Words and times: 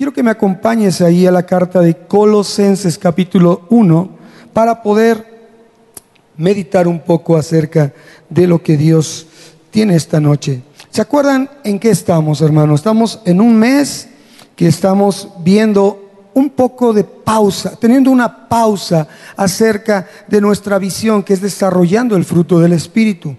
quiero 0.00 0.14
que 0.14 0.22
me 0.22 0.30
acompañes 0.30 1.02
ahí 1.02 1.26
a 1.26 1.30
la 1.30 1.42
carta 1.42 1.82
de 1.82 1.94
Colosenses 1.94 2.96
capítulo 2.96 3.66
1 3.68 4.08
para 4.54 4.82
poder 4.82 5.26
meditar 6.38 6.88
un 6.88 7.00
poco 7.00 7.36
acerca 7.36 7.92
de 8.30 8.46
lo 8.46 8.62
que 8.62 8.78
Dios 8.78 9.26
tiene 9.70 9.96
esta 9.96 10.18
noche. 10.18 10.62
¿Se 10.88 11.02
acuerdan 11.02 11.50
en 11.64 11.78
qué 11.78 11.90
estamos, 11.90 12.40
hermanos? 12.40 12.80
Estamos 12.80 13.20
en 13.26 13.42
un 13.42 13.54
mes 13.58 14.08
que 14.56 14.68
estamos 14.68 15.28
viendo 15.40 16.30
un 16.32 16.48
poco 16.48 16.94
de 16.94 17.04
pausa, 17.04 17.76
teniendo 17.78 18.10
una 18.10 18.48
pausa 18.48 19.06
acerca 19.36 20.08
de 20.26 20.40
nuestra 20.40 20.78
visión, 20.78 21.22
que 21.22 21.34
es 21.34 21.42
desarrollando 21.42 22.16
el 22.16 22.24
fruto 22.24 22.58
del 22.58 22.72
Espíritu. 22.72 23.36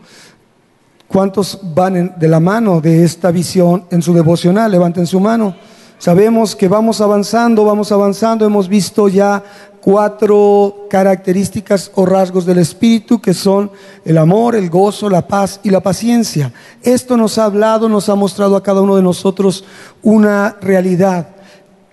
¿Cuántos 1.07 1.59
van 1.73 2.13
de 2.19 2.27
la 2.27 2.39
mano 2.39 2.81
de 2.81 3.03
esta 3.03 3.31
visión 3.31 3.85
en 3.89 4.03
su 4.03 4.13
devocional? 4.13 4.71
Levanten 4.71 5.07
su 5.07 5.19
mano. 5.19 5.55
Sabemos 6.01 6.55
que 6.55 6.67
vamos 6.67 6.99
avanzando, 6.99 7.63
vamos 7.63 7.91
avanzando. 7.91 8.43
Hemos 8.43 8.67
visto 8.67 9.07
ya 9.07 9.43
cuatro 9.81 10.87
características 10.89 11.91
o 11.93 12.07
rasgos 12.07 12.43
del 12.43 12.57
Espíritu 12.57 13.21
que 13.21 13.35
son 13.35 13.69
el 14.03 14.17
amor, 14.17 14.55
el 14.55 14.71
gozo, 14.71 15.11
la 15.11 15.27
paz 15.27 15.59
y 15.61 15.69
la 15.69 15.79
paciencia. 15.79 16.51
Esto 16.81 17.17
nos 17.17 17.37
ha 17.37 17.45
hablado, 17.45 17.87
nos 17.87 18.09
ha 18.09 18.15
mostrado 18.15 18.55
a 18.55 18.63
cada 18.63 18.81
uno 18.81 18.95
de 18.95 19.03
nosotros 19.03 19.63
una 20.01 20.57
realidad. 20.59 21.35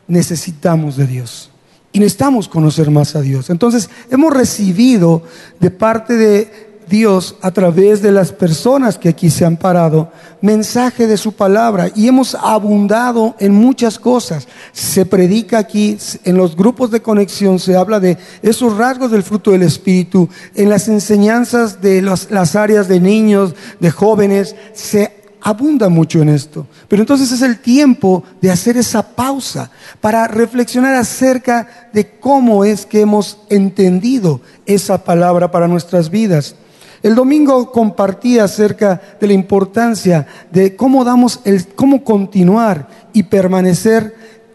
Necesitamos 0.07 0.97
de 0.97 1.07
Dios 1.07 1.51
y 1.93 1.99
necesitamos 2.01 2.49
conocer 2.49 2.91
más 2.91 3.15
a 3.15 3.21
Dios. 3.21 3.51
Entonces, 3.51 3.91
hemos 4.11 4.33
recibido 4.33 5.23
de 5.61 5.71
parte 5.71 6.15
de 6.15 6.68
Dios 6.89 7.37
a 7.43 7.51
través 7.51 8.03
de 8.03 8.13
las 8.13 8.33
personas 8.33 8.99
que 8.99 9.09
aquí 9.09 9.31
se 9.31 9.45
han 9.45 9.57
parado, 9.57 10.11
mensaje 10.41 11.07
de 11.07 11.17
su 11.17 11.33
palabra 11.33 11.91
y 11.95 12.09
hemos 12.09 12.35
abundado 12.35 13.35
en 13.39 13.55
muchas 13.55 13.99
cosas. 13.99 14.49
Se 14.73 15.07
predica 15.07 15.59
aquí, 15.59 15.99
en 16.25 16.37
los 16.37 16.57
grupos 16.57 16.91
de 16.91 17.03
conexión 17.03 17.59
se 17.59 17.77
habla 17.77 18.01
de 18.01 18.19
esos 18.43 18.77
rasgos 18.77 19.11
del 19.11 19.23
fruto 19.23 19.51
del 19.51 19.63
Espíritu, 19.63 20.29
en 20.55 20.69
las 20.69 20.89
enseñanzas 20.89 21.81
de 21.81 22.03
las 22.03 22.57
áreas 22.57 22.89
de 22.89 23.01
niños, 23.01 23.55
de 23.81 23.91
jóvenes, 23.91 24.57
se 24.73 25.19
abunda 25.41 25.89
mucho 25.89 26.21
en 26.21 26.29
esto. 26.29 26.67
Pero 26.89 27.03
entonces 27.03 27.33
es 27.33 27.43
el 27.43 27.59
tiempo 27.59 28.25
de 28.41 28.51
hacer 28.51 28.77
esa 28.77 29.03
pausa 29.03 29.71
para 30.01 30.27
reflexionar 30.29 30.95
acerca 30.95 31.91
de 31.93 32.19
cómo 32.19 32.65
es 32.65 32.87
que 32.87 33.01
hemos 33.01 33.39
entendido 33.49 34.41
esa 34.67 35.05
palabra 35.05 35.51
para 35.51 35.69
nuestras 35.69 36.11
vidas. 36.11 36.57
El 37.03 37.15
domingo 37.15 37.71
compartí 37.71 38.39
acerca 38.39 39.01
de 39.21 39.27
la 39.27 39.33
importancia 39.33 40.27
de 40.51 40.75
cómo 40.75 41.05
damos 41.05 41.41
el, 41.45 41.67
cómo 41.69 42.03
continuar 42.03 42.89
y 43.13 43.25
permanecer 43.25 44.15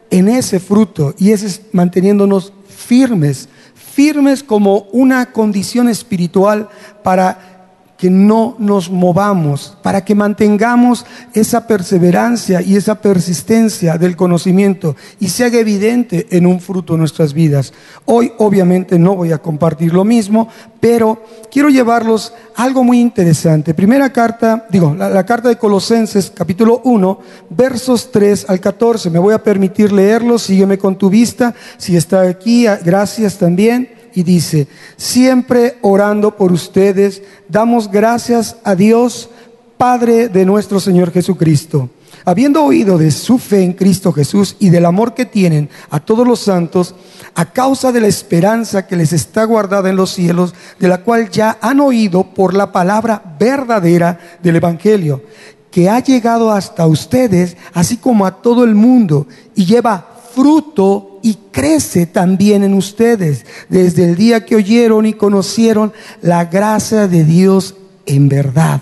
en 0.10 0.28
ese 0.28 0.60
fruto 0.60 1.16
y 1.18 1.32
ese 1.32 1.48
es 1.48 1.62
manteniéndonos 1.72 2.54
firmes, 2.68 3.50
firmes 3.74 4.44
como 4.44 4.88
una 4.92 5.32
condición 5.32 5.88
espiritual 5.88 6.70
para 7.02 7.53
que 7.98 8.10
no 8.10 8.56
nos 8.60 8.90
movamos, 8.90 9.78
para 9.82 10.04
que 10.04 10.16
mantengamos 10.16 11.06
esa 11.34 11.68
perseverancia 11.68 12.62
y 12.62 12.76
esa 12.76 12.96
persistencia 12.96 13.98
del 13.98 14.16
conocimiento 14.16 14.96
y 15.20 15.30
se 15.30 15.46
haga 15.46 15.60
evidente 15.60 16.28
en 16.32 16.46
un 16.46 16.60
fruto 16.60 16.94
en 16.94 17.00
nuestras 17.00 17.34
vidas. 17.34 17.74
Hoy 18.06 18.34
obviamente 18.40 19.00
no 19.00 19.16
voy 19.16 19.32
a 19.32 19.38
compartir 19.38 19.94
lo 19.94 20.04
mismo, 20.04 20.50
pero 20.80 21.24
quiero 21.52 21.70
llevarlos 21.70 22.34
algo 22.56 22.84
muy 22.84 23.00
interesante. 23.00 23.74
Primera 23.74 24.12
carta, 24.12 24.66
digo, 24.70 24.94
la, 24.98 25.10
la 25.10 25.26
carta 25.26 25.50
de 25.50 25.58
Colosenses, 25.58 26.32
capítulo 26.36 26.82
1, 26.84 27.20
versos 27.52 28.12
3 28.12 28.48
al 28.50 28.60
14. 28.60 29.10
Me 29.10 29.20
voy 29.20 29.34
a 29.34 29.44
permitir 29.44 29.92
leerlo, 29.92 30.38
sígueme 30.38 30.78
con 30.78 30.98
tu 30.98 31.10
vista. 31.10 31.54
Si 31.78 31.96
está 31.96 32.22
aquí, 32.22 32.66
gracias 32.84 33.38
también 33.38 34.03
y 34.16 34.24
dice, 34.24 34.68
siempre 34.98 35.78
orando 35.82 36.36
por 36.36 36.52
ustedes, 36.52 37.22
damos 37.50 37.90
gracias 37.90 38.58
a 38.64 38.76
Dios, 38.76 39.30
Padre 39.78 40.30
de 40.30 40.46
nuestro 40.46 40.80
Señor 40.80 41.12
Jesucristo. 41.12 41.90
Habiendo 42.26 42.64
oído 42.64 42.98
de 42.98 43.12
su 43.12 43.38
fe 43.38 43.64
en 43.64 43.74
Cristo 43.74 44.14
Jesús 44.14 44.56
y 44.60 44.70
del 44.70 44.86
amor 44.86 45.14
que 45.14 45.26
tienen 45.26 45.70
a 45.90 46.00
todos 46.00 46.26
los 46.26 46.40
santos, 46.40 46.96
a 47.36 47.52
causa 47.52 47.92
de 47.92 48.00
la 48.00 48.08
esperanza 48.08 48.88
que 48.88 48.96
les 48.96 49.12
está 49.12 49.44
guardada 49.44 49.90
en 49.90 49.98
los 49.98 50.12
cielos, 50.12 50.54
de 50.80 50.88
la 50.88 51.00
cual 51.00 51.30
ya 51.30 51.58
han 51.60 51.82
oído 51.82 52.24
por 52.24 52.54
la 52.54 52.72
palabra 52.72 53.36
verdadera 53.38 54.20
del 54.42 54.56
Evangelio, 54.56 55.22
que 55.70 55.90
ha 55.90 56.00
llegado 56.00 56.52
hasta 56.52 56.88
ustedes, 56.88 57.58
así 57.74 57.98
como 57.98 58.26
a 58.26 58.42
todo 58.42 58.64
el 58.64 58.76
mundo, 58.76 59.28
y 59.56 59.66
lleva 59.66 60.06
fruto 60.34 61.13
y 61.24 61.36
crece 61.52 62.06
también 62.06 62.64
en 62.64 62.76
ustedes 62.76 63.46
desde 63.70 64.04
el 64.04 64.16
día 64.16 64.46
que 64.46 64.58
oyeron 64.58 65.08
y 65.08 65.14
conocieron 65.14 65.94
la 66.22 66.46
gracia 66.46 67.08
de 67.08 67.24
Dios 67.24 67.76
en 68.06 68.28
verdad. 68.30 68.82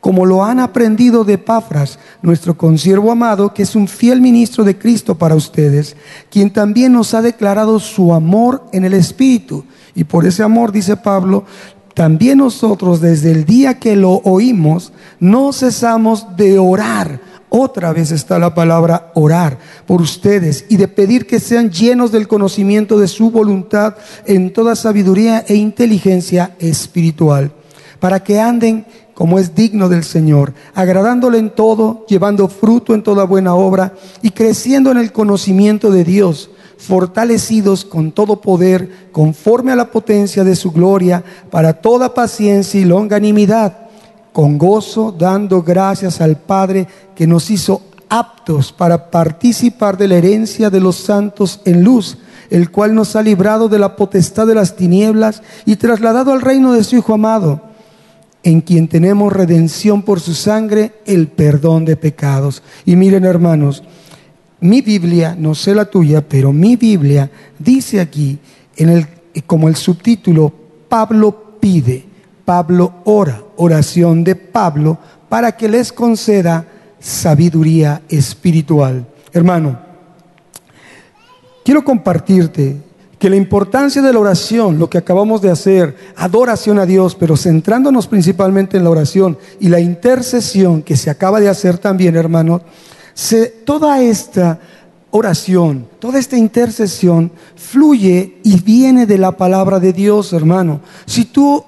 Como 0.00 0.24
lo 0.24 0.44
han 0.44 0.60
aprendido 0.60 1.24
de 1.24 1.36
Pafras, 1.36 1.98
nuestro 2.22 2.56
consiervo 2.56 3.12
amado, 3.12 3.52
que 3.52 3.64
es 3.64 3.76
un 3.76 3.86
fiel 3.86 4.22
ministro 4.22 4.64
de 4.64 4.78
Cristo 4.78 5.16
para 5.16 5.34
ustedes, 5.34 5.94
quien 6.30 6.50
también 6.50 6.92
nos 6.92 7.12
ha 7.12 7.20
declarado 7.20 7.78
su 7.80 8.14
amor 8.14 8.64
en 8.72 8.84
el 8.84 8.94
Espíritu. 8.94 9.64
Y 9.94 10.04
por 10.04 10.24
ese 10.24 10.42
amor, 10.42 10.72
dice 10.72 10.96
Pablo, 10.96 11.44
también 11.92 12.38
nosotros 12.38 13.02
desde 13.02 13.32
el 13.32 13.44
día 13.44 13.78
que 13.78 13.94
lo 13.94 14.22
oímos, 14.24 14.92
no 15.20 15.52
cesamos 15.52 16.36
de 16.36 16.58
orar 16.58 17.20
otra 17.50 17.92
vez 17.92 18.10
está 18.10 18.38
la 18.38 18.54
palabra 18.54 19.10
orar 19.14 19.58
por 19.86 20.02
ustedes 20.02 20.66
y 20.68 20.76
de 20.76 20.88
pedir 20.88 21.26
que 21.26 21.40
sean 21.40 21.70
llenos 21.70 22.12
del 22.12 22.28
conocimiento 22.28 22.98
de 22.98 23.08
su 23.08 23.30
voluntad 23.30 23.96
en 24.26 24.52
toda 24.52 24.76
sabiduría 24.76 25.44
e 25.46 25.54
inteligencia 25.54 26.54
espiritual, 26.58 27.52
para 28.00 28.22
que 28.22 28.40
anden 28.40 28.86
como 29.14 29.40
es 29.40 29.54
digno 29.54 29.88
del 29.88 30.04
Señor, 30.04 30.54
agradándole 30.74 31.38
en 31.38 31.50
todo, 31.50 32.06
llevando 32.06 32.46
fruto 32.46 32.94
en 32.94 33.02
toda 33.02 33.24
buena 33.24 33.54
obra 33.54 33.94
y 34.22 34.30
creciendo 34.30 34.92
en 34.92 34.98
el 34.98 35.10
conocimiento 35.10 35.90
de 35.90 36.04
Dios, 36.04 36.50
fortalecidos 36.76 37.84
con 37.84 38.12
todo 38.12 38.40
poder, 38.40 39.08
conforme 39.10 39.72
a 39.72 39.76
la 39.76 39.90
potencia 39.90 40.44
de 40.44 40.54
su 40.54 40.70
gloria, 40.70 41.24
para 41.50 41.72
toda 41.72 42.14
paciencia 42.14 42.80
y 42.80 42.84
longanimidad 42.84 43.87
con 44.38 44.56
gozo, 44.56 45.10
dando 45.10 45.64
gracias 45.64 46.20
al 46.20 46.36
Padre 46.36 46.86
que 47.16 47.26
nos 47.26 47.50
hizo 47.50 47.82
aptos 48.08 48.72
para 48.72 49.10
participar 49.10 49.96
de 49.96 50.06
la 50.06 50.14
herencia 50.14 50.70
de 50.70 50.78
los 50.78 50.94
santos 50.94 51.60
en 51.64 51.82
luz, 51.82 52.18
el 52.48 52.70
cual 52.70 52.94
nos 52.94 53.16
ha 53.16 53.22
librado 53.22 53.68
de 53.68 53.80
la 53.80 53.96
potestad 53.96 54.46
de 54.46 54.54
las 54.54 54.76
tinieblas 54.76 55.42
y 55.66 55.74
trasladado 55.74 56.32
al 56.32 56.40
reino 56.40 56.72
de 56.72 56.84
su 56.84 56.94
Hijo 56.94 57.14
amado, 57.14 57.62
en 58.44 58.60
quien 58.60 58.86
tenemos 58.86 59.32
redención 59.32 60.02
por 60.02 60.20
su 60.20 60.34
sangre, 60.34 60.92
el 61.04 61.26
perdón 61.26 61.84
de 61.84 61.96
pecados. 61.96 62.62
Y 62.84 62.94
miren 62.94 63.24
hermanos, 63.24 63.82
mi 64.60 64.82
Biblia, 64.82 65.34
no 65.36 65.56
sé 65.56 65.74
la 65.74 65.86
tuya, 65.86 66.28
pero 66.28 66.52
mi 66.52 66.76
Biblia 66.76 67.28
dice 67.58 67.98
aquí, 67.98 68.38
en 68.76 68.90
el, 68.90 69.08
como 69.48 69.66
el 69.66 69.74
subtítulo, 69.74 70.52
Pablo 70.88 71.58
pide. 71.58 72.07
Pablo 72.48 72.94
ora, 73.04 73.42
oración 73.56 74.24
de 74.24 74.34
Pablo, 74.34 74.96
para 75.28 75.52
que 75.52 75.68
les 75.68 75.92
conceda 75.92 76.64
sabiduría 76.98 78.00
espiritual. 78.08 79.04
Hermano, 79.34 79.78
quiero 81.62 81.84
compartirte 81.84 82.78
que 83.18 83.28
la 83.28 83.36
importancia 83.36 84.00
de 84.00 84.14
la 84.14 84.20
oración, 84.20 84.78
lo 84.78 84.88
que 84.88 84.96
acabamos 84.96 85.42
de 85.42 85.50
hacer, 85.50 85.94
adoración 86.16 86.78
a 86.78 86.86
Dios, 86.86 87.14
pero 87.16 87.36
centrándonos 87.36 88.06
principalmente 88.06 88.78
en 88.78 88.84
la 88.84 88.90
oración 88.90 89.36
y 89.60 89.68
la 89.68 89.80
intercesión 89.80 90.80
que 90.80 90.96
se 90.96 91.10
acaba 91.10 91.40
de 91.40 91.50
hacer 91.50 91.76
también, 91.76 92.16
hermano, 92.16 92.62
toda 93.66 94.00
esta 94.00 94.58
oración, 95.10 95.86
toda 95.98 96.18
esta 96.18 96.38
intercesión 96.38 97.30
fluye 97.56 98.38
y 98.42 98.58
viene 98.62 99.04
de 99.04 99.18
la 99.18 99.32
palabra 99.32 99.78
de 99.80 99.92
Dios, 99.92 100.32
hermano. 100.32 100.80
Si 101.04 101.26
tú 101.26 101.62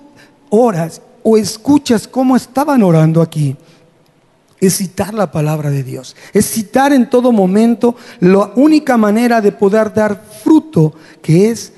oras 0.50 1.00
o 1.22 1.36
escuchas 1.36 2.06
cómo 2.06 2.36
estaban 2.36 2.82
orando 2.82 3.22
aquí, 3.22 3.56
es 4.60 4.76
citar 4.76 5.14
la 5.14 5.32
palabra 5.32 5.70
de 5.70 5.82
Dios, 5.82 6.14
es 6.34 6.46
citar 6.46 6.92
en 6.92 7.08
todo 7.08 7.32
momento 7.32 7.96
la 8.20 8.52
única 8.56 8.96
manera 8.96 9.40
de 9.40 9.52
poder 9.52 9.94
dar 9.94 10.22
fruto, 10.42 10.94
que 11.22 11.50
es 11.50 11.72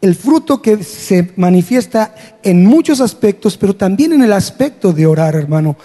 el 0.00 0.14
fruto 0.14 0.60
que 0.60 0.82
se 0.82 1.32
manifiesta 1.36 2.14
en 2.42 2.66
muchos 2.66 3.00
aspectos, 3.00 3.56
pero 3.56 3.74
también 3.74 4.12
en 4.12 4.22
el 4.22 4.32
aspecto 4.32 4.92
de 4.92 5.06
orar, 5.06 5.34
hermano. 5.34 5.76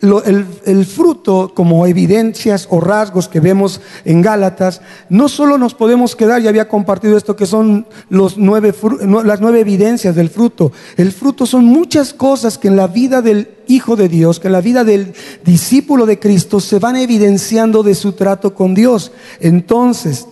El, 0.00 0.86
fruto 0.86 1.52
como 1.54 1.86
evidencias 1.86 2.66
o 2.70 2.80
rasgos 2.80 3.28
que 3.28 3.40
vemos 3.40 3.80
en 4.04 4.22
Gálatas, 4.22 4.80
no 5.08 5.28
solo 5.28 5.58
nos 5.58 5.74
podemos 5.74 6.14
quedar, 6.14 6.42
ya 6.42 6.50
había 6.50 6.68
compartido 6.68 7.16
esto, 7.16 7.36
que 7.36 7.46
son 7.46 7.86
las 8.08 8.36
nueve 8.36 9.60
evidencias 9.60 10.14
del 10.14 10.30
fruto. 10.30 10.72
El 10.96 11.12
fruto 11.12 11.46
son 11.46 11.64
muchas 11.64 12.12
cosas 12.12 12.58
que 12.58 12.68
en 12.68 12.76
la 12.76 12.88
vida 12.88 13.22
del 13.22 13.48
Hijo 13.68 13.96
de 13.96 14.08
Dios, 14.08 14.38
que 14.38 14.48
en 14.48 14.52
la 14.52 14.60
vida 14.60 14.84
del 14.84 15.14
discípulo 15.44 16.06
de 16.06 16.18
Cristo 16.18 16.60
se 16.60 16.78
van 16.78 16.96
evidenciando 16.96 17.82
de 17.82 17.94
su 17.94 18.12
trato 18.12 18.54
con 18.54 18.74
Dios. 18.74 19.12
Entonces, 19.40 20.26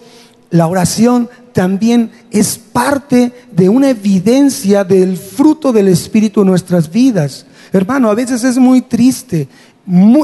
la 0.50 0.67
oración 0.67 1.28
también 1.52 2.10
es 2.31 2.58
parte 2.58 3.32
de 3.50 3.69
una 3.69 3.90
evidencia 3.90 4.84
del 4.84 5.17
fruto 5.17 5.72
del 5.72 5.88
Espíritu 5.88 6.43
en 6.43 6.49
nuestras 6.49 6.90
vidas. 6.90 7.46
Hermano, 7.74 8.08
a 8.08 8.14
veces 8.14 8.44
es 8.44 8.56
muy 8.56 8.82
triste, 8.82 9.48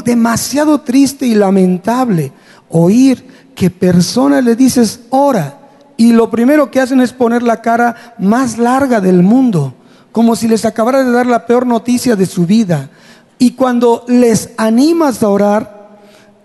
demasiado 0.05 0.82
triste 0.82 1.26
y 1.26 1.35
lamentable 1.35 2.31
oír 2.69 3.26
que 3.56 3.70
personas 3.70 4.44
le 4.44 4.55
dices, 4.55 5.00
ora, 5.11 5.58
y 5.97 6.12
lo 6.12 6.31
primero 6.31 6.70
que 6.70 6.79
hacen 6.79 7.00
es 7.00 7.12
poner 7.12 7.43
la 7.43 7.61
cara 7.61 8.14
más 8.20 8.56
larga 8.56 9.00
del 9.00 9.25
mundo, 9.25 9.75
como 10.12 10.37
si 10.37 10.47
les 10.47 10.64
acabara 10.64 11.02
de 11.02 11.11
dar 11.11 11.26
la 11.26 11.44
peor 11.44 11.67
noticia 11.67 12.14
de 12.14 12.26
su 12.26 12.47
vida. 12.47 12.88
Y 13.37 13.55
cuando 13.55 14.05
les 14.06 14.50
animas 14.56 15.20
a 15.25 15.29
orar, 15.29 15.99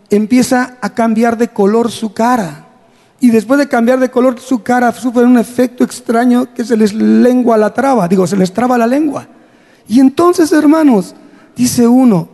empieza 0.09 0.77
a 0.81 0.89
cambiar 0.95 1.37
de 1.37 1.49
color 1.49 1.91
su 1.91 2.13
cara. 2.13 2.65
Y 3.19 3.29
después 3.29 3.59
de 3.59 3.67
cambiar 3.67 3.99
de 3.99 4.09
color 4.09 4.39
su 4.39 4.63
cara, 4.63 4.91
sufre 4.91 5.23
un 5.23 5.37
efecto 5.37 5.83
extraño 5.83 6.51
que 6.51 6.65
se 6.65 6.75
les 6.75 6.95
lengua 6.95 7.59
la 7.59 7.75
traba, 7.75 8.07
digo, 8.07 8.25
se 8.25 8.37
les 8.37 8.51
traba 8.51 8.75
la 8.75 8.87
lengua. 8.87 9.27
Y 9.87 9.99
entonces, 9.99 10.51
hermanos, 10.51 11.15
dice 11.55 11.87
uno, 11.87 12.27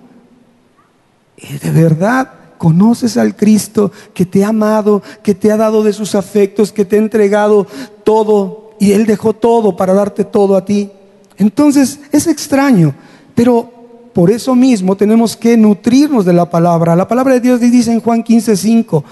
eh, 1.37 1.59
¿de 1.61 1.71
verdad 1.71 2.31
conoces 2.57 3.17
al 3.17 3.35
Cristo 3.35 3.91
que 4.13 4.25
te 4.25 4.43
ha 4.43 4.49
amado, 4.49 5.01
que 5.23 5.33
te 5.33 5.51
ha 5.51 5.57
dado 5.57 5.83
de 5.83 5.93
sus 5.93 6.15
afectos, 6.15 6.71
que 6.71 6.85
te 6.85 6.95
ha 6.95 6.99
entregado 6.99 7.67
todo 8.03 8.71
y 8.79 8.91
Él 8.91 9.05
dejó 9.05 9.33
todo 9.33 9.75
para 9.75 9.93
darte 9.93 10.23
todo 10.23 10.55
a 10.55 10.65
ti? 10.65 10.91
Entonces, 11.37 11.99
es 12.11 12.27
extraño, 12.27 12.93
pero 13.33 13.81
por 14.13 14.29
eso 14.29 14.55
mismo 14.55 14.95
tenemos 14.95 15.35
que 15.35 15.57
nutrirnos 15.57 16.25
de 16.25 16.33
la 16.33 16.49
palabra. 16.49 16.95
La 16.95 17.07
palabra 17.07 17.33
de 17.33 17.39
Dios 17.39 17.59
dice 17.59 17.91
en 17.91 18.01
Juan 18.01 18.23
15, 18.23 18.55
5, 18.55 19.03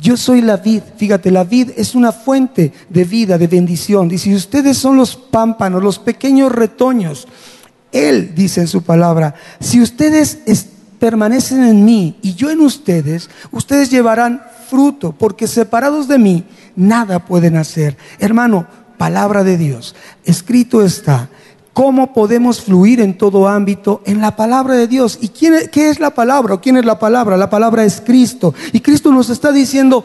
yo 0.00 0.16
soy 0.16 0.40
la 0.42 0.56
vid, 0.56 0.82
fíjate, 0.96 1.30
la 1.30 1.44
vid 1.44 1.70
es 1.76 1.94
una 1.94 2.12
fuente 2.12 2.72
de 2.88 3.04
vida, 3.04 3.36
de 3.36 3.46
bendición. 3.46 4.08
Dice, 4.08 4.34
ustedes 4.34 4.78
son 4.78 4.96
los 4.96 5.16
pámpanos, 5.16 5.82
los 5.82 5.98
pequeños 5.98 6.52
retoños. 6.52 7.26
Él 7.90 8.32
dice 8.34 8.60
en 8.60 8.68
su 8.68 8.82
palabra, 8.82 9.34
si 9.60 9.80
ustedes 9.80 10.38
permanecen 10.98 11.64
en 11.64 11.84
mí 11.84 12.16
y 12.22 12.34
yo 12.34 12.50
en 12.50 12.60
ustedes, 12.60 13.28
ustedes 13.50 13.90
llevarán 13.90 14.42
fruto, 14.68 15.12
porque 15.12 15.46
separados 15.46 16.06
de 16.06 16.18
mí, 16.18 16.44
nada 16.76 17.24
pueden 17.24 17.56
hacer. 17.56 17.96
Hermano, 18.18 18.66
palabra 18.98 19.42
de 19.42 19.56
Dios, 19.56 19.94
escrito 20.24 20.82
está 20.82 21.28
cómo 21.78 22.12
podemos 22.12 22.60
fluir 22.60 23.00
en 23.00 23.16
todo 23.16 23.46
ámbito 23.46 24.00
en 24.04 24.20
la 24.20 24.34
palabra 24.34 24.74
de 24.74 24.88
Dios. 24.88 25.16
¿Y 25.20 25.28
quién, 25.28 25.70
qué 25.70 25.90
es 25.90 26.00
la 26.00 26.10
palabra? 26.10 26.54
¿O 26.54 26.60
quién 26.60 26.76
es 26.76 26.84
la 26.84 26.98
palabra? 26.98 27.36
La 27.36 27.48
palabra 27.48 27.84
es 27.84 28.02
Cristo. 28.04 28.52
Y 28.72 28.80
Cristo 28.80 29.12
nos 29.12 29.30
está 29.30 29.52
diciendo, 29.52 30.04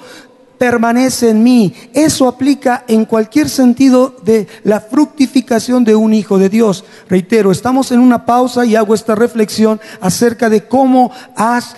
permanece 0.59 1.31
en 1.31 1.41
mí. 1.41 1.73
Eso 1.91 2.27
aplica 2.27 2.83
en 2.87 3.05
cualquier 3.05 3.49
sentido 3.49 4.15
de 4.23 4.45
la 4.63 4.81
fructificación 4.81 5.83
de 5.83 5.95
un 5.95 6.13
hijo 6.13 6.37
de 6.37 6.49
Dios. 6.49 6.85
Reitero, 7.09 7.51
estamos 7.51 7.91
en 7.91 8.01
una 8.01 8.23
pausa 8.23 8.63
y 8.65 8.75
hago 8.75 8.93
esta 8.93 9.15
reflexión 9.15 9.81
acerca 9.99 10.51
de 10.51 10.67
cómo 10.67 11.09
has 11.35 11.75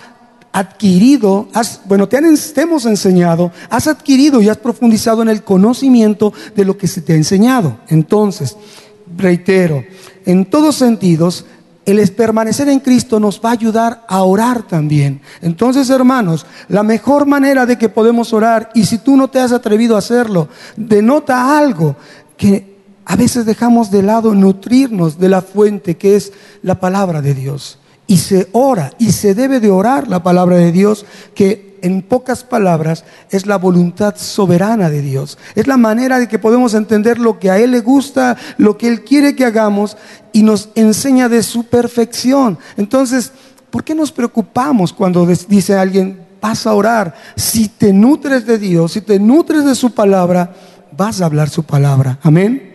adquirido, 0.52 1.48
bueno, 1.86 2.06
te, 2.06 2.18
han, 2.18 2.36
te 2.36 2.60
hemos 2.60 2.84
enseñado, 2.84 3.50
has 3.70 3.86
adquirido 3.86 4.42
y 4.42 4.50
has 4.50 4.58
profundizado 4.58 5.22
en 5.22 5.28
el 5.28 5.42
conocimiento 5.42 6.34
de 6.54 6.66
lo 6.66 6.76
que 6.76 6.86
se 6.86 7.00
te 7.00 7.14
ha 7.14 7.16
enseñado. 7.16 7.78
Entonces, 7.88 8.56
reitero, 9.16 9.84
en 10.24 10.44
todos 10.44 10.76
sentidos, 10.76 11.44
el 11.86 12.12
permanecer 12.12 12.68
en 12.68 12.80
Cristo 12.80 13.20
nos 13.20 13.40
va 13.42 13.50
a 13.50 13.52
ayudar 13.52 14.04
a 14.08 14.22
orar 14.22 14.62
también. 14.64 15.20
Entonces, 15.40 15.88
hermanos, 15.88 16.44
la 16.68 16.82
mejor 16.82 17.26
manera 17.26 17.64
de 17.64 17.78
que 17.78 17.88
podemos 17.88 18.32
orar, 18.32 18.70
y 18.74 18.84
si 18.84 18.98
tú 18.98 19.16
no 19.16 19.28
te 19.28 19.38
has 19.38 19.52
atrevido 19.52 19.94
a 19.94 20.00
hacerlo, 20.00 20.48
denota 20.76 21.56
algo 21.56 21.94
que 22.36 22.76
a 23.04 23.14
veces 23.14 23.46
dejamos 23.46 23.92
de 23.92 24.02
lado 24.02 24.34
nutrirnos 24.34 25.18
de 25.18 25.28
la 25.28 25.42
fuente 25.42 25.96
que 25.96 26.16
es 26.16 26.32
la 26.62 26.80
palabra 26.80 27.22
de 27.22 27.34
Dios. 27.34 27.78
Y 28.08 28.18
se 28.18 28.48
ora, 28.50 28.92
y 28.98 29.12
se 29.12 29.34
debe 29.34 29.60
de 29.60 29.70
orar 29.70 30.08
la 30.08 30.24
palabra 30.24 30.56
de 30.56 30.72
Dios, 30.72 31.06
que 31.34 31.65
en 31.86 32.02
pocas 32.02 32.42
palabras, 32.42 33.04
es 33.30 33.46
la 33.46 33.56
voluntad 33.56 34.16
soberana 34.16 34.90
de 34.90 35.02
Dios. 35.02 35.38
Es 35.54 35.68
la 35.68 35.76
manera 35.76 36.18
de 36.18 36.26
que 36.26 36.40
podemos 36.40 36.74
entender 36.74 37.18
lo 37.18 37.38
que 37.38 37.48
a 37.48 37.58
Él 37.58 37.70
le 37.70 37.80
gusta, 37.80 38.36
lo 38.58 38.76
que 38.76 38.88
Él 38.88 39.04
quiere 39.04 39.36
que 39.36 39.44
hagamos 39.44 39.96
y 40.32 40.42
nos 40.42 40.68
enseña 40.74 41.28
de 41.28 41.44
su 41.44 41.64
perfección. 41.64 42.58
Entonces, 42.76 43.32
¿por 43.70 43.84
qué 43.84 43.94
nos 43.94 44.10
preocupamos 44.10 44.92
cuando 44.92 45.24
dice 45.26 45.76
alguien, 45.76 46.18
vas 46.40 46.66
a 46.66 46.74
orar? 46.74 47.14
Si 47.36 47.68
te 47.68 47.92
nutres 47.92 48.44
de 48.44 48.58
Dios, 48.58 48.92
si 48.92 49.00
te 49.00 49.20
nutres 49.20 49.64
de 49.64 49.76
su 49.76 49.94
palabra, 49.94 50.52
vas 50.96 51.20
a 51.20 51.26
hablar 51.26 51.48
su 51.48 51.62
palabra. 51.62 52.18
Amén. 52.22 52.74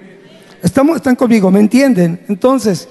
Estamos, 0.64 0.96
están 0.96 1.18
conmigo, 1.18 1.52
¿me 1.52 1.60
entienden? 1.60 2.24
Entonces, 2.30 2.88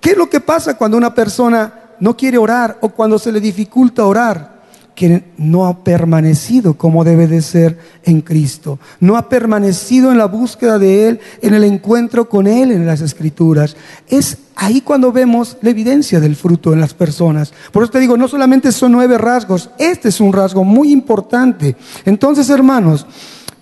¿qué 0.00 0.10
es 0.10 0.16
lo 0.16 0.28
que 0.28 0.40
pasa 0.40 0.76
cuando 0.76 0.96
una 0.96 1.14
persona 1.14 1.74
no 2.00 2.16
quiere 2.16 2.38
orar 2.38 2.78
o 2.80 2.88
cuando 2.88 3.20
se 3.20 3.30
le 3.30 3.40
dificulta 3.40 4.04
orar? 4.04 4.59
Que 5.00 5.24
no 5.38 5.66
ha 5.66 5.82
permanecido 5.82 6.74
como 6.74 7.04
debe 7.04 7.26
de 7.26 7.40
ser 7.40 7.78
en 8.02 8.20
Cristo. 8.20 8.78
No 9.00 9.16
ha 9.16 9.30
permanecido 9.30 10.12
en 10.12 10.18
la 10.18 10.26
búsqueda 10.26 10.78
de 10.78 11.08
Él, 11.08 11.20
en 11.40 11.54
el 11.54 11.64
encuentro 11.64 12.28
con 12.28 12.46
Él 12.46 12.70
en 12.70 12.84
las 12.84 13.00
Escrituras. 13.00 13.78
Es 14.08 14.36
ahí 14.56 14.82
cuando 14.82 15.10
vemos 15.10 15.56
la 15.62 15.70
evidencia 15.70 16.20
del 16.20 16.36
fruto 16.36 16.74
en 16.74 16.82
las 16.82 16.92
personas. 16.92 17.54
Por 17.72 17.82
eso 17.82 17.92
te 17.92 17.98
digo, 17.98 18.18
no 18.18 18.28
solamente 18.28 18.72
son 18.72 18.92
nueve 18.92 19.16
rasgos, 19.16 19.70
este 19.78 20.10
es 20.10 20.20
un 20.20 20.34
rasgo 20.34 20.64
muy 20.64 20.92
importante. 20.92 21.76
Entonces, 22.04 22.50
hermanos, 22.50 23.06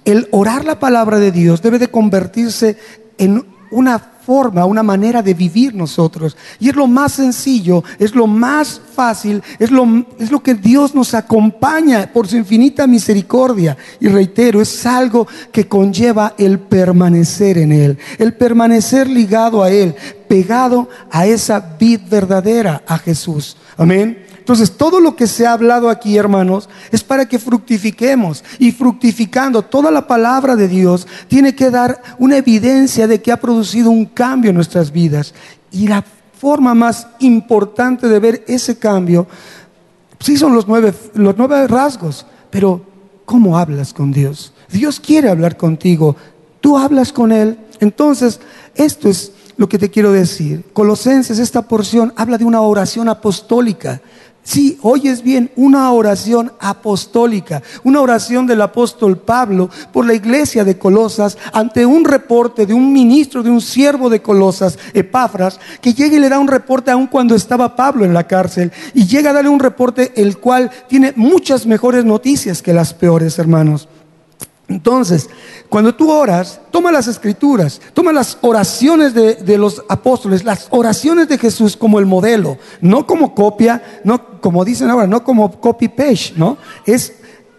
el 0.04 0.26
orar 0.32 0.64
la 0.64 0.80
palabra 0.80 1.20
de 1.20 1.30
Dios 1.30 1.62
debe 1.62 1.78
de 1.78 1.86
convertirse 1.86 2.78
en 3.16 3.44
una 3.70 3.98
forma, 3.98 4.66
una 4.66 4.82
manera 4.82 5.22
de 5.22 5.32
vivir 5.32 5.74
nosotros. 5.74 6.36
Y 6.60 6.68
es 6.68 6.76
lo 6.76 6.86
más 6.86 7.12
sencillo, 7.12 7.82
es 7.98 8.14
lo 8.14 8.26
más 8.26 8.78
fácil, 8.94 9.42
es 9.58 9.70
lo, 9.70 9.86
es 10.18 10.30
lo 10.30 10.42
que 10.42 10.54
Dios 10.54 10.94
nos 10.94 11.14
acompaña 11.14 12.10
por 12.12 12.28
su 12.28 12.36
infinita 12.36 12.86
misericordia. 12.86 13.76
Y 14.00 14.08
reitero, 14.08 14.60
es 14.60 14.84
algo 14.84 15.26
que 15.50 15.66
conlleva 15.66 16.34
el 16.36 16.58
permanecer 16.58 17.56
en 17.56 17.72
Él, 17.72 17.98
el 18.18 18.34
permanecer 18.34 19.08
ligado 19.08 19.62
a 19.62 19.70
Él, 19.70 19.94
pegado 20.28 20.90
a 21.10 21.26
esa 21.26 21.76
vid 21.80 22.00
verdadera, 22.10 22.82
a 22.86 22.98
Jesús. 22.98 23.56
Amén. 23.78 24.27
Entonces, 24.48 24.78
todo 24.78 24.98
lo 24.98 25.14
que 25.14 25.26
se 25.26 25.46
ha 25.46 25.52
hablado 25.52 25.90
aquí, 25.90 26.16
hermanos, 26.16 26.70
es 26.90 27.04
para 27.04 27.28
que 27.28 27.38
fructifiquemos. 27.38 28.42
Y 28.58 28.72
fructificando 28.72 29.60
toda 29.60 29.90
la 29.90 30.06
palabra 30.06 30.56
de 30.56 30.68
Dios 30.68 31.06
tiene 31.28 31.54
que 31.54 31.70
dar 31.70 32.00
una 32.18 32.38
evidencia 32.38 33.06
de 33.06 33.20
que 33.20 33.30
ha 33.30 33.36
producido 33.36 33.90
un 33.90 34.06
cambio 34.06 34.48
en 34.48 34.54
nuestras 34.54 34.90
vidas. 34.90 35.34
Y 35.70 35.86
la 35.86 36.02
forma 36.40 36.72
más 36.72 37.08
importante 37.18 38.08
de 38.08 38.18
ver 38.20 38.44
ese 38.48 38.78
cambio, 38.78 39.26
sí 40.18 40.38
son 40.38 40.54
los 40.54 40.66
nueve, 40.66 40.94
los 41.12 41.36
nueve 41.36 41.66
rasgos, 41.66 42.24
pero 42.48 42.80
¿cómo 43.26 43.58
hablas 43.58 43.92
con 43.92 44.12
Dios? 44.12 44.54
Dios 44.72 44.98
quiere 44.98 45.28
hablar 45.28 45.58
contigo, 45.58 46.16
tú 46.62 46.78
hablas 46.78 47.12
con 47.12 47.32
Él. 47.32 47.58
Entonces, 47.80 48.40
esto 48.74 49.10
es 49.10 49.30
lo 49.58 49.68
que 49.68 49.78
te 49.78 49.90
quiero 49.90 50.10
decir. 50.10 50.64
Colosenses, 50.72 51.38
esta 51.38 51.68
porción 51.68 52.14
habla 52.16 52.38
de 52.38 52.46
una 52.46 52.62
oración 52.62 53.10
apostólica. 53.10 54.00
Sí, 54.48 54.78
oyes 54.80 55.22
bien, 55.22 55.50
una 55.56 55.92
oración 55.92 56.52
apostólica, 56.58 57.62
una 57.84 58.00
oración 58.00 58.46
del 58.46 58.62
apóstol 58.62 59.18
Pablo 59.18 59.68
por 59.92 60.06
la 60.06 60.14
iglesia 60.14 60.64
de 60.64 60.78
Colosas 60.78 61.36
ante 61.52 61.84
un 61.84 62.06
reporte 62.06 62.64
de 62.64 62.72
un 62.72 62.90
ministro, 62.90 63.42
de 63.42 63.50
un 63.50 63.60
siervo 63.60 64.08
de 64.08 64.22
Colosas, 64.22 64.78
Epafras, 64.94 65.60
que 65.82 65.92
llega 65.92 66.16
y 66.16 66.20
le 66.20 66.30
da 66.30 66.38
un 66.38 66.48
reporte 66.48 66.90
aun 66.90 67.08
cuando 67.08 67.34
estaba 67.34 67.76
Pablo 67.76 68.06
en 68.06 68.14
la 68.14 68.26
cárcel 68.26 68.72
y 68.94 69.06
llega 69.06 69.28
a 69.28 69.32
darle 69.34 69.50
un 69.50 69.60
reporte 69.60 70.14
el 70.16 70.38
cual 70.38 70.70
tiene 70.88 71.12
muchas 71.14 71.66
mejores 71.66 72.06
noticias 72.06 72.62
que 72.62 72.72
las 72.72 72.94
peores, 72.94 73.38
hermanos. 73.38 73.86
Entonces, 74.68 75.30
cuando 75.70 75.94
tú 75.94 76.12
oras, 76.12 76.60
toma 76.70 76.92
las 76.92 77.08
escrituras, 77.08 77.80
toma 77.94 78.12
las 78.12 78.36
oraciones 78.42 79.14
de, 79.14 79.58
los 79.58 79.82
apóstoles, 79.88 80.44
las 80.44 80.66
oraciones 80.70 81.26
de 81.26 81.38
Jesús 81.38 81.74
como 81.74 81.98
el 81.98 82.04
modelo, 82.04 82.58
no 82.82 83.06
como 83.06 83.34
copia, 83.34 84.00
no 84.04 84.40
como 84.40 84.66
dicen 84.66 84.90
ahora, 84.90 85.06
no 85.06 85.24
como 85.24 85.58
copy 85.58 85.88
paste, 85.88 86.34
¿no? 86.36 86.58
Es 86.84 87.14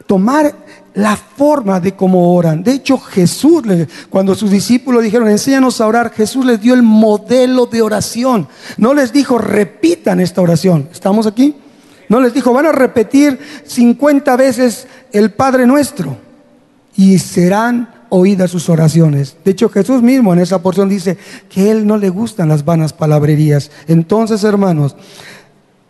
tomar 0.05 0.55
la 0.93 1.15
forma 1.15 1.79
de 1.79 1.95
cómo 1.95 2.35
oran. 2.35 2.61
De 2.63 2.73
hecho, 2.73 2.99
Jesús, 2.99 3.63
cuando 4.11 4.35
sus 4.35 4.51
discípulos 4.51 5.01
dijeron, 5.01 5.29
enséñanos 5.29 5.81
a 5.81 5.87
orar, 5.87 6.11
Jesús 6.11 6.45
les 6.45 6.61
dio 6.61 6.75
el 6.75 6.83
modelo 6.83 7.65
de 7.65 7.81
oración. 7.81 8.47
No 8.77 8.93
les 8.93 9.11
dijo, 9.11 9.39
repitan 9.39 10.19
esta 10.19 10.41
oración. 10.41 10.89
¿Estamos 10.91 11.25
aquí? 11.25 11.55
No 12.07 12.19
les 12.19 12.35
dijo, 12.35 12.53
van 12.53 12.67
a 12.67 12.71
repetir 12.71 13.39
50 13.65 14.35
veces 14.35 14.87
el 15.11 15.31
Padre 15.31 15.65
nuestro 15.65 16.28
y 16.96 17.19
serán 17.19 17.89
oídas 18.10 18.51
sus 18.51 18.69
oraciones. 18.69 19.38
De 19.43 19.51
hecho, 19.51 19.69
Jesús 19.69 20.01
mismo 20.01 20.34
en 20.34 20.39
esa 20.39 20.62
porción 20.62 20.89
dice 20.89 21.17
que 21.50 21.62
a 21.62 21.72
Él 21.72 21.88
no 21.88 21.98
le 21.98 22.10
gustan 22.10 22.50
las 22.50 22.65
vanas 22.65 22.93
palabrerías. 22.93 23.72
Entonces, 23.88 24.43
hermanos, 24.43 24.96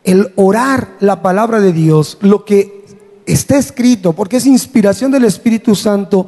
el 0.03 0.31
orar 0.35 0.89
la 0.99 1.21
palabra 1.21 1.59
de 1.59 1.73
Dios, 1.73 2.17
lo 2.21 2.45
que 2.45 2.85
está 3.25 3.57
escrito, 3.57 4.13
porque 4.13 4.37
es 4.37 4.45
inspiración 4.45 5.11
del 5.11 5.25
Espíritu 5.25 5.75
Santo, 5.75 6.27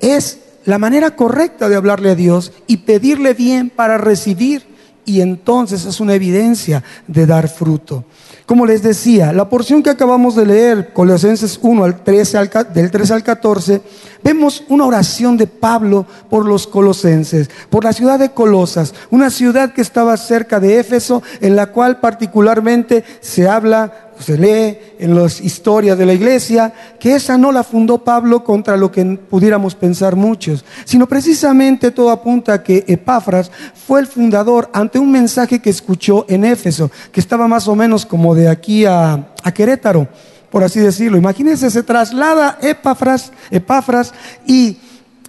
es 0.00 0.40
la 0.64 0.78
manera 0.78 1.16
correcta 1.16 1.68
de 1.68 1.76
hablarle 1.76 2.10
a 2.10 2.14
Dios 2.14 2.52
y 2.66 2.78
pedirle 2.78 3.34
bien 3.34 3.70
para 3.70 3.98
recibir. 3.98 4.68
Y 5.04 5.20
entonces 5.20 5.84
es 5.84 6.00
una 6.00 6.14
evidencia 6.14 6.82
de 7.06 7.26
dar 7.26 7.48
fruto. 7.48 8.04
Como 8.50 8.66
les 8.66 8.82
decía, 8.82 9.32
la 9.32 9.48
porción 9.48 9.80
que 9.80 9.90
acabamos 9.90 10.34
de 10.34 10.44
leer, 10.44 10.92
Colosenses 10.92 11.58
1 11.62 11.84
al 11.84 12.02
13 12.02 12.36
al, 12.36 12.50
del 12.74 12.90
13 12.90 13.14
al 13.14 13.22
14, 13.22 13.80
vemos 14.24 14.64
una 14.68 14.86
oración 14.86 15.36
de 15.36 15.46
Pablo 15.46 16.04
por 16.28 16.46
los 16.46 16.66
colosenses, 16.66 17.48
por 17.70 17.84
la 17.84 17.92
ciudad 17.92 18.18
de 18.18 18.32
Colosas, 18.32 18.92
una 19.10 19.30
ciudad 19.30 19.72
que 19.72 19.82
estaba 19.82 20.16
cerca 20.16 20.58
de 20.58 20.80
Éfeso, 20.80 21.22
en 21.40 21.54
la 21.54 21.66
cual 21.66 22.00
particularmente 22.00 23.04
se 23.20 23.48
habla 23.48 24.09
se 24.20 24.38
lee 24.38 24.78
en 24.98 25.14
las 25.14 25.40
historias 25.40 25.96
de 25.96 26.06
la 26.06 26.12
iglesia 26.12 26.72
que 26.98 27.14
esa 27.14 27.38
no 27.38 27.52
la 27.52 27.64
fundó 27.64 28.04
Pablo 28.04 28.44
contra 28.44 28.76
lo 28.76 28.92
que 28.92 29.04
pudiéramos 29.04 29.74
pensar 29.74 30.16
muchos, 30.16 30.64
sino 30.84 31.06
precisamente 31.06 31.90
todo 31.90 32.10
apunta 32.10 32.54
a 32.54 32.62
que 32.62 32.84
Epafras 32.86 33.50
fue 33.86 34.00
el 34.00 34.06
fundador 34.06 34.70
ante 34.72 34.98
un 34.98 35.10
mensaje 35.10 35.60
que 35.60 35.70
escuchó 35.70 36.26
en 36.28 36.44
Éfeso, 36.44 36.90
que 37.12 37.20
estaba 37.20 37.48
más 37.48 37.68
o 37.68 37.74
menos 37.74 38.06
como 38.06 38.34
de 38.34 38.48
aquí 38.48 38.84
a, 38.84 39.32
a 39.42 39.52
Querétaro, 39.52 40.08
por 40.50 40.64
así 40.64 40.80
decirlo. 40.80 41.16
Imagínense, 41.16 41.70
se 41.70 41.82
traslada 41.82 42.58
Epafras, 42.60 43.32
Epafras 43.50 44.12
y 44.46 44.78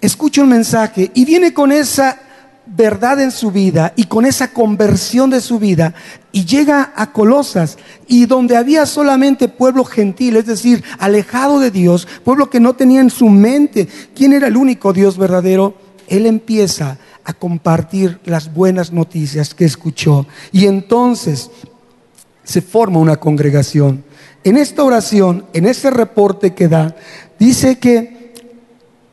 escucha 0.00 0.42
un 0.42 0.48
mensaje 0.48 1.10
y 1.14 1.24
viene 1.24 1.54
con 1.54 1.72
esa 1.72 2.18
verdad 2.74 3.20
en 3.20 3.30
su 3.30 3.50
vida 3.50 3.92
y 3.96 4.04
con 4.04 4.24
esa 4.24 4.52
conversión 4.52 5.30
de 5.30 5.40
su 5.40 5.58
vida 5.58 5.94
y 6.32 6.44
llega 6.44 6.92
a 6.96 7.12
Colosas 7.12 7.76
y 8.06 8.26
donde 8.26 8.56
había 8.56 8.86
solamente 8.86 9.48
pueblo 9.48 9.84
gentil, 9.84 10.36
es 10.36 10.46
decir, 10.46 10.82
alejado 10.98 11.60
de 11.60 11.70
Dios, 11.70 12.08
pueblo 12.24 12.48
que 12.48 12.60
no 12.60 12.74
tenía 12.74 13.00
en 13.00 13.10
su 13.10 13.28
mente 13.28 13.88
quién 14.14 14.32
era 14.32 14.46
el 14.46 14.56
único 14.56 14.92
Dios 14.92 15.18
verdadero, 15.18 15.74
él 16.08 16.26
empieza 16.26 16.98
a 17.24 17.32
compartir 17.34 18.18
las 18.24 18.52
buenas 18.52 18.90
noticias 18.92 19.54
que 19.54 19.64
escuchó 19.64 20.26
y 20.50 20.66
entonces 20.66 21.50
se 22.44 22.62
forma 22.62 22.98
una 22.98 23.16
congregación. 23.16 24.04
En 24.44 24.56
esta 24.56 24.82
oración, 24.82 25.44
en 25.52 25.66
ese 25.66 25.90
reporte 25.90 26.54
que 26.54 26.68
da, 26.68 26.96
dice 27.38 27.78
que 27.78 28.34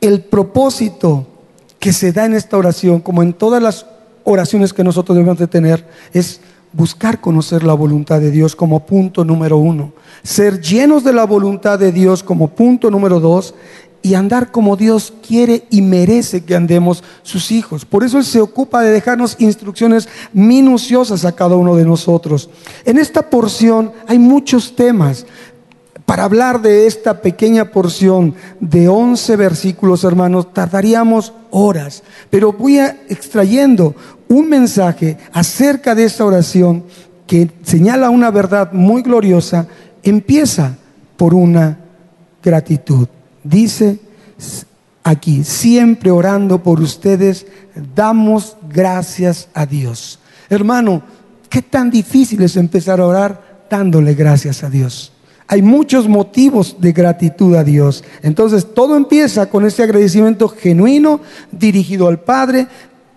el 0.00 0.22
propósito 0.22 1.29
que 1.80 1.92
se 1.92 2.12
da 2.12 2.26
en 2.26 2.34
esta 2.34 2.56
oración, 2.56 3.00
como 3.00 3.22
en 3.22 3.32
todas 3.32 3.60
las 3.60 3.86
oraciones 4.22 4.72
que 4.72 4.84
nosotros 4.84 5.16
debemos 5.16 5.38
de 5.38 5.48
tener, 5.48 5.84
es 6.12 6.40
buscar 6.72 7.20
conocer 7.20 7.64
la 7.64 7.74
voluntad 7.74 8.20
de 8.20 8.30
Dios 8.30 8.54
como 8.54 8.86
punto 8.86 9.24
número 9.24 9.56
uno, 9.58 9.92
ser 10.22 10.60
llenos 10.60 11.02
de 11.02 11.12
la 11.12 11.24
voluntad 11.24 11.78
de 11.78 11.90
Dios 11.90 12.22
como 12.22 12.48
punto 12.48 12.90
número 12.90 13.18
dos 13.18 13.54
y 14.02 14.14
andar 14.14 14.50
como 14.50 14.76
Dios 14.76 15.12
quiere 15.26 15.64
y 15.70 15.82
merece 15.82 16.44
que 16.44 16.54
andemos 16.54 17.02
sus 17.22 17.50
hijos. 17.50 17.84
Por 17.84 18.04
eso 18.04 18.18
Él 18.18 18.24
se 18.24 18.40
ocupa 18.40 18.82
de 18.82 18.92
dejarnos 18.92 19.36
instrucciones 19.38 20.08
minuciosas 20.32 21.24
a 21.24 21.32
cada 21.32 21.56
uno 21.56 21.76
de 21.76 21.84
nosotros. 21.84 22.48
En 22.84 22.98
esta 22.98 23.28
porción 23.28 23.92
hay 24.06 24.18
muchos 24.18 24.74
temas, 24.74 25.26
para 26.10 26.24
hablar 26.24 26.60
de 26.60 26.88
esta 26.88 27.22
pequeña 27.22 27.66
porción 27.66 28.34
de 28.58 28.88
11 28.88 29.36
versículos, 29.36 30.02
hermanos, 30.02 30.52
tardaríamos 30.52 31.32
horas, 31.52 32.02
pero 32.30 32.52
voy 32.52 32.80
a 32.80 32.96
extrayendo 33.08 33.94
un 34.26 34.48
mensaje 34.48 35.18
acerca 35.32 35.94
de 35.94 36.02
esta 36.02 36.24
oración 36.24 36.82
que 37.28 37.48
señala 37.62 38.10
una 38.10 38.32
verdad 38.32 38.72
muy 38.72 39.02
gloriosa, 39.02 39.68
empieza 40.02 40.76
por 41.16 41.32
una 41.32 41.78
gratitud. 42.42 43.06
Dice 43.44 44.00
aquí, 45.04 45.44
siempre 45.44 46.10
orando 46.10 46.60
por 46.60 46.80
ustedes, 46.80 47.46
damos 47.94 48.56
gracias 48.68 49.46
a 49.54 49.64
Dios. 49.64 50.18
Hermano, 50.48 51.04
¿qué 51.48 51.62
tan 51.62 51.88
difícil 51.88 52.42
es 52.42 52.56
empezar 52.56 53.00
a 53.00 53.06
orar 53.06 53.60
dándole 53.70 54.14
gracias 54.14 54.64
a 54.64 54.70
Dios? 54.70 55.09
Hay 55.50 55.62
muchos 55.62 56.08
motivos 56.08 56.76
de 56.78 56.92
gratitud 56.92 57.56
a 57.56 57.64
Dios. 57.64 58.04
Entonces 58.22 58.72
todo 58.72 58.96
empieza 58.96 59.50
con 59.50 59.66
ese 59.66 59.82
agradecimiento 59.82 60.48
genuino 60.48 61.20
dirigido 61.50 62.06
al 62.06 62.20
Padre 62.20 62.68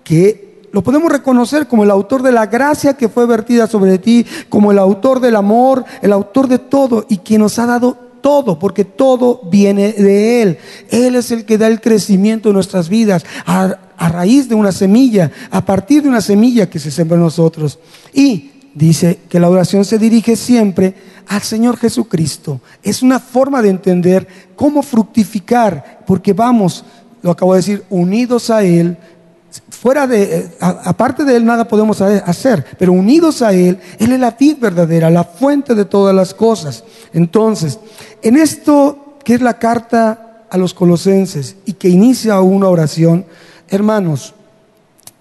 que 0.03 0.63
lo 0.71 0.81
podemos 0.81 1.11
reconocer 1.11 1.67
como 1.67 1.83
el 1.83 1.91
autor 1.91 2.23
de 2.23 2.31
la 2.31 2.47
gracia 2.47 2.95
que 2.95 3.07
fue 3.07 3.27
vertida 3.27 3.67
sobre 3.67 3.99
ti, 3.99 4.25
como 4.49 4.71
el 4.71 4.79
autor 4.79 5.19
del 5.19 5.35
amor, 5.35 5.85
el 6.01 6.11
autor 6.11 6.47
de 6.47 6.57
todo 6.57 7.05
y 7.07 7.17
quien 7.17 7.41
nos 7.41 7.59
ha 7.59 7.67
dado 7.67 7.95
todo, 8.21 8.57
porque 8.57 8.83
todo 8.83 9.41
viene 9.51 9.93
de 9.93 10.41
Él. 10.41 10.57
Él 10.89 11.13
es 11.13 11.29
el 11.29 11.45
que 11.45 11.59
da 11.59 11.67
el 11.67 11.81
crecimiento 11.81 12.49
en 12.49 12.55
nuestras 12.55 12.89
vidas 12.89 13.23
a, 13.45 13.77
a 13.95 14.09
raíz 14.09 14.49
de 14.49 14.55
una 14.55 14.71
semilla, 14.71 15.31
a 15.51 15.63
partir 15.63 16.01
de 16.01 16.09
una 16.09 16.21
semilla 16.21 16.67
que 16.67 16.79
se 16.79 16.89
sembra 16.89 17.15
en 17.15 17.21
nosotros. 17.25 17.77
Y 18.11 18.52
dice 18.73 19.19
que 19.29 19.39
la 19.39 19.49
oración 19.49 19.85
se 19.85 19.97
dirige 19.97 20.35
siempre 20.35 20.95
al 21.27 21.41
Señor 21.41 21.77
Jesucristo. 21.77 22.61
Es 22.81 23.01
una 23.01 23.19
forma 23.19 23.61
de 23.61 23.69
entender 23.69 24.27
cómo 24.55 24.81
fructificar, 24.81 26.03
porque 26.05 26.33
vamos, 26.33 26.83
lo 27.21 27.31
acabo 27.31 27.53
de 27.53 27.59
decir, 27.59 27.83
unidos 27.89 28.49
a 28.49 28.63
Él. 28.63 28.97
Fuera 29.69 30.07
de, 30.07 30.23
eh, 30.23 30.51
aparte 30.59 31.23
de 31.23 31.35
Él 31.35 31.45
nada 31.45 31.67
podemos 31.67 32.01
hacer, 32.01 32.65
pero 32.79 32.93
unidos 32.93 33.41
a 33.41 33.53
Él, 33.53 33.79
Él 33.99 34.11
es 34.11 34.19
la 34.19 34.31
vid 34.31 34.57
verdadera, 34.57 35.09
la 35.09 35.23
fuente 35.23 35.75
de 35.75 35.85
todas 35.85 36.15
las 36.15 36.33
cosas. 36.33 36.83
Entonces, 37.13 37.79
en 38.21 38.37
esto 38.37 39.17
que 39.23 39.35
es 39.35 39.41
la 39.41 39.59
carta 39.59 40.45
a 40.49 40.57
los 40.57 40.73
colosenses 40.73 41.55
y 41.65 41.73
que 41.73 41.89
inicia 41.89 42.39
una 42.41 42.67
oración, 42.67 43.25
hermanos, 43.69 44.33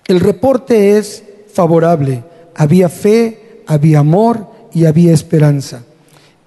el 0.06 0.20
reporte 0.20 0.98
es 0.98 1.22
favorable. 1.52 2.24
Había 2.54 2.88
fe, 2.88 3.41
había 3.72 4.00
amor 4.00 4.46
y 4.72 4.84
había 4.84 5.12
esperanza. 5.12 5.82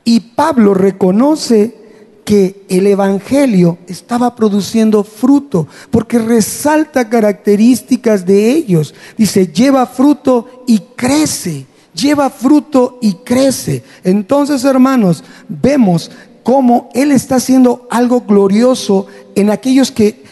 Y 0.04 0.20
Pablo 0.20 0.74
reconoce 0.74 1.86
que 2.24 2.66
el 2.70 2.88
Evangelio 2.88 3.78
estaba 3.88 4.36
produciendo 4.36 5.04
fruto, 5.04 5.68
porque 5.92 6.18
resalta 6.18 7.08
características 7.08 8.26
de 8.26 8.50
ellos. 8.52 8.96
Dice, 9.16 9.48
lleva 9.48 9.86
fruto 9.86 10.64
y 10.66 10.80
crece, 10.96 11.68
lleva 11.94 12.30
fruto 12.32 12.98
y 13.02 13.14
crece. 13.14 13.84
Entonces, 14.04 14.64
hermanos, 14.64 15.24
vemos 15.48 16.10
cómo 16.42 16.90
Él 16.94 17.12
está 17.12 17.36
haciendo 17.36 17.88
algo 17.92 18.22
glorioso 18.22 19.06
en 19.36 19.52
aquellos 19.52 19.92
que 19.92 20.24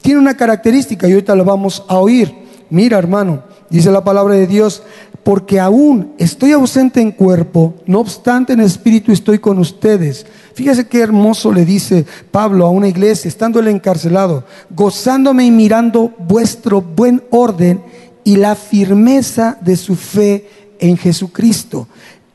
tienen 0.00 0.22
una 0.22 0.36
característica, 0.36 1.06
y 1.06 1.12
ahorita 1.12 1.34
lo 1.34 1.44
vamos 1.44 1.84
a 1.86 1.98
oír. 1.98 2.34
Mira, 2.70 2.98
hermano, 2.98 3.42
dice 3.68 3.90
la 3.90 4.02
palabra 4.02 4.34
de 4.34 4.46
Dios, 4.46 4.82
porque 5.24 5.60
aún 5.60 6.14
estoy 6.18 6.52
ausente 6.52 7.00
en 7.00 7.12
cuerpo, 7.12 7.74
no 7.86 8.00
obstante 8.00 8.54
en 8.54 8.60
espíritu 8.60 9.12
estoy 9.12 9.38
con 9.38 9.58
ustedes. 9.58 10.26
Fíjese 10.54 10.86
qué 10.86 11.00
hermoso 11.00 11.52
le 11.52 11.64
dice 11.64 12.04
Pablo 12.30 12.66
a 12.66 12.70
una 12.70 12.88
iglesia, 12.88 13.28
estando 13.28 13.60
él 13.60 13.68
encarcelado, 13.68 14.44
gozándome 14.70 15.44
y 15.44 15.50
mirando 15.50 16.12
vuestro 16.18 16.82
buen 16.82 17.22
orden 17.30 17.82
y 18.24 18.36
la 18.36 18.54
firmeza 18.56 19.56
de 19.60 19.76
su 19.76 19.94
fe 19.94 20.48
en 20.80 20.96
Jesucristo. 20.96 21.86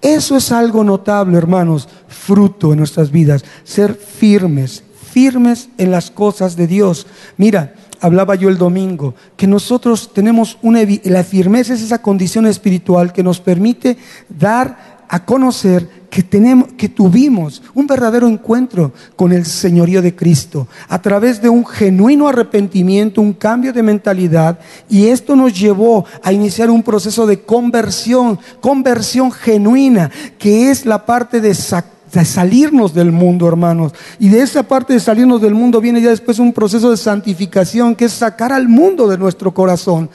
Eso 0.01 0.37
es 0.37 0.51
algo 0.51 0.83
notable, 0.83 1.37
hermanos, 1.37 1.89
fruto 2.07 2.71
en 2.71 2.79
nuestras 2.79 3.11
vidas, 3.11 3.43
ser 3.63 3.95
firmes, 3.95 4.83
firmes 5.11 5.69
en 5.77 5.91
las 5.91 6.11
cosas 6.11 6.55
de 6.55 6.67
Dios. 6.67 7.07
Mira, 7.35 7.73
hablaba 8.01 8.35
yo 8.35 8.49
el 8.49 8.57
domingo, 8.57 9.15
que 9.35 9.47
nosotros 9.47 10.13
tenemos 10.13 10.57
una, 10.61 10.81
la 11.03 11.23
firmeza 11.23 11.73
es 11.73 11.81
esa 11.81 12.01
condición 12.01 12.45
espiritual 12.45 13.13
que 13.13 13.23
nos 13.23 13.39
permite 13.39 13.97
dar 14.29 14.97
a 15.09 15.23
conocer 15.23 16.07
que, 16.09 16.23
tenemos, 16.23 16.73
que 16.73 16.89
tuvimos 16.89 17.61
un 17.73 17.87
verdadero 17.87 18.27
encuentro 18.27 18.91
con 19.15 19.31
el 19.31 19.45
señorío 19.45 20.01
de 20.01 20.15
Cristo 20.15 20.67
a 20.89 21.01
través 21.01 21.41
de 21.41 21.49
un 21.49 21.65
genuino 21.65 22.27
arrepentimiento, 22.27 23.21
un 23.21 23.33
cambio 23.33 23.71
de 23.73 23.83
mentalidad 23.83 24.59
y 24.89 25.07
esto 25.07 25.35
nos 25.35 25.57
llevó 25.57 26.05
a 26.23 26.33
iniciar 26.33 26.69
un 26.69 26.83
proceso 26.83 27.25
de 27.25 27.41
conversión, 27.41 28.39
conversión 28.59 29.31
genuina, 29.31 30.11
que 30.37 30.71
es 30.71 30.85
la 30.85 31.05
parte 31.05 31.39
de 31.39 31.53
sacar 31.53 31.96
de 32.11 32.25
salirnos 32.25 32.93
del 32.93 33.11
mundo, 33.11 33.47
hermanos. 33.47 33.93
Y 34.19 34.29
de 34.29 34.41
esa 34.41 34.63
parte 34.63 34.93
de 34.93 34.99
salirnos 34.99 35.41
del 35.41 35.53
mundo 35.53 35.81
viene 35.81 36.01
ya 36.01 36.09
después 36.09 36.39
un 36.39 36.53
proceso 36.53 36.91
de 36.91 36.97
santificación, 36.97 37.95
que 37.95 38.05
es 38.05 38.13
sacar 38.13 38.51
al 38.51 38.67
mundo 38.67 39.07
de 39.07 39.17
nuestro 39.17 39.53
corazón 39.53 40.09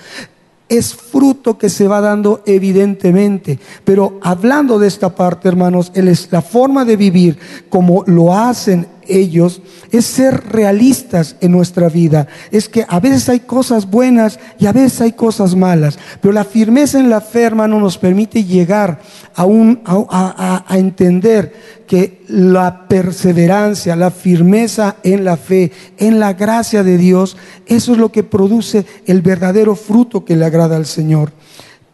es 0.69 0.95
fruto 0.95 1.59
que 1.59 1.69
se 1.69 1.87
va 1.87 2.01
dando 2.01 2.43
evidentemente. 2.47 3.59
Pero 3.85 4.19
hablando 4.23 4.79
de 4.79 4.89
esta 4.89 5.15
parte, 5.15 5.49
hermanos, 5.49 5.93
la 6.31 6.41
forma 6.41 6.87
de 6.87 6.97
vivir 6.97 7.39
como 7.69 8.05
lo 8.07 8.35
hacen 8.35 8.87
ellos 9.07 9.63
es 9.91 10.05
ser 10.07 10.49
realistas 10.49 11.37
en 11.41 11.53
nuestra 11.53 11.89
vida. 11.89 12.27
Es 12.51 12.69
que 12.69 12.85
a 12.89 13.01
veces 13.01 13.29
hay 13.29 13.41
cosas 13.41 13.91
buenas 13.91 14.39
y 14.59 14.67
a 14.67 14.73
veces 14.73 15.01
hay 15.01 15.13
cosas 15.13 15.55
malas. 15.55 15.99
Pero 16.21 16.33
la 16.33 16.45
firmeza 16.45 16.99
en 16.99 17.11
la 17.11 17.21
fe, 17.21 17.43
hermano, 17.43 17.79
nos 17.81 17.99
permite 17.99 18.45
llegar 18.45 19.01
a, 19.35 19.45
un, 19.45 19.81
a, 19.85 20.65
a 20.67 20.79
entender 20.79 21.53
que 21.87 22.23
la 22.29 22.89
perseverancia, 22.89 23.97
la 23.97 24.11
firmeza 24.11 24.97
en 25.03 25.25
la 25.25 25.37
fe, 25.37 25.73
en 25.99 26.21
la 26.21 26.33
gracia 26.33 26.83
de 26.83 26.97
Dios, 26.97 27.37
eso 27.67 27.93
es 27.93 27.99
lo 27.99 28.11
que 28.11 28.23
produce 28.23 28.87
el 29.07 29.21
verdadero 29.21 29.77
fruto 29.77 30.25
que 30.25 30.37
le 30.37 30.45
agrada 30.45 30.77
al 30.77 30.87
Señor. 30.87 31.33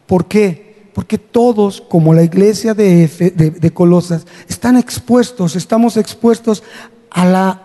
¿Por 0.07 0.25
qué? 0.25 0.69
Porque 0.93 1.17
todos, 1.17 1.81
como 1.81 2.13
la 2.13 2.23
iglesia 2.23 2.73
de, 2.73 3.07
de, 3.59 3.71
Colosas, 3.71 4.25
están 4.47 4.75
expuestos, 4.75 5.55
estamos 5.55 5.97
expuestos 5.97 6.63
a 7.11 7.25
la, 7.25 7.61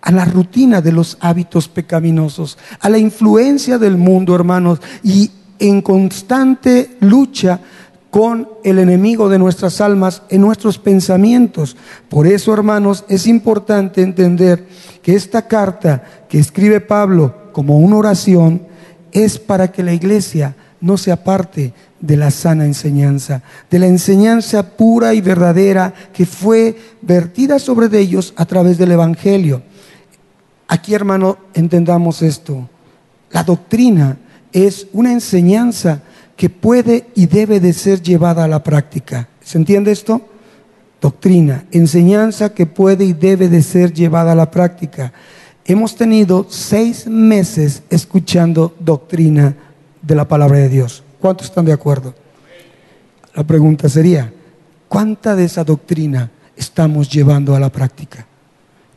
a 0.00 0.24
rutina 0.24 0.80
de 0.80 0.92
los 0.92 1.16
hábitos 1.20 1.68
pecaminosos, 1.68 2.58
a 2.80 2.88
la 2.88 2.98
influencia 2.98 3.78
del 3.78 3.96
mundo, 3.96 4.34
hermanos, 4.34 4.80
y 5.02 5.30
en 5.58 5.82
constante 5.82 6.96
lucha 7.00 7.60
con 8.10 8.48
el 8.64 8.78
enemigo 8.78 9.28
de 9.28 9.38
nuestras 9.38 9.80
almas 9.80 10.22
en 10.30 10.40
nuestros 10.40 10.78
pensamientos. 10.78 11.76
Por 12.08 12.26
eso, 12.26 12.52
hermanos, 12.52 13.04
es 13.08 13.26
importante 13.26 14.02
entender 14.02 14.66
que 15.02 15.14
esta 15.14 15.46
carta 15.46 16.02
que 16.28 16.38
escribe 16.38 16.80
Pablo 16.80 17.52
como 17.52 17.78
una 17.78 17.96
oración 17.96 18.62
es 19.12 19.38
para 19.38 19.70
que 19.70 19.82
la 19.82 19.92
iglesia 19.92 20.54
no 20.80 20.96
se 20.96 21.12
aparte 21.12 21.72
de 22.00 22.16
la 22.16 22.30
sana 22.30 22.64
enseñanza, 22.64 23.42
de 23.70 23.78
la 23.78 23.86
enseñanza 23.86 24.76
pura 24.76 25.14
y 25.14 25.20
verdadera 25.20 25.92
que 26.12 26.26
fue 26.26 26.76
vertida 27.02 27.58
sobre 27.58 27.96
ellos 27.98 28.32
a 28.36 28.44
través 28.44 28.78
del 28.78 28.92
Evangelio. 28.92 29.62
Aquí, 30.68 30.94
hermano, 30.94 31.38
entendamos 31.54 32.22
esto. 32.22 32.68
La 33.30 33.42
doctrina 33.42 34.18
es 34.52 34.86
una 34.92 35.12
enseñanza 35.12 36.02
que 36.36 36.50
puede 36.50 37.08
y 37.14 37.26
debe 37.26 37.58
de 37.58 37.72
ser 37.72 38.02
llevada 38.02 38.44
a 38.44 38.48
la 38.48 38.62
práctica. 38.62 39.28
¿Se 39.42 39.58
entiende 39.58 39.90
esto? 39.90 40.22
Doctrina, 41.00 41.64
enseñanza 41.70 42.54
que 42.54 42.66
puede 42.66 43.04
y 43.04 43.12
debe 43.12 43.48
de 43.48 43.62
ser 43.62 43.92
llevada 43.92 44.32
a 44.32 44.36
la 44.36 44.50
práctica. 44.50 45.12
Hemos 45.64 45.96
tenido 45.96 46.46
seis 46.48 47.06
meses 47.06 47.82
escuchando 47.90 48.74
doctrina 48.78 49.54
de 50.02 50.14
la 50.14 50.26
palabra 50.26 50.58
de 50.58 50.68
Dios. 50.68 51.02
¿Cuántos 51.20 51.48
están 51.48 51.64
de 51.64 51.72
acuerdo? 51.72 52.14
La 53.34 53.44
pregunta 53.44 53.88
sería, 53.88 54.32
¿cuánta 54.88 55.36
de 55.36 55.44
esa 55.44 55.64
doctrina 55.64 56.30
estamos 56.56 57.08
llevando 57.08 57.54
a 57.54 57.60
la 57.60 57.70
práctica? 57.70 58.26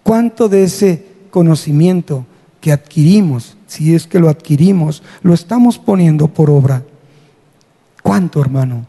¿Cuánto 0.04 0.50
de 0.50 0.64
ese 0.64 1.06
conocimiento 1.30 2.26
que 2.60 2.72
adquirimos, 2.72 3.58
si 3.68 3.96
es 3.96 4.08
que 4.08 4.20
lo 4.20 4.30
adquirimos, 4.30 5.04
lo 5.22 5.34
estamos 5.34 5.78
poniendo 5.78 6.28
por 6.28 6.50
obra? 6.50 6.84
¿Cuánto, 8.02 8.42
hermano? 8.42 8.86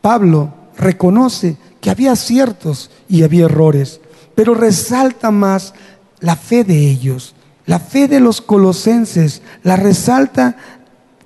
Pablo 0.00 0.52
reconoce 0.76 1.56
que 1.80 1.90
había 1.90 2.12
aciertos 2.12 2.90
y 3.08 3.22
había 3.22 3.44
errores, 3.44 4.00
pero 4.34 4.54
resalta 4.54 5.30
más 5.30 5.74
la 6.20 6.36
fe 6.36 6.64
de 6.64 6.90
ellos, 6.90 7.34
la 7.68 7.78
fe 7.78 8.08
de 8.08 8.18
los 8.18 8.40
colosenses, 8.40 9.42
la 9.62 9.76
resalta 9.76 10.56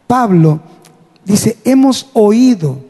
Pablo. 0.08 0.60
Dice, 1.24 1.56
hemos 1.64 2.08
oído 2.14 2.80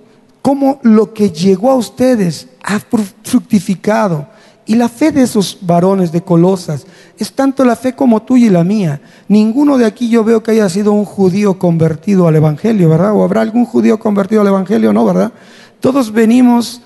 cómo 0.40 0.80
lo 0.82 1.12
que 1.12 1.28
llegó 1.30 1.71
a 1.71 1.76
ustedes 1.76 2.49
ha 2.62 2.80
fructificado. 2.80 4.26
Y 4.64 4.76
la 4.76 4.88
fe 4.88 5.12
de 5.12 5.23
esos 5.23 5.59
varones 5.61 6.12
de 6.12 6.23
Colosas 6.23 6.87
es 7.18 7.35
tanto 7.35 7.62
la 7.62 7.76
fe 7.76 7.94
como 7.94 8.23
tuya 8.23 8.47
y 8.47 8.50
la 8.50 8.64
mía. 8.64 9.02
Ninguno 9.28 9.76
de 9.76 9.85
aquí 9.85 10.09
yo 10.09 10.25
veo 10.25 10.42
que 10.42 10.52
haya 10.52 10.71
sido 10.71 10.92
un 10.92 11.04
judío 11.04 11.59
convertido 11.59 12.26
al 12.26 12.37
Evangelio, 12.37 12.88
¿verdad? 12.88 13.12
¿O 13.12 13.23
habrá 13.23 13.42
algún 13.42 13.66
judío 13.66 13.99
convertido 13.99 14.40
al 14.40 14.47
Evangelio? 14.49 14.94
No, 14.94 15.04
¿verdad? 15.04 15.30
Todos 15.78 16.11
venimos 16.11 16.80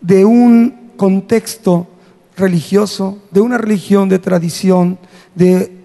de 0.00 0.24
un 0.24 0.92
contexto 0.96 1.86
religioso, 2.34 3.18
de 3.30 3.42
una 3.42 3.58
religión 3.58 4.08
de 4.08 4.18
tradición, 4.18 4.98
de 5.34 5.78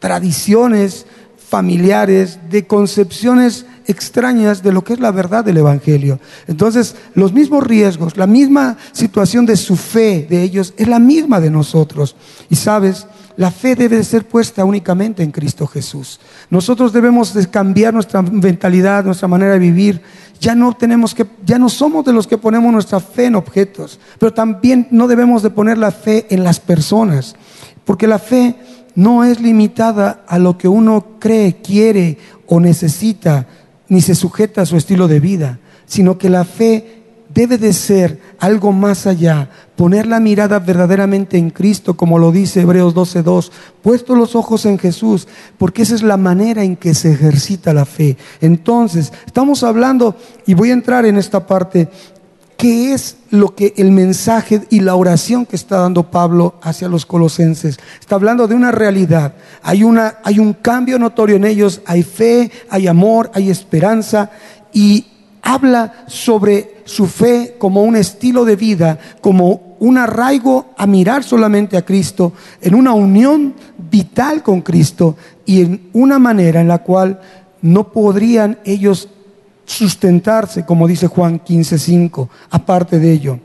tradiciones 0.00 1.06
familiares, 1.50 2.38
de 2.48 2.66
concepciones 2.66 3.66
extrañas 3.86 4.62
de 4.62 4.72
lo 4.72 4.84
que 4.84 4.92
es 4.92 5.00
la 5.00 5.10
verdad 5.10 5.44
del 5.44 5.56
Evangelio. 5.56 6.20
Entonces, 6.46 6.94
los 7.14 7.32
mismos 7.32 7.64
riesgos, 7.64 8.16
la 8.16 8.28
misma 8.28 8.76
situación 8.92 9.46
de 9.46 9.56
su 9.56 9.76
fe 9.76 10.26
de 10.30 10.42
ellos 10.42 10.72
es 10.76 10.86
la 10.86 11.00
misma 11.00 11.40
de 11.40 11.50
nosotros. 11.50 12.14
Y 12.48 12.54
sabes, 12.54 13.06
la 13.36 13.50
fe 13.50 13.74
debe 13.74 14.04
ser 14.04 14.28
puesta 14.28 14.64
únicamente 14.64 15.24
en 15.24 15.32
Cristo 15.32 15.66
Jesús. 15.66 16.20
Nosotros 16.50 16.92
debemos 16.92 17.34
cambiar 17.50 17.94
nuestra 17.94 18.22
mentalidad, 18.22 19.04
nuestra 19.04 19.26
manera 19.28 19.54
de 19.54 19.58
vivir. 19.58 20.00
Ya 20.40 20.54
no 20.54 20.74
tenemos 20.74 21.14
que, 21.14 21.26
ya 21.44 21.58
no 21.58 21.68
somos 21.68 22.04
de 22.04 22.12
los 22.12 22.28
que 22.28 22.38
ponemos 22.38 22.72
nuestra 22.72 23.00
fe 23.00 23.26
en 23.26 23.34
objetos, 23.34 23.98
pero 24.18 24.32
también 24.32 24.86
no 24.90 25.08
debemos 25.08 25.42
de 25.42 25.50
poner 25.50 25.78
la 25.78 25.90
fe 25.90 26.26
en 26.30 26.44
las 26.44 26.60
personas, 26.60 27.34
porque 27.84 28.06
la 28.06 28.18
fe 28.18 28.56
no 28.94 29.24
es 29.24 29.40
limitada 29.40 30.24
a 30.26 30.38
lo 30.38 30.58
que 30.58 30.68
uno 30.68 31.18
cree, 31.18 31.56
quiere 31.62 32.18
o 32.46 32.60
necesita, 32.60 33.46
ni 33.88 34.00
se 34.00 34.14
sujeta 34.14 34.62
a 34.62 34.66
su 34.66 34.76
estilo 34.76 35.08
de 35.08 35.20
vida, 35.20 35.58
sino 35.86 36.18
que 36.18 36.30
la 36.30 36.44
fe 36.44 37.00
debe 37.32 37.58
de 37.58 37.72
ser 37.72 38.20
algo 38.38 38.72
más 38.72 39.06
allá, 39.06 39.48
poner 39.76 40.06
la 40.06 40.20
mirada 40.20 40.58
verdaderamente 40.58 41.38
en 41.38 41.50
Cristo, 41.50 41.96
como 41.96 42.18
lo 42.18 42.32
dice 42.32 42.62
Hebreos 42.62 42.94
12.2, 42.94 43.50
puesto 43.82 44.14
los 44.14 44.34
ojos 44.34 44.66
en 44.66 44.78
Jesús, 44.78 45.28
porque 45.56 45.82
esa 45.82 45.94
es 45.94 46.02
la 46.02 46.16
manera 46.16 46.64
en 46.64 46.76
que 46.76 46.94
se 46.94 47.12
ejercita 47.12 47.72
la 47.72 47.84
fe. 47.84 48.16
Entonces, 48.40 49.12
estamos 49.26 49.62
hablando, 49.62 50.16
y 50.46 50.54
voy 50.54 50.70
a 50.70 50.74
entrar 50.74 51.06
en 51.06 51.16
esta 51.16 51.46
parte, 51.46 51.88
¿Qué 52.60 52.92
es 52.92 53.16
lo 53.30 53.54
que 53.54 53.72
el 53.78 53.90
mensaje 53.90 54.60
y 54.68 54.80
la 54.80 54.94
oración 54.94 55.46
que 55.46 55.56
está 55.56 55.78
dando 55.78 56.10
Pablo 56.10 56.56
hacia 56.60 56.90
los 56.90 57.06
colosenses? 57.06 57.78
Está 57.98 58.16
hablando 58.16 58.46
de 58.46 58.54
una 58.54 58.70
realidad. 58.70 59.32
Hay, 59.62 59.82
una, 59.82 60.16
hay 60.22 60.38
un 60.38 60.52
cambio 60.52 60.98
notorio 60.98 61.36
en 61.36 61.46
ellos. 61.46 61.80
Hay 61.86 62.02
fe, 62.02 62.50
hay 62.68 62.86
amor, 62.86 63.30
hay 63.32 63.48
esperanza. 63.48 64.30
Y 64.74 65.06
habla 65.40 66.04
sobre 66.06 66.82
su 66.84 67.06
fe 67.06 67.56
como 67.58 67.82
un 67.82 67.96
estilo 67.96 68.44
de 68.44 68.56
vida, 68.56 68.98
como 69.22 69.76
un 69.78 69.96
arraigo 69.96 70.74
a 70.76 70.86
mirar 70.86 71.24
solamente 71.24 71.78
a 71.78 71.84
Cristo, 71.86 72.34
en 72.60 72.74
una 72.74 72.92
unión 72.92 73.54
vital 73.90 74.42
con 74.42 74.60
Cristo 74.60 75.16
y 75.46 75.62
en 75.62 75.88
una 75.94 76.18
manera 76.18 76.60
en 76.60 76.68
la 76.68 76.80
cual 76.80 77.22
no 77.62 77.90
podrían 77.90 78.58
ellos 78.66 79.08
sustentarse, 79.70 80.64
como 80.64 80.88
dice 80.88 81.06
Juan 81.06 81.40
15:5. 81.40 82.28
Aparte 82.50 82.98
de 82.98 83.12
ello, 83.12 83.40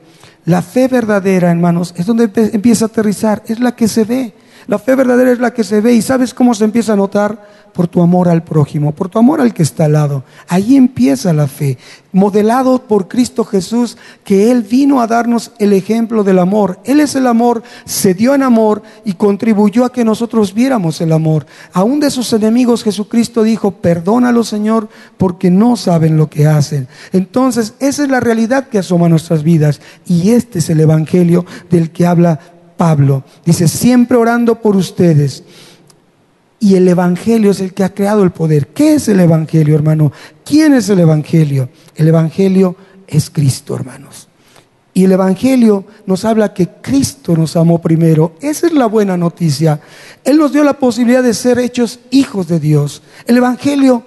la 0.45 0.61
fe 0.61 0.87
verdadera, 0.87 1.51
hermanos, 1.51 1.93
es 1.95 2.05
donde 2.05 2.29
empieza 2.53 2.85
a 2.85 2.87
aterrizar, 2.87 3.43
es 3.47 3.59
la 3.59 3.75
que 3.75 3.87
se 3.87 4.03
ve. 4.03 4.33
La 4.67 4.79
fe 4.79 4.95
verdadera 4.95 5.31
es 5.31 5.39
la 5.39 5.53
que 5.53 5.63
se 5.63 5.81
ve 5.81 5.93
y 5.93 6.01
sabes 6.01 6.33
cómo 6.33 6.53
se 6.55 6.65
empieza 6.65 6.93
a 6.93 6.95
notar 6.95 7.65
por 7.75 7.87
tu 7.89 8.01
amor 8.01 8.29
al 8.29 8.41
prójimo, 8.41 8.93
por 8.93 9.09
tu 9.09 9.19
amor 9.19 9.41
al 9.41 9.53
que 9.53 9.61
está 9.61 9.85
al 9.85 9.91
lado. 9.91 10.23
Ahí 10.47 10.77
empieza 10.77 11.33
la 11.33 11.47
fe, 11.47 11.77
modelado 12.13 12.87
por 12.87 13.09
Cristo 13.09 13.43
Jesús, 13.43 13.97
que 14.23 14.49
Él 14.49 14.63
vino 14.63 15.01
a 15.01 15.07
darnos 15.07 15.51
el 15.59 15.73
ejemplo 15.73 16.23
del 16.23 16.39
amor. 16.39 16.79
Él 16.85 17.01
es 17.01 17.15
el 17.15 17.27
amor, 17.27 17.63
se 17.83 18.13
dio 18.13 18.33
en 18.33 18.43
amor 18.43 18.81
y 19.03 19.13
contribuyó 19.13 19.83
a 19.83 19.91
que 19.91 20.05
nosotros 20.05 20.53
viéramos 20.53 21.01
el 21.01 21.11
amor. 21.11 21.45
Aún 21.73 21.99
de 21.99 22.09
sus 22.11 22.31
enemigos 22.31 22.83
Jesucristo 22.83 23.43
dijo, 23.43 23.71
perdónalo 23.71 24.45
Señor, 24.45 24.87
porque 25.17 25.51
no 25.51 25.75
saben 25.75 26.15
lo 26.15 26.29
que 26.29 26.47
hacen. 26.47 26.87
Entonces, 27.11 27.73
esa 27.79 28.03
es 28.03 28.09
la 28.09 28.21
realidad 28.21 28.69
que 28.69 28.79
asoma 28.79 29.09
nuestras 29.09 29.43
vidas 29.43 29.81
y 30.07 30.31
este 30.31 30.59
es 30.59 30.69
el 30.69 30.79
Evangelio 30.79 31.45
del 31.69 31.91
que 31.91 32.07
habla 32.07 32.39
Pablo. 32.77 33.23
Dice, 33.45 33.67
siempre 33.67 34.17
orando 34.17 34.61
por 34.61 34.75
ustedes 34.75 35.43
y 36.59 36.75
el 36.75 36.87
Evangelio 36.87 37.51
es 37.51 37.59
el 37.59 37.73
que 37.73 37.83
ha 37.83 37.93
creado 37.93 38.23
el 38.23 38.31
poder. 38.31 38.67
¿Qué 38.69 38.95
es 38.95 39.07
el 39.07 39.19
Evangelio, 39.19 39.75
hermano? 39.75 40.11
¿Quién 40.43 40.73
es 40.73 40.89
el 40.89 40.99
Evangelio? 40.99 41.69
El 41.95 42.07
Evangelio 42.07 42.75
es 43.07 43.29
Cristo, 43.29 43.75
hermanos. 43.75 44.27
Y 44.93 45.03
el 45.03 45.11
Evangelio 45.11 45.85
nos 46.05 46.23
habla 46.23 46.53
que 46.53 46.69
Cristo 46.81 47.35
nos 47.35 47.55
amó 47.55 47.81
primero. 47.81 48.33
Esa 48.41 48.67
es 48.67 48.73
la 48.73 48.85
buena 48.85 49.17
noticia. 49.17 49.79
Él 50.23 50.37
nos 50.37 50.53
dio 50.53 50.63
la 50.63 50.79
posibilidad 50.79 51.21
de 51.21 51.33
ser 51.33 51.59
hechos 51.59 51.99
hijos 52.11 52.47
de 52.47 52.59
Dios. 52.59 53.03
El 53.27 53.37
Evangelio, 53.37 54.03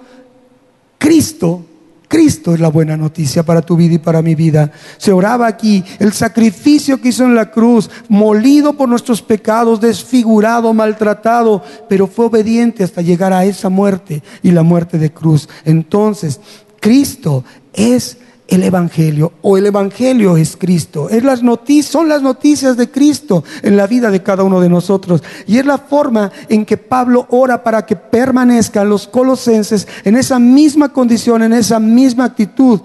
Cristo 0.97 1.63
Cristo 2.09 2.55
es 2.55 2.59
la 2.59 2.69
buena 2.69 2.97
noticia 2.97 3.43
para 3.43 3.61
tu 3.61 3.77
vida 3.77 3.93
y 3.93 3.99
para 3.99 4.23
mi 4.23 4.33
vida. 4.33 4.71
Se 4.97 5.11
oraba 5.11 5.45
aquí 5.45 5.83
el 5.99 6.11
sacrificio 6.11 6.99
que 6.99 7.09
hizo 7.09 7.23
en 7.23 7.35
la 7.35 7.51
cruz, 7.51 7.87
molido 8.07 8.73
por 8.73 8.89
nuestros 8.89 9.21
pecados, 9.21 9.79
desfigurado, 9.79 10.73
maltratado, 10.73 11.63
pero 11.87 12.07
fue 12.07 12.25
obediente 12.25 12.83
hasta 12.83 13.03
llegar 13.03 13.31
a 13.31 13.45
esa 13.45 13.69
muerte 13.69 14.23
y 14.41 14.49
la 14.49 14.63
muerte 14.63 14.97
de 14.97 15.13
cruz. 15.13 15.47
Entonces, 15.65 16.41
Cristo 16.79 17.45
es 17.73 18.17
el 18.49 18.63
Evangelio 18.63 19.33
o 19.41 19.57
el 19.57 19.67
Evangelio 19.67 20.37
es 20.37 20.57
Cristo. 20.57 21.09
Es 21.09 21.23
las 21.23 21.41
son 21.83 22.09
las 22.09 22.21
noticias 22.21 22.77
de 22.77 22.89
Cristo 22.89 23.43
en 23.61 23.77
la 23.77 23.87
vida 23.87 24.11
de 24.11 24.23
cada 24.23 24.43
uno 24.43 24.59
de 24.59 24.69
nosotros. 24.69 25.23
Y 25.47 25.57
es 25.57 25.65
la 25.65 25.77
forma 25.77 26.31
en 26.49 26.65
que 26.65 26.77
Pablo 26.77 27.27
ora 27.29 27.63
para 27.63 27.85
que 27.85 27.95
permanezcan 27.95 28.89
los 28.89 29.07
colosenses 29.07 29.87
en 30.03 30.15
esa 30.15 30.39
misma 30.39 30.91
condición, 30.91 31.43
en 31.43 31.53
esa 31.53 31.79
misma 31.79 32.25
actitud. 32.25 32.81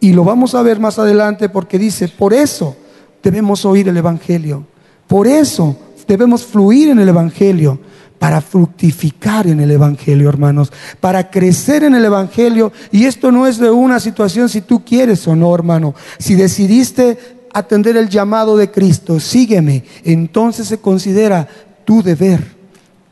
Y 0.00 0.12
lo 0.12 0.24
vamos 0.24 0.54
a 0.54 0.62
ver 0.62 0.78
más 0.80 0.98
adelante 0.98 1.48
porque 1.48 1.78
dice, 1.78 2.08
por 2.08 2.34
eso 2.34 2.76
debemos 3.22 3.64
oír 3.64 3.88
el 3.88 3.96
Evangelio. 3.96 4.64
Por 5.06 5.26
eso 5.26 5.76
debemos 6.06 6.44
fluir 6.44 6.90
en 6.90 6.98
el 6.98 7.08
Evangelio 7.08 7.78
para 8.18 8.40
fructificar 8.40 9.46
en 9.46 9.60
el 9.60 9.70
Evangelio, 9.70 10.28
hermanos, 10.28 10.72
para 11.00 11.30
crecer 11.30 11.84
en 11.84 11.94
el 11.94 12.04
Evangelio. 12.04 12.72
Y 12.90 13.04
esto 13.04 13.30
no 13.30 13.46
es 13.46 13.58
de 13.58 13.70
una 13.70 14.00
situación 14.00 14.48
si 14.48 14.60
tú 14.60 14.84
quieres 14.84 15.26
o 15.28 15.36
no, 15.36 15.54
hermano. 15.54 15.94
Si 16.18 16.34
decidiste 16.34 17.18
atender 17.52 17.96
el 17.96 18.08
llamado 18.08 18.56
de 18.56 18.70
Cristo, 18.70 19.20
sígueme, 19.20 19.84
entonces 20.04 20.66
se 20.68 20.78
considera 20.78 21.48
tu 21.84 22.02
deber 22.02 22.58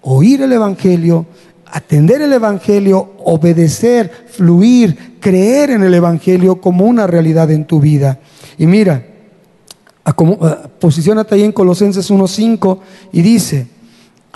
oír 0.09 0.43
el 0.43 0.53
Evangelio, 0.53 1.27
atender 1.67 2.23
el 2.23 2.33
Evangelio, 2.33 3.15
obedecer, 3.25 4.29
fluir, 4.31 5.17
creer 5.21 5.71
en 5.71 5.83
el 5.83 5.95
Evangelio 5.95 6.61
como 6.61 6.85
una 6.85 7.09
realidad 7.09 7.51
en 7.51 7.65
tu 7.65 7.81
vida. 7.81 8.21
Y 8.57 8.67
mira, 8.67 9.05
posicionate 10.79 11.35
ahí 11.35 11.43
en 11.43 11.51
Colosenses 11.51 12.09
1.5 12.09 12.79
y 13.13 13.23
dice, 13.23 13.67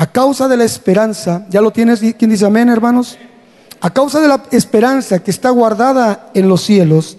a 0.01 0.07
causa 0.07 0.49
de 0.49 0.57
la 0.57 0.65
esperanza, 0.65 1.45
¿ya 1.51 1.61
lo 1.61 1.73
tienes? 1.73 2.01
¿Quién 2.19 2.31
dice 2.31 2.47
amén, 2.47 2.71
hermanos? 2.71 3.19
A 3.83 3.91
causa 3.91 4.19
de 4.19 4.29
la 4.29 4.43
esperanza 4.51 5.19
que 5.23 5.31
está 5.31 5.51
guardada 5.51 6.31
en 6.33 6.49
los 6.49 6.63
cielos, 6.63 7.19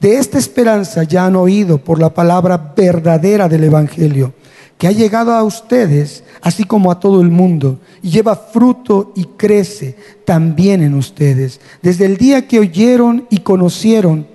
de 0.00 0.16
esta 0.16 0.38
esperanza 0.38 1.02
ya 1.02 1.26
han 1.26 1.36
oído 1.36 1.76
por 1.76 2.00
la 2.00 2.08
palabra 2.14 2.72
verdadera 2.74 3.50
del 3.50 3.64
Evangelio, 3.64 4.32
que 4.78 4.86
ha 4.86 4.92
llegado 4.92 5.34
a 5.34 5.42
ustedes, 5.42 6.24
así 6.40 6.64
como 6.64 6.90
a 6.90 6.98
todo 6.98 7.20
el 7.20 7.28
mundo, 7.28 7.80
y 8.00 8.08
lleva 8.08 8.34
fruto 8.34 9.12
y 9.14 9.24
crece 9.36 9.94
también 10.24 10.82
en 10.82 10.94
ustedes. 10.94 11.60
Desde 11.82 12.06
el 12.06 12.16
día 12.16 12.48
que 12.48 12.60
oyeron 12.60 13.26
y 13.28 13.40
conocieron 13.40 14.26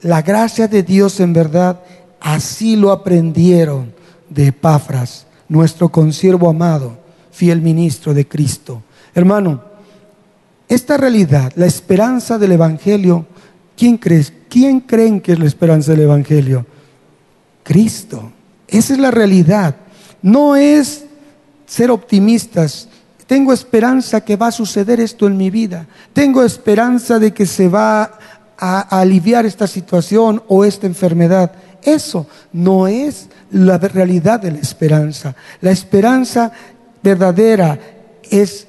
la 0.00 0.22
gracia 0.22 0.66
de 0.66 0.82
Dios 0.82 1.20
en 1.20 1.34
verdad, 1.34 1.78
así 2.20 2.74
lo 2.74 2.90
aprendieron 2.90 3.92
de 4.30 4.46
Epafras, 4.46 5.26
nuestro 5.46 5.90
consiervo 5.90 6.48
amado 6.48 7.01
fiel 7.32 7.60
ministro 7.60 8.14
de 8.14 8.28
Cristo. 8.28 8.82
Hermano, 9.14 9.62
esta 10.68 10.96
realidad, 10.96 11.52
la 11.56 11.66
esperanza 11.66 12.38
del 12.38 12.52
Evangelio, 12.52 13.26
¿quién 13.76 13.98
crees? 13.98 14.32
¿Quién 14.48 14.80
creen 14.80 15.20
que 15.20 15.32
es 15.32 15.38
la 15.38 15.46
esperanza 15.46 15.92
del 15.92 16.02
Evangelio? 16.02 16.64
Cristo. 17.62 18.32
Esa 18.68 18.94
es 18.94 18.98
la 18.98 19.10
realidad. 19.10 19.76
No 20.22 20.56
es 20.56 21.04
ser 21.66 21.90
optimistas. 21.90 22.88
Tengo 23.26 23.52
esperanza 23.52 24.22
que 24.22 24.36
va 24.36 24.48
a 24.48 24.52
suceder 24.52 25.00
esto 25.00 25.26
en 25.26 25.36
mi 25.36 25.50
vida. 25.50 25.86
Tengo 26.12 26.42
esperanza 26.42 27.18
de 27.18 27.32
que 27.32 27.46
se 27.46 27.68
va 27.68 28.18
a, 28.58 29.00
aliviar 29.00 29.46
esta 29.46 29.66
situación 29.66 30.42
o 30.48 30.64
esta 30.64 30.86
enfermedad. 30.86 31.52
Eso 31.82 32.26
no 32.52 32.86
es 32.86 33.28
la 33.50 33.78
realidad 33.78 34.40
de 34.40 34.52
la 34.52 34.58
esperanza. 34.58 35.34
La 35.60 35.70
esperanza 35.70 36.52
verdadera 37.02 37.78
es 38.30 38.66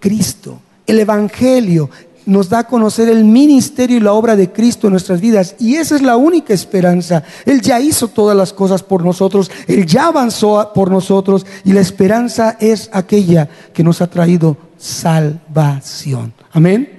Cristo. 0.00 0.60
El 0.86 1.00
Evangelio 1.00 1.90
nos 2.28 2.50
da 2.50 2.60
a 2.60 2.66
conocer 2.66 3.08
el 3.08 3.24
ministerio 3.24 3.96
y 3.96 4.00
la 4.00 4.12
obra 4.12 4.36
de 4.36 4.52
Cristo 4.52 4.86
en 4.86 4.92
nuestras 4.92 5.20
vidas. 5.20 5.54
Y 5.58 5.76
esa 5.76 5.96
es 5.96 6.02
la 6.02 6.16
única 6.16 6.52
esperanza. 6.52 7.24
Él 7.46 7.62
ya 7.62 7.80
hizo 7.80 8.08
todas 8.08 8.36
las 8.36 8.52
cosas 8.52 8.82
por 8.82 9.02
nosotros. 9.02 9.50
Él 9.66 9.86
ya 9.86 10.08
avanzó 10.08 10.72
por 10.74 10.90
nosotros. 10.90 11.46
Y 11.64 11.72
la 11.72 11.80
esperanza 11.80 12.58
es 12.60 12.90
aquella 12.92 13.48
que 13.72 13.82
nos 13.82 14.02
ha 14.02 14.08
traído 14.08 14.58
salvación. 14.76 16.34
Amén. 16.52 16.98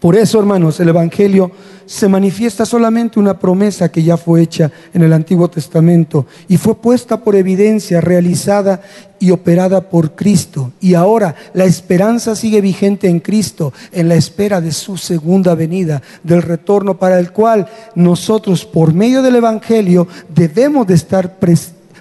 Por 0.00 0.16
eso, 0.16 0.40
hermanos, 0.40 0.80
el 0.80 0.88
Evangelio 0.88 1.52
se 1.88 2.06
manifiesta 2.06 2.66
solamente 2.66 3.18
una 3.18 3.38
promesa 3.38 3.90
que 3.90 4.02
ya 4.02 4.18
fue 4.18 4.42
hecha 4.42 4.70
en 4.92 5.02
el 5.02 5.12
Antiguo 5.14 5.48
Testamento 5.48 6.26
y 6.46 6.58
fue 6.58 6.74
puesta 6.74 7.24
por 7.24 7.34
evidencia, 7.34 8.02
realizada 8.02 8.82
y 9.18 9.30
operada 9.30 9.88
por 9.88 10.14
Cristo. 10.14 10.70
Y 10.82 10.92
ahora 10.92 11.34
la 11.54 11.64
esperanza 11.64 12.36
sigue 12.36 12.60
vigente 12.60 13.08
en 13.08 13.20
Cristo 13.20 13.72
en 13.90 14.06
la 14.06 14.16
espera 14.16 14.60
de 14.60 14.72
su 14.72 14.98
segunda 14.98 15.54
venida, 15.54 16.02
del 16.22 16.42
retorno 16.42 16.98
para 16.98 17.18
el 17.18 17.32
cual 17.32 17.66
nosotros 17.94 18.66
por 18.66 18.92
medio 18.92 19.22
del 19.22 19.36
Evangelio 19.36 20.06
debemos 20.28 20.86
de 20.86 20.94
estar 20.94 21.38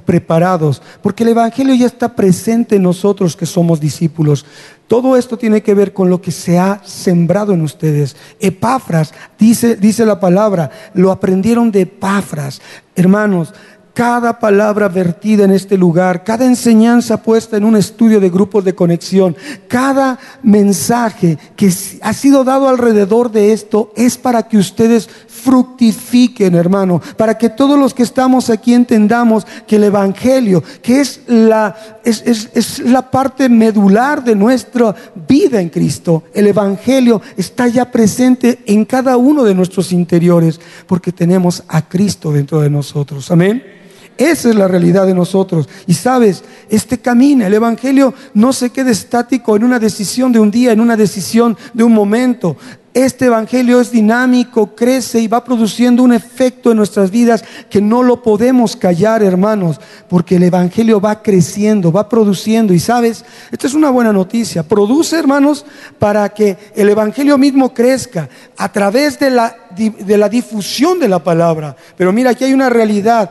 preparados, 0.07 0.81
porque 1.01 1.23
el 1.23 1.29
Evangelio 1.29 1.75
ya 1.75 1.85
está 1.85 2.15
presente 2.15 2.77
en 2.77 2.83
nosotros 2.83 3.35
que 3.35 3.45
somos 3.45 3.81
discípulos. 3.81 4.45
Todo 4.87 5.17
esto 5.17 5.37
tiene 5.37 5.61
que 5.61 5.73
ver 5.73 5.91
con 5.91 6.09
lo 6.09 6.21
que 6.21 6.31
se 6.31 6.57
ha 6.57 6.81
sembrado 6.85 7.51
en 7.51 7.61
ustedes. 7.61 8.15
Epafras, 8.39 9.13
dice, 9.37 9.75
dice 9.75 10.05
la 10.05 10.21
palabra, 10.21 10.71
lo 10.93 11.11
aprendieron 11.11 11.71
de 11.71 11.81
Epafras. 11.81 12.61
Hermanos, 12.95 13.53
cada 13.97 14.37
palabra 14.37 14.89
vertida 14.89 15.45
en 15.45 15.49
este 15.49 15.75
lugar, 15.75 16.23
cada 16.23 16.45
enseñanza 16.45 17.23
puesta 17.23 17.57
en 17.57 17.63
un 17.63 17.75
estudio 17.75 18.19
de 18.19 18.29
grupos 18.29 18.63
de 18.63 18.75
conexión, 18.75 19.35
cada 19.67 20.19
mensaje 20.43 21.39
que 21.55 21.73
ha 22.03 22.13
sido 22.13 22.43
dado 22.43 22.69
alrededor 22.69 23.31
de 23.31 23.53
esto 23.53 23.91
es 23.95 24.15
para 24.15 24.47
que 24.47 24.59
ustedes 24.59 25.09
fructifiquen, 25.27 26.53
hermano, 26.53 27.01
para 27.17 27.39
que 27.39 27.49
todos 27.49 27.79
los 27.79 27.95
que 27.95 28.03
estamos 28.03 28.51
aquí 28.51 28.75
entendamos 28.75 29.47
que 29.65 29.77
el 29.77 29.85
Evangelio, 29.85 30.63
que 30.83 31.01
es 31.01 31.21
la, 31.25 31.75
es, 32.03 32.21
es 32.53 32.77
la 32.77 33.09
parte 33.09 33.49
medular 33.49 34.23
de 34.23 34.35
nuestra 34.35 34.93
vida 35.27 35.59
en 35.59 35.69
Cristo, 35.69 36.25
el 36.35 36.45
Evangelio 36.45 37.19
está 37.35 37.67
ya 37.67 37.89
presente 37.89 38.59
en 38.67 38.85
cada 38.85 39.17
uno 39.17 39.43
de 39.43 39.55
nuestros 39.55 39.91
interiores, 39.91 40.61
porque 40.85 41.11
tenemos 41.11 41.63
a 41.67 41.81
Cristo 41.89 42.31
dentro 42.31 42.61
de 42.61 42.69
nosotros. 42.69 43.31
Amén. 43.31 43.77
Esa 44.17 44.49
es 44.49 44.55
la 44.55 44.67
realidad 44.67 45.05
de 45.05 45.13
nosotros. 45.13 45.69
Y 45.85 45.93
sabes, 45.93 46.43
este 46.69 46.97
camino, 46.97 47.45
el 47.45 47.53
Evangelio 47.53 48.13
no 48.33 48.51
se 48.51 48.71
queda 48.71 48.89
estático 48.89 49.55
en 49.55 49.63
una 49.63 49.79
decisión 49.79 50.31
de 50.31 50.39
un 50.39 50.49
día, 50.49 50.71
en 50.71 50.81
una 50.81 50.97
decisión 50.97 51.55
de 51.73 51.83
un 51.83 51.93
momento. 51.93 52.57
Este 52.97 53.25
Evangelio 53.25 53.79
es 53.79 53.91
dinámico, 53.91 54.73
crece 54.73 55.19
y 55.19 55.27
va 55.27 55.43
produciendo 55.43 56.01
un 56.01 56.13
efecto 56.13 56.71
en 56.71 56.77
nuestras 56.77 57.11
vidas 57.11 57.43
que 57.69 57.79
no 57.79 58.01
lo 58.01 58.23
podemos 58.23 58.75
callar, 58.75 59.21
hermanos, 59.21 59.79
porque 60.09 60.37
el 60.37 60.43
Evangelio 60.43 60.99
va 60.99 61.21
creciendo, 61.21 61.91
va 61.91 62.09
produciendo. 62.09 62.73
Y 62.73 62.79
sabes, 62.79 63.23
esta 63.51 63.67
es 63.67 63.75
una 63.75 63.91
buena 63.91 64.11
noticia. 64.11 64.63
Produce, 64.63 65.15
hermanos, 65.19 65.63
para 65.99 66.29
que 66.29 66.57
el 66.75 66.89
Evangelio 66.89 67.37
mismo 67.37 67.71
crezca 67.71 68.29
a 68.57 68.71
través 68.71 69.19
de 69.19 69.29
la, 69.29 69.55
de 69.77 70.17
la 70.17 70.27
difusión 70.27 70.99
de 70.99 71.07
la 71.07 71.23
palabra. 71.23 71.75
Pero 71.95 72.11
mira, 72.11 72.31
aquí 72.31 72.45
hay 72.45 72.53
una 72.53 72.71
realidad 72.71 73.29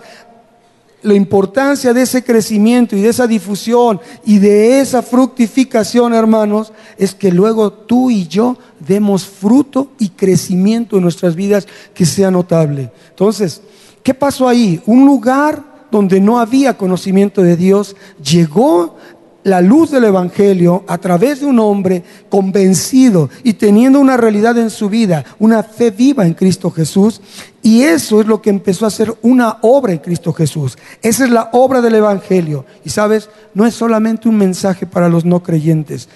la 1.06 1.14
importancia 1.14 1.94
de 1.94 2.02
ese 2.02 2.24
crecimiento 2.24 2.96
y 2.96 3.00
de 3.00 3.10
esa 3.10 3.28
difusión 3.28 4.00
y 4.24 4.40
de 4.40 4.80
esa 4.80 5.02
fructificación, 5.02 6.12
hermanos, 6.12 6.72
es 6.98 7.14
que 7.14 7.30
luego 7.30 7.72
tú 7.72 8.10
y 8.10 8.26
yo 8.26 8.58
demos 8.80 9.24
fruto 9.24 9.92
y 10.00 10.08
crecimiento 10.08 10.96
en 10.96 11.04
nuestras 11.04 11.36
vidas 11.36 11.68
que 11.94 12.04
sea 12.04 12.32
notable. 12.32 12.90
Entonces, 13.10 13.62
¿qué 14.02 14.14
pasó 14.14 14.48
ahí? 14.48 14.82
Un 14.84 15.06
lugar 15.06 15.86
donde 15.92 16.20
no 16.20 16.40
había 16.40 16.76
conocimiento 16.76 17.40
de 17.40 17.56
Dios 17.56 17.94
llegó 18.20 18.96
la 19.46 19.60
luz 19.60 19.92
del 19.92 20.02
Evangelio 20.02 20.82
a 20.88 20.98
través 20.98 21.38
de 21.38 21.46
un 21.46 21.60
hombre 21.60 22.02
convencido 22.28 23.30
y 23.44 23.52
teniendo 23.52 24.00
una 24.00 24.16
realidad 24.16 24.58
en 24.58 24.70
su 24.70 24.88
vida, 24.88 25.24
una 25.38 25.62
fe 25.62 25.92
viva 25.92 26.26
en 26.26 26.34
Cristo 26.34 26.68
Jesús. 26.68 27.20
Y 27.62 27.84
eso 27.84 28.20
es 28.20 28.26
lo 28.26 28.42
que 28.42 28.50
empezó 28.50 28.86
a 28.86 28.90
ser 28.90 29.14
una 29.22 29.58
obra 29.62 29.92
en 29.92 30.00
Cristo 30.00 30.32
Jesús. 30.32 30.76
Esa 31.00 31.24
es 31.24 31.30
la 31.30 31.50
obra 31.52 31.80
del 31.80 31.94
Evangelio. 31.94 32.66
Y 32.84 32.90
sabes, 32.90 33.30
no 33.54 33.64
es 33.64 33.74
solamente 33.74 34.28
un 34.28 34.36
mensaje 34.36 34.84
para 34.84 35.08
los 35.08 35.24
no 35.24 35.44
creyentes. 35.44 36.08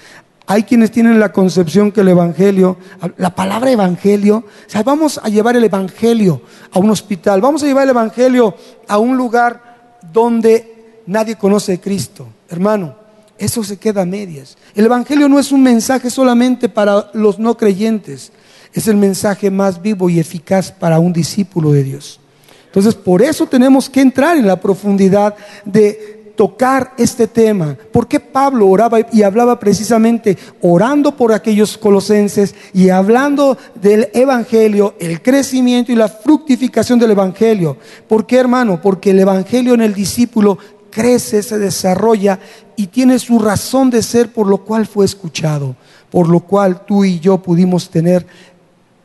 Hay 0.48 0.64
quienes 0.64 0.90
tienen 0.90 1.20
la 1.20 1.30
concepción 1.30 1.92
que 1.92 2.00
el 2.00 2.08
Evangelio, 2.08 2.78
la 3.16 3.32
palabra 3.32 3.70
Evangelio, 3.70 4.38
o 4.38 4.70
sea, 4.70 4.82
vamos 4.82 5.20
a 5.22 5.28
llevar 5.28 5.56
el 5.56 5.62
Evangelio 5.62 6.42
a 6.72 6.80
un 6.80 6.90
hospital, 6.90 7.40
vamos 7.40 7.62
a 7.62 7.66
llevar 7.66 7.84
el 7.84 7.90
Evangelio 7.90 8.56
a 8.88 8.98
un 8.98 9.16
lugar 9.16 9.98
donde 10.12 11.02
nadie 11.06 11.36
conoce 11.36 11.74
a 11.74 11.80
Cristo. 11.80 12.26
Hermano, 12.48 12.99
eso 13.40 13.64
se 13.64 13.79
queda 13.79 14.03
a 14.03 14.07
medias. 14.07 14.57
El 14.74 14.85
Evangelio 14.85 15.29
no 15.29 15.38
es 15.38 15.50
un 15.50 15.62
mensaje 15.62 16.11
solamente 16.11 16.68
para 16.68 17.11
los 17.14 17.38
no 17.38 17.57
creyentes. 17.57 18.33
Es 18.74 18.87
el 18.87 18.96
mensaje 18.96 19.50
más 19.50 19.81
vivo 19.81 20.11
y 20.11 20.20
eficaz 20.20 20.70
para 20.70 20.98
un 20.98 21.12
discípulo 21.12 21.72
de 21.72 21.83
Dios. 21.83 22.20
Entonces, 22.66 22.94
por 22.94 23.22
eso 23.22 23.46
tenemos 23.46 23.88
que 23.88 24.03
entrar 24.03 24.37
en 24.37 24.46
la 24.46 24.61
profundidad 24.61 25.35
de 25.64 26.20
tocar 26.37 26.92
este 26.98 27.26
tema. 27.26 27.76
¿Por 27.92 28.07
qué 28.07 28.20
Pablo 28.20 28.68
oraba 28.68 28.98
y 29.12 29.22
hablaba 29.22 29.59
precisamente 29.59 30.38
orando 30.61 31.16
por 31.16 31.33
aquellos 31.33 31.76
colosenses 31.76 32.55
y 32.72 32.90
hablando 32.90 33.59
del 33.74 34.09
Evangelio, 34.14 34.94
el 35.00 35.22
crecimiento 35.22 35.92
y 35.92 35.96
la 35.96 36.09
fructificación 36.09 36.98
del 36.98 37.11
Evangelio? 37.11 37.76
¿Por 38.07 38.26
qué, 38.26 38.37
hermano? 38.37 38.81
Porque 38.83 39.11
el 39.11 39.18
Evangelio 39.18 39.74
en 39.74 39.81
el 39.81 39.94
discípulo 39.94 40.59
crece, 40.90 41.42
se 41.42 41.59
desarrolla 41.59 42.38
y 42.76 42.88
tiene 42.88 43.18
su 43.18 43.38
razón 43.38 43.90
de 43.90 44.03
ser 44.03 44.33
por 44.33 44.46
lo 44.46 44.59
cual 44.59 44.87
fue 44.87 45.05
escuchado, 45.05 45.76
por 46.11 46.29
lo 46.29 46.40
cual 46.40 46.85
tú 46.85 47.05
y 47.05 47.20
yo 47.20 47.42
pudimos 47.42 47.90
tener 47.90 48.26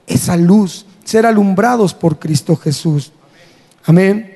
esa 0.08 0.36
luz, 0.38 0.86
ser 1.04 1.26
alumbrados 1.26 1.93
por 1.93 2.19
Cristo 2.19 2.56
Jesús. 2.56 3.12
Amén. 3.86 4.32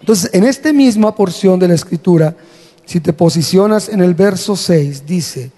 Entonces, 0.00 0.30
en 0.32 0.44
esta 0.44 0.72
misma 0.72 1.14
porción 1.14 1.58
de 1.58 1.68
la 1.68 1.74
escritura, 1.74 2.36
si 2.84 3.00
te 3.00 3.12
posicionas 3.12 3.88
en 3.88 4.00
el 4.00 4.14
verso 4.14 4.54
6, 4.54 5.04
dice, 5.06 5.50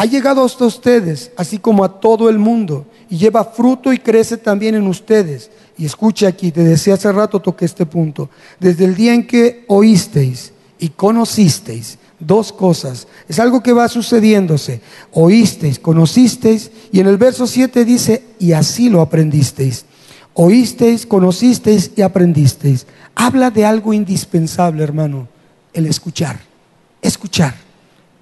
ha 0.00 0.04
llegado 0.04 0.44
hasta 0.44 0.64
ustedes, 0.64 1.32
así 1.36 1.58
como 1.58 1.84
a 1.84 2.00
todo 2.00 2.28
el 2.28 2.38
mundo, 2.38 2.86
y 3.10 3.18
lleva 3.18 3.44
fruto 3.44 3.92
y 3.92 3.98
crece 3.98 4.36
también 4.36 4.76
en 4.76 4.86
ustedes. 4.86 5.50
Y 5.76 5.86
escucha 5.86 6.28
aquí, 6.28 6.52
te 6.52 6.62
decía 6.62 6.94
hace 6.94 7.10
rato, 7.10 7.40
toqué 7.40 7.64
este 7.64 7.84
punto. 7.84 8.30
Desde 8.60 8.84
el 8.84 8.94
día 8.94 9.12
en 9.12 9.26
que 9.26 9.64
oísteis 9.66 10.52
y 10.78 10.90
conocisteis, 10.90 11.98
dos 12.20 12.52
cosas, 12.52 13.08
es 13.28 13.40
algo 13.40 13.60
que 13.60 13.72
va 13.72 13.88
sucediéndose. 13.88 14.80
Oísteis, 15.10 15.80
conocisteis, 15.80 16.70
y 16.92 17.00
en 17.00 17.08
el 17.08 17.16
verso 17.16 17.48
7 17.48 17.84
dice, 17.84 18.22
y 18.38 18.52
así 18.52 18.88
lo 18.88 19.00
aprendisteis. 19.00 19.84
Oísteis, 20.32 21.06
conocisteis 21.06 21.90
y 21.96 22.02
aprendisteis. 22.02 22.86
Habla 23.16 23.50
de 23.50 23.64
algo 23.64 23.92
indispensable, 23.92 24.84
hermano, 24.84 25.26
el 25.72 25.86
escuchar. 25.86 26.38
Escuchar, 27.02 27.56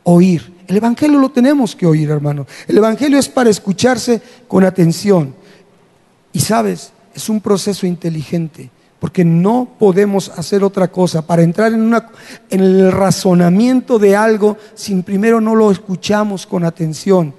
oír. 0.05 0.56
El 0.67 0.77
Evangelio 0.77 1.19
lo 1.19 1.31
tenemos 1.31 1.77
que 1.77 1.87
oír, 1.87 2.11
hermano. 2.11 2.47
El 2.67 2.79
Evangelio 2.79 3.19
es 3.19 3.29
para 3.29 3.51
escucharse 3.51 4.21
con 4.49 4.65
atención. 4.65 5.35
Y 6.33 6.41
sabes, 6.41 6.93
es 7.15 7.29
un 7.29 7.41
proceso 7.41 7.87
inteligente, 7.87 8.71
porque 8.99 9.25
no 9.25 9.69
podemos 9.79 10.29
hacer 10.31 10.65
otra 10.65 10.89
cosa 10.89 11.27
para 11.27 11.43
entrar 11.43 11.73
en, 11.73 11.95
el 12.51 12.93
razonamiento 12.93 13.99
de 13.99 14.17
algo 14.17 14.57
sin 14.75 15.03
primero 15.03 15.41
no 15.41 15.55
lo 15.55 15.71
escuchamos 15.71 16.47
con 16.47 16.65
atención. 16.65 17.35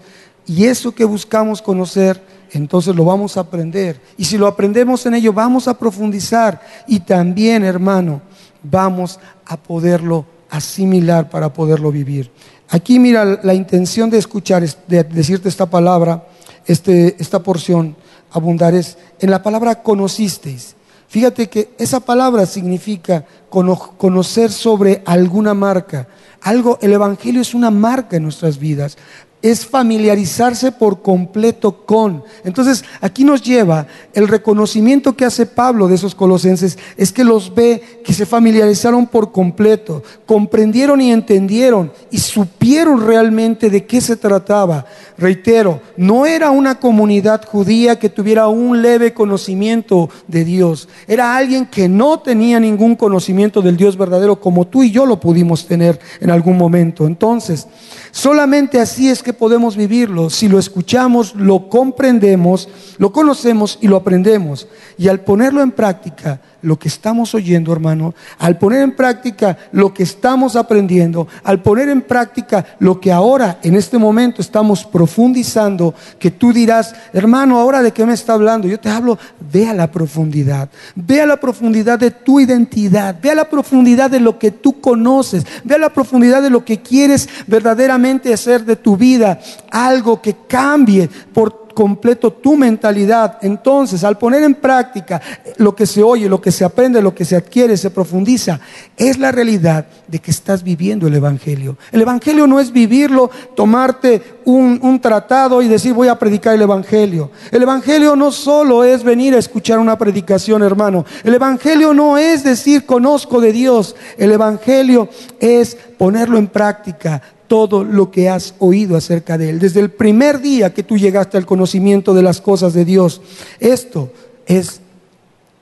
Y 0.45 0.65
eso 0.65 0.95
que 0.95 1.05
buscamos 1.05 1.61
conocer 1.61 2.21
entonces 2.53 2.95
lo 2.95 3.05
vamos 3.05 3.37
a 3.37 3.41
aprender. 3.41 3.99
Y 4.17 4.25
si 4.25 4.37
lo 4.37 4.47
aprendemos 4.47 5.05
en 5.05 5.15
ello, 5.15 5.33
vamos 5.33 5.67
a 5.67 5.77
profundizar. 5.77 6.61
Y 6.87 7.01
también, 7.01 7.63
hermano, 7.63 8.21
vamos 8.63 9.19
a 9.45 9.57
poderlo 9.57 10.25
asimilar 10.49 11.29
para 11.29 11.51
poderlo 11.51 11.91
vivir. 11.91 12.31
Aquí 12.69 12.99
mira 12.99 13.39
la 13.43 13.53
intención 13.53 14.09
de 14.09 14.17
escuchar, 14.17 14.63
de 14.87 15.03
decirte 15.03 15.47
esta 15.47 15.67
palabra, 15.67 16.27
este, 16.65 17.15
esta 17.19 17.41
porción, 17.41 17.95
abundar 18.31 18.75
es 18.75 18.97
en 19.19 19.31
la 19.31 19.41
palabra 19.41 19.81
conocisteis. 19.81 20.75
Fíjate 21.07 21.47
que 21.47 21.73
esa 21.77 22.01
palabra 22.01 22.45
significa 22.45 23.25
conocer 23.49 24.51
sobre 24.51 25.01
alguna 25.05 25.53
marca. 25.53 26.07
Algo, 26.41 26.77
el 26.81 26.91
Evangelio 26.91 27.41
es 27.41 27.53
una 27.53 27.71
marca 27.71 28.17
en 28.17 28.23
nuestras 28.23 28.59
vidas 28.59 28.97
es 29.41 29.65
familiarizarse 29.65 30.71
por 30.71 31.01
completo 31.01 31.85
con. 31.85 32.23
Entonces, 32.43 32.83
aquí 33.01 33.23
nos 33.23 33.43
lleva 33.43 33.85
el 34.13 34.27
reconocimiento 34.27 35.15
que 35.15 35.25
hace 35.25 35.45
Pablo 35.45 35.87
de 35.87 35.95
esos 35.95 36.15
colosenses, 36.15 36.77
es 36.97 37.11
que 37.11 37.23
los 37.23 37.53
ve 37.53 38.01
que 38.03 38.13
se 38.13 38.25
familiarizaron 38.25 39.05
por 39.05 39.31
completo, 39.31 40.01
comprendieron 40.25 41.01
y 41.01 41.11
entendieron 41.11 41.91
y 42.09 42.17
supieron 42.17 43.05
realmente 43.05 43.69
de 43.69 43.85
qué 43.85 44.01
se 44.01 44.15
trataba. 44.15 44.85
Reitero, 45.17 45.81
no 45.97 46.25
era 46.25 46.49
una 46.49 46.79
comunidad 46.79 47.45
judía 47.45 47.99
que 47.99 48.09
tuviera 48.09 48.47
un 48.47 48.81
leve 48.81 49.13
conocimiento 49.13 50.09
de 50.27 50.45
Dios, 50.45 50.87
era 51.07 51.37
alguien 51.37 51.67
que 51.67 51.87
no 51.87 52.19
tenía 52.19 52.59
ningún 52.59 52.95
conocimiento 52.95 53.61
del 53.61 53.77
Dios 53.77 53.97
verdadero 53.97 54.39
como 54.39 54.65
tú 54.65 54.83
y 54.83 54.91
yo 54.91 55.05
lo 55.05 55.19
pudimos 55.19 55.67
tener 55.67 55.99
en 56.19 56.31
algún 56.31 56.57
momento. 56.57 57.05
Entonces, 57.05 57.67
solamente 58.11 58.79
así 58.79 59.09
es 59.09 59.23
que 59.27 59.33
podemos 59.33 59.75
vivirlo 59.75 60.29
si 60.29 60.47
lo 60.47 60.57
escuchamos, 60.57 61.35
lo 61.35 61.67
comprendemos, 61.67 62.69
lo 62.97 63.11
conocemos 63.11 63.77
y 63.81 63.89
lo 63.89 63.97
aprendemos. 63.97 64.69
Y 64.97 65.09
al 65.09 65.19
ponerlo 65.19 65.61
en 65.61 65.71
práctica, 65.71 66.39
lo 66.61 66.79
que 66.79 66.87
estamos 66.87 67.35
oyendo, 67.35 67.71
hermano, 67.71 68.13
al 68.39 68.57
poner 68.57 68.81
en 68.81 68.95
práctica 68.95 69.57
lo 69.71 69.93
que 69.93 70.03
estamos 70.03 70.55
aprendiendo, 70.55 71.27
al 71.43 71.61
poner 71.61 71.89
en 71.89 72.01
práctica 72.01 72.65
lo 72.79 72.99
que 72.99 73.11
ahora, 73.11 73.59
en 73.63 73.75
este 73.75 73.97
momento, 73.97 74.41
estamos 74.41 74.83
profundizando, 74.85 75.93
que 76.19 76.31
tú 76.31 76.51
dirás, 76.51 76.95
hermano, 77.13 77.59
ahora 77.59 77.81
de 77.81 77.91
qué 77.91 78.05
me 78.05 78.13
está 78.13 78.33
hablando? 78.33 78.67
Yo 78.67 78.79
te 78.79 78.89
hablo, 78.89 79.17
ve 79.51 79.67
a 79.67 79.73
la 79.73 79.91
profundidad, 79.91 80.69
ve 80.95 81.21
a 81.21 81.25
la 81.25 81.37
profundidad 81.37 81.99
de 81.99 82.11
tu 82.11 82.39
identidad, 82.39 83.15
ve 83.21 83.31
a 83.31 83.35
la 83.35 83.49
profundidad 83.49 84.09
de 84.09 84.19
lo 84.19 84.39
que 84.39 84.51
tú 84.51 84.81
conoces, 84.81 85.45
ve 85.63 85.75
a 85.75 85.79
la 85.79 85.93
profundidad 85.93 86.41
de 86.41 86.49
lo 86.49 86.65
que 86.65 86.81
quieres 86.81 87.29
verdaderamente 87.45 88.33
hacer 88.33 88.65
de 88.65 88.75
tu 88.75 88.97
vida, 88.97 89.39
algo 89.71 90.21
que 90.21 90.35
cambie 90.47 91.09
por 91.33 91.66
completo 91.77 92.33
tu 92.33 92.57
mentalidad. 92.57 93.37
Entonces, 93.43 94.03
al 94.03 94.17
poner 94.17 94.41
en 94.41 94.55
práctica 94.55 95.21
lo 95.57 95.75
que 95.75 95.85
se 95.85 96.01
oye, 96.01 96.27
lo 96.27 96.41
que 96.41 96.51
se 96.51 96.65
aprende, 96.65 97.03
lo 97.03 97.13
que 97.13 97.23
se 97.23 97.35
adquiere, 97.35 97.77
se 97.77 97.91
profundiza, 97.91 98.59
es 98.97 99.19
la 99.19 99.31
realidad 99.31 99.85
de 100.07 100.17
que 100.17 100.31
estás 100.31 100.63
viviendo 100.63 101.05
el 101.05 101.13
Evangelio. 101.13 101.77
El 101.91 102.01
Evangelio 102.01 102.47
no 102.47 102.59
es 102.59 102.71
vivirlo, 102.71 103.29
tomarte 103.55 104.39
un, 104.45 104.79
un 104.81 104.99
tratado 104.99 105.61
y 105.61 105.67
decir 105.67 105.93
voy 105.93 106.07
a 106.07 106.17
predicar 106.17 106.55
el 106.55 106.63
Evangelio. 106.63 107.29
El 107.51 107.61
Evangelio 107.61 108.15
no 108.15 108.31
solo 108.31 108.83
es 108.83 109.03
venir 109.03 109.35
a 109.35 109.37
escuchar 109.37 109.77
una 109.77 109.99
predicación, 109.99 110.63
hermano. 110.63 111.05
El 111.23 111.35
Evangelio 111.35 111.93
no 111.93 112.17
es 112.17 112.43
decir 112.43 112.87
conozco 112.87 113.39
de 113.39 113.51
Dios. 113.51 113.95
El 114.17 114.31
Evangelio 114.31 115.09
es 115.39 115.77
ponerlo 115.99 116.39
en 116.39 116.47
práctica, 116.47 117.21
todo 117.47 117.83
lo 117.83 118.11
que 118.11 118.29
has 118.29 118.55
oído 118.59 118.97
acerca 118.97 119.37
de 119.37 119.49
Él, 119.49 119.59
desde 119.59 119.79
el 119.79 119.91
primer 119.91 120.39
día 120.39 120.73
que 120.73 120.83
tú 120.83 120.97
llegaste 120.97 121.37
al 121.37 121.45
conocimiento 121.45 122.13
de 122.13 122.21
las 122.21 122.41
cosas 122.41 122.73
de 122.73 122.85
Dios. 122.85 123.21
Esto 123.59 124.11
es 124.45 124.81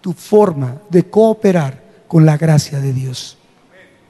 tu 0.02 0.14
forma 0.14 0.82
de 0.90 1.04
cooperar 1.04 1.84
con 2.08 2.26
la 2.26 2.38
gracia 2.38 2.80
de 2.80 2.94
Dios. 2.94 3.38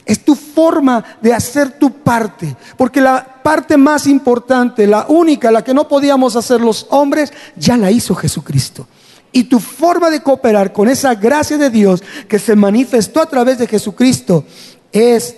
Es 0.05 0.23
tu 0.23 0.35
forma 0.35 1.03
de 1.21 1.33
hacer 1.33 1.79
tu 1.79 1.91
parte, 1.91 2.55
porque 2.77 3.01
la 3.01 3.41
parte 3.41 3.75
más 3.75 4.05
importante, 4.05 4.85
la 4.85 5.07
única, 5.07 5.51
la 5.51 5.63
que 5.63 5.73
no 5.73 5.87
podíamos 5.87 6.35
hacer 6.35 6.61
los 6.61 6.85
hombres, 6.91 7.33
ya 7.55 7.75
la 7.75 7.89
hizo 7.89 8.13
Jesucristo. 8.13 8.87
Y 9.31 9.45
tu 9.45 9.59
forma 9.59 10.09
de 10.09 10.21
cooperar 10.21 10.71
con 10.71 10.87
esa 10.87 11.15
gracia 11.15 11.57
de 11.57 11.69
Dios 11.69 12.03
que 12.27 12.39
se 12.39 12.55
manifestó 12.55 13.19
a 13.21 13.25
través 13.25 13.57
de 13.57 13.67
Jesucristo 13.67 14.45
es 14.91 15.35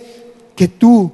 que 0.54 0.68
tú 0.68 1.10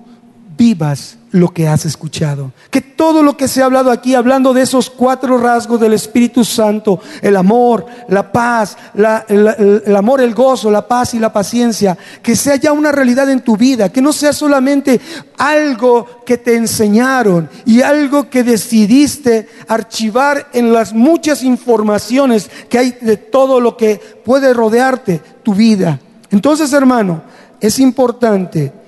vivas 0.56 1.18
lo 1.34 1.52
que 1.52 1.66
has 1.66 1.84
escuchado. 1.84 2.52
Que 2.70 2.80
todo 2.80 3.20
lo 3.20 3.36
que 3.36 3.48
se 3.48 3.60
ha 3.60 3.64
hablado 3.64 3.90
aquí, 3.90 4.14
hablando 4.14 4.54
de 4.54 4.62
esos 4.62 4.88
cuatro 4.88 5.36
rasgos 5.36 5.80
del 5.80 5.92
Espíritu 5.92 6.44
Santo, 6.44 7.00
el 7.22 7.36
amor, 7.36 7.86
la 8.08 8.30
paz, 8.30 8.76
el, 8.94 9.96
amor, 9.96 10.20
el 10.20 10.32
gozo, 10.32 10.70
la 10.70 10.86
paz 10.86 11.14
y 11.14 11.18
la 11.18 11.32
paciencia, 11.32 11.98
que 12.22 12.36
sea 12.36 12.54
ya 12.54 12.72
una 12.72 12.92
realidad 12.92 13.28
en 13.30 13.40
tu 13.40 13.56
vida, 13.56 13.88
que 13.88 14.00
no 14.00 14.12
sea 14.12 14.32
solamente 14.32 15.00
algo 15.36 16.22
que 16.24 16.38
te 16.38 16.54
enseñaron 16.54 17.50
y 17.66 17.82
algo 17.82 18.30
que 18.30 18.44
decidiste 18.44 19.48
archivar 19.66 20.50
en 20.52 20.72
las 20.72 20.92
muchas 20.92 21.42
informaciones 21.42 22.48
que 22.68 22.78
hay 22.78 22.96
de 23.00 23.16
todo 23.16 23.58
lo 23.58 23.76
que 23.76 23.96
puede 24.24 24.54
rodearte 24.54 25.20
tu 25.42 25.52
vida. 25.52 25.98
Entonces, 26.30 26.72
hermano, 26.72 27.22
es 27.60 27.80
importante 27.80 28.83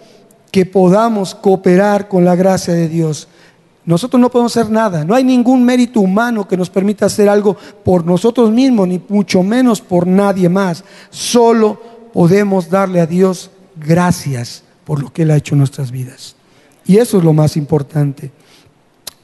que 0.57 0.65
podamos 0.65 1.35
cooperar 1.35 2.09
con 2.09 2.25
la 2.25 2.35
gracia 2.35 2.73
de 2.73 2.89
Dios. 2.89 3.29
Nosotros 3.85 4.19
no 4.19 4.31
podemos 4.31 4.57
hacer 4.57 4.73
nada, 4.73 5.05
no 5.05 5.15
hay 5.15 5.23
ningún 5.23 5.63
mérito 5.63 6.01
humano 6.01 6.49
que 6.49 6.57
nos 6.57 6.71
permita 6.71 7.05
hacer 7.05 7.29
algo 7.29 7.59
por 7.85 8.07
nosotros 8.07 8.51
mismos, 8.51 8.89
ni 8.89 8.99
mucho 9.11 9.43
menos 9.43 9.83
por 9.83 10.07
nadie 10.07 10.49
más. 10.49 10.83
Solo 11.11 11.79
podemos 12.11 12.71
darle 12.71 13.03
a 13.03 13.07
Dios 13.07 13.51
gracias 13.77 14.63
por 14.87 15.03
lo 15.03 15.13
que 15.13 15.25
Él 15.25 15.31
ha 15.31 15.37
hecho 15.37 15.55
en 15.55 15.59
nuestras 15.59 15.91
vidas. 15.91 16.37
Y 16.87 16.97
eso 16.97 17.19
es 17.19 17.25
lo 17.25 17.35
más 17.35 17.59
importante. 17.59 18.31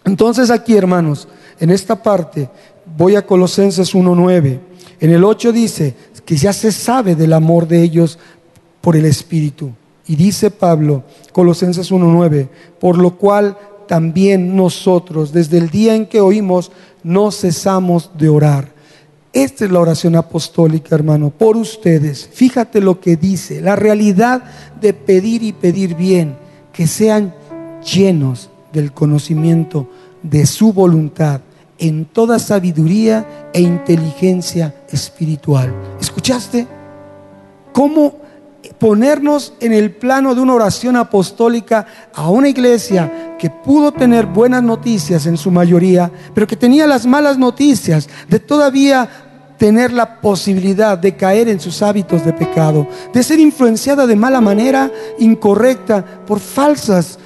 Entonces 0.05 0.51
aquí, 0.51 0.77
hermanos, 0.77 1.29
en 1.59 1.71
esta 1.71 2.03
parte, 2.03 2.51
voy 2.95 3.17
a 3.17 3.25
Colosenses 3.25 3.95
1.9. 3.95 4.61
En 5.01 5.11
el 5.11 5.25
8 5.25 5.51
dice 5.51 5.95
que 6.27 6.37
ya 6.37 6.53
se 6.53 6.71
sabe 6.73 7.17
del 7.17 7.33
amor 7.33 7.67
de 7.67 7.83
ellos 7.83 8.19
por 8.83 8.97
el 8.97 9.07
Espíritu. 9.07 9.73
Y 10.07 10.17
dice 10.17 10.51
Pablo, 10.51 11.05
Colosenses 11.33 11.93
1.9, 11.93 12.49
por 12.81 12.99
lo 12.99 13.17
cual 13.17 13.57
también 13.87 14.57
nosotros, 14.57 15.33
desde 15.33 15.59
el 15.59 15.71
día 15.71 15.95
en 15.95 16.07
que 16.07 16.21
oímos, 16.21 16.73
no 17.03 17.31
cesamos 17.31 18.11
de 18.17 18.29
orar. 18.29 18.73
Esta 19.33 19.65
es 19.65 19.71
la 19.71 19.81
oración 19.81 20.15
apostólica, 20.17 20.95
hermano, 20.95 21.31
por 21.31 21.57
ustedes. 21.57 22.29
Fíjate 22.33 22.81
lo 22.81 23.01
que 23.01 23.17
dice, 23.17 23.61
la 23.61 23.77
realidad 23.77 24.43
de 24.81 24.93
pedir 24.93 25.43
y 25.43 25.53
pedir 25.53 25.95
bien, 25.95 26.37
que 26.73 26.87
sean 26.87 27.35
llenos 27.83 28.51
del 28.73 28.93
conocimiento 28.93 29.89
de 30.23 30.47
su 30.47 30.73
voluntad 30.73 31.41
en 31.79 32.05
toda 32.05 32.39
sabiduría 32.39 33.51
e 33.53 33.61
inteligencia 33.61 34.75
espiritual. 34.91 35.75
¿Escuchaste? 36.01 36.67
¿Cómo 37.73 38.17
ponernos 38.83 39.53
en 39.61 39.73
el 39.73 39.93
plano 39.93 40.35
de 40.35 40.41
una 40.41 40.55
oración 40.55 40.97
apostólica 40.97 41.87
a 42.13 42.29
una 42.31 42.49
iglesia 42.49 43.37
que 43.39 43.49
pudo 43.49 43.93
tener 43.93 44.27
buenas 44.27 44.65
noticias 44.65 45.25
en 45.27 45.37
su 45.37 45.53
mayoría, 45.53 46.11
pero 46.35 46.49
que 46.49 46.57
tenía 46.57 46.85
las 46.89 47.07
malas 47.07 47.39
noticias 47.39 48.09
de 48.29 48.41
todavía 48.41 49.09
tener 49.57 49.93
la 49.93 50.21
posibilidad 50.21 50.99
de 50.99 51.15
caer 51.15 51.49
en 51.49 51.61
sus 51.61 51.81
hábitos 51.81 52.25
de 52.25 52.33
pecado, 52.33 52.89
de 53.15 53.23
ser 53.23 53.39
influenciada 53.39 54.05
de 54.05 54.17
mala 54.17 54.41
manera, 54.41 54.91
incorrecta, 55.21 56.05
por 56.27 56.41
falsas 56.41 57.21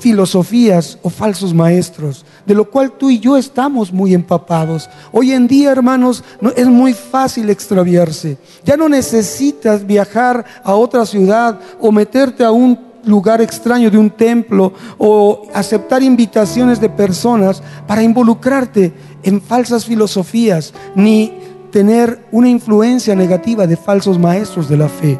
filosofías 0.00 0.98
o 1.02 1.10
falsos 1.10 1.52
maestros, 1.54 2.24
de 2.46 2.54
lo 2.54 2.68
cual 2.68 2.92
tú 2.92 3.10
y 3.10 3.20
yo 3.20 3.36
estamos 3.36 3.92
muy 3.92 4.14
empapados. 4.14 4.88
Hoy 5.12 5.32
en 5.32 5.46
día, 5.46 5.70
hermanos, 5.70 6.24
es 6.56 6.66
muy 6.66 6.94
fácil 6.94 7.50
extraviarse. 7.50 8.38
Ya 8.64 8.76
no 8.76 8.88
necesitas 8.88 9.86
viajar 9.86 10.44
a 10.64 10.74
otra 10.74 11.04
ciudad 11.04 11.60
o 11.80 11.92
meterte 11.92 12.42
a 12.42 12.50
un 12.50 12.78
lugar 13.04 13.40
extraño 13.40 13.90
de 13.90 13.98
un 13.98 14.10
templo 14.10 14.72
o 14.98 15.42
aceptar 15.54 16.02
invitaciones 16.02 16.80
de 16.80 16.88
personas 16.88 17.62
para 17.86 18.02
involucrarte 18.02 18.92
en 19.22 19.40
falsas 19.40 19.84
filosofías, 19.84 20.72
ni 20.94 21.32
tener 21.70 22.24
una 22.32 22.48
influencia 22.48 23.14
negativa 23.14 23.66
de 23.66 23.76
falsos 23.76 24.18
maestros 24.18 24.68
de 24.68 24.76
la 24.76 24.88
fe. 24.88 25.18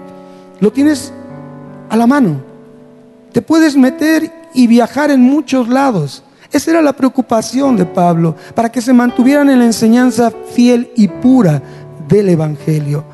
Lo 0.58 0.72
tienes 0.72 1.12
a 1.88 1.96
la 1.96 2.06
mano. 2.06 2.42
Te 3.32 3.42
puedes 3.42 3.76
meter 3.76 4.39
y 4.54 4.66
viajar 4.66 5.10
en 5.10 5.20
muchos 5.20 5.68
lados. 5.68 6.22
Esa 6.52 6.72
era 6.72 6.82
la 6.82 6.92
preocupación 6.92 7.76
de 7.76 7.86
Pablo, 7.86 8.34
para 8.54 8.70
que 8.72 8.80
se 8.80 8.92
mantuvieran 8.92 9.50
en 9.50 9.60
la 9.60 9.66
enseñanza 9.66 10.32
fiel 10.52 10.90
y 10.96 11.08
pura 11.08 11.62
del 12.08 12.28
Evangelio. 12.28 13.04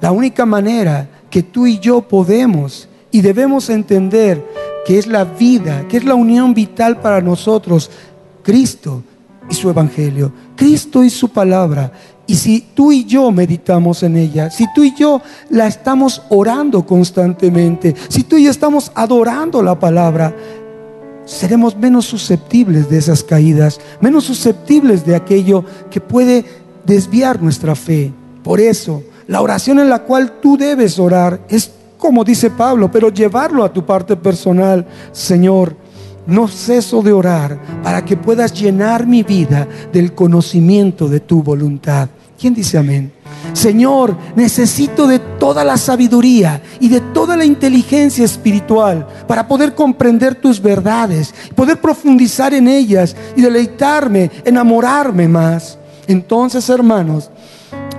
La 0.00 0.12
única 0.12 0.46
manera 0.46 1.08
que 1.30 1.42
tú 1.42 1.66
y 1.66 1.78
yo 1.78 2.02
podemos 2.02 2.88
y 3.10 3.20
debemos 3.20 3.68
entender 3.70 4.44
que 4.86 4.98
es 4.98 5.06
la 5.06 5.24
vida, 5.24 5.86
que 5.88 5.96
es 5.96 6.04
la 6.04 6.14
unión 6.14 6.54
vital 6.54 7.00
para 7.00 7.20
nosotros, 7.20 7.90
Cristo 8.42 9.02
y 9.48 9.54
su 9.54 9.68
Evangelio, 9.68 10.32
Cristo 10.56 11.04
y 11.04 11.10
su 11.10 11.28
palabra. 11.28 11.92
Y 12.26 12.36
si 12.36 12.60
tú 12.74 12.90
y 12.92 13.04
yo 13.04 13.30
meditamos 13.30 14.02
en 14.02 14.16
ella, 14.16 14.50
si 14.50 14.66
tú 14.74 14.82
y 14.82 14.94
yo 14.94 15.20
la 15.50 15.66
estamos 15.66 16.22
orando 16.30 16.86
constantemente, 16.86 17.94
si 18.08 18.22
tú 18.24 18.36
y 18.36 18.44
yo 18.44 18.50
estamos 18.50 18.90
adorando 18.94 19.62
la 19.62 19.78
palabra, 19.78 20.34
seremos 21.26 21.76
menos 21.76 22.06
susceptibles 22.06 22.88
de 22.88 22.98
esas 22.98 23.22
caídas, 23.22 23.80
menos 24.00 24.24
susceptibles 24.24 25.04
de 25.04 25.16
aquello 25.16 25.64
que 25.90 26.00
puede 26.00 26.44
desviar 26.86 27.42
nuestra 27.42 27.74
fe. 27.74 28.12
Por 28.42 28.60
eso, 28.60 29.02
la 29.26 29.42
oración 29.42 29.78
en 29.78 29.90
la 29.90 30.00
cual 30.00 30.40
tú 30.40 30.56
debes 30.56 30.98
orar 30.98 31.40
es 31.48 31.70
como 32.04 32.22
dice 32.22 32.50
Pablo, 32.50 32.90
pero 32.90 33.08
llevarlo 33.08 33.64
a 33.64 33.72
tu 33.72 33.86
parte 33.86 34.14
personal. 34.14 34.86
Señor, 35.10 35.74
no 36.26 36.48
ceso 36.48 37.02
de 37.02 37.12
orar 37.12 37.58
para 37.82 38.04
que 38.04 38.16
puedas 38.16 38.52
llenar 38.52 39.06
mi 39.06 39.22
vida 39.22 39.68
del 39.92 40.14
conocimiento 40.14 41.08
de 41.08 41.20
tu 41.20 41.42
voluntad. 41.42 42.08
¿Quién 42.38 42.54
dice 42.54 42.78
amén? 42.78 43.12
Señor, 43.52 44.16
necesito 44.34 45.06
de 45.06 45.18
toda 45.18 45.64
la 45.64 45.76
sabiduría 45.76 46.60
y 46.80 46.88
de 46.88 47.00
toda 47.00 47.36
la 47.36 47.44
inteligencia 47.44 48.24
espiritual 48.24 49.06
para 49.28 49.46
poder 49.46 49.74
comprender 49.74 50.34
tus 50.34 50.60
verdades, 50.60 51.34
poder 51.54 51.80
profundizar 51.80 52.52
en 52.52 52.68
ellas 52.68 53.14
y 53.36 53.42
deleitarme, 53.42 54.30
enamorarme 54.44 55.28
más. 55.28 55.78
Entonces, 56.06 56.68
hermanos, 56.68 57.30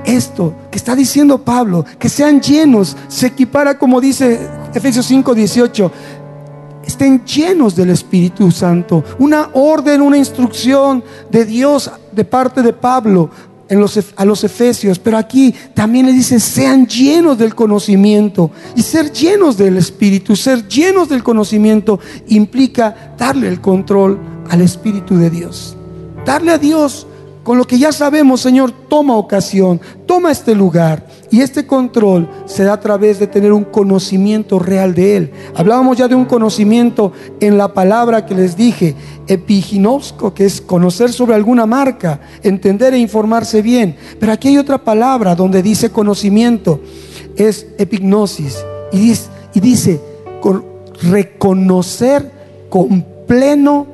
esto 0.05 0.53
que 0.69 0.77
está 0.77 0.95
diciendo 0.95 1.43
Pablo, 1.43 1.85
que 1.97 2.09
sean 2.09 2.41
llenos, 2.41 2.95
se 3.07 3.27
equipara 3.27 3.77
como 3.77 3.99
dice 3.99 4.39
Efesios 4.73 5.05
5, 5.05 5.33
18, 5.33 5.91
estén 6.85 7.23
llenos 7.25 7.75
del 7.75 7.89
Espíritu 7.89 8.51
Santo. 8.51 9.03
Una 9.19 9.49
orden, 9.53 10.01
una 10.01 10.17
instrucción 10.17 11.03
de 11.29 11.45
Dios 11.45 11.91
de 12.11 12.25
parte 12.25 12.61
de 12.61 12.73
Pablo 12.73 13.29
a 14.15 14.25
los 14.25 14.43
efesios, 14.43 14.99
pero 14.99 15.17
aquí 15.17 15.53
también 15.73 16.05
le 16.05 16.13
dice, 16.13 16.39
sean 16.39 16.85
llenos 16.87 17.37
del 17.37 17.55
conocimiento. 17.55 18.51
Y 18.75 18.81
ser 18.81 19.11
llenos 19.11 19.57
del 19.57 19.77
Espíritu, 19.77 20.35
ser 20.35 20.67
llenos 20.67 21.09
del 21.09 21.23
conocimiento 21.23 21.99
implica 22.27 23.15
darle 23.17 23.47
el 23.47 23.61
control 23.61 24.19
al 24.49 24.61
Espíritu 24.61 25.17
de 25.17 25.29
Dios. 25.29 25.75
Darle 26.25 26.51
a 26.51 26.57
Dios 26.57 27.07
con 27.43 27.57
lo 27.57 27.65
que 27.65 27.77
ya 27.77 27.91
sabemos, 27.91 28.41
Señor, 28.41 28.71
toma 28.89 29.15
ocasión, 29.15 29.79
toma 30.07 30.31
este 30.31 30.55
lugar. 30.55 31.07
Y 31.35 31.41
este 31.41 31.67
control 31.67 32.29
se 32.45 32.63
da 32.63 32.71
a 32.71 32.79
través 32.79 33.19
de 33.19 33.27
tener 33.27 33.51
un 33.51 33.65
conocimiento 33.65 34.57
real 34.57 34.95
de 34.95 35.17
Él. 35.17 35.31
Hablábamos 35.53 35.97
ya 35.97 36.07
de 36.07 36.15
un 36.15 36.23
conocimiento 36.23 37.11
en 37.41 37.57
la 37.57 37.73
palabra 37.73 38.25
que 38.25 38.33
les 38.33 38.55
dije, 38.55 38.95
epiginosco, 39.27 40.33
que 40.33 40.45
es 40.45 40.61
conocer 40.61 41.11
sobre 41.11 41.35
alguna 41.35 41.65
marca, 41.65 42.21
entender 42.41 42.93
e 42.93 42.99
informarse 42.99 43.61
bien. 43.61 43.97
Pero 44.17 44.31
aquí 44.31 44.47
hay 44.47 44.57
otra 44.57 44.77
palabra 44.77 45.35
donde 45.35 45.61
dice 45.61 45.89
conocimiento, 45.89 46.79
es 47.35 47.67
epignosis. 47.79 48.63
Y 48.93 48.99
dice, 48.99 49.29
y 49.53 49.59
dice 49.59 50.01
reconocer 51.01 52.31
con 52.69 53.05
pleno 53.27 53.87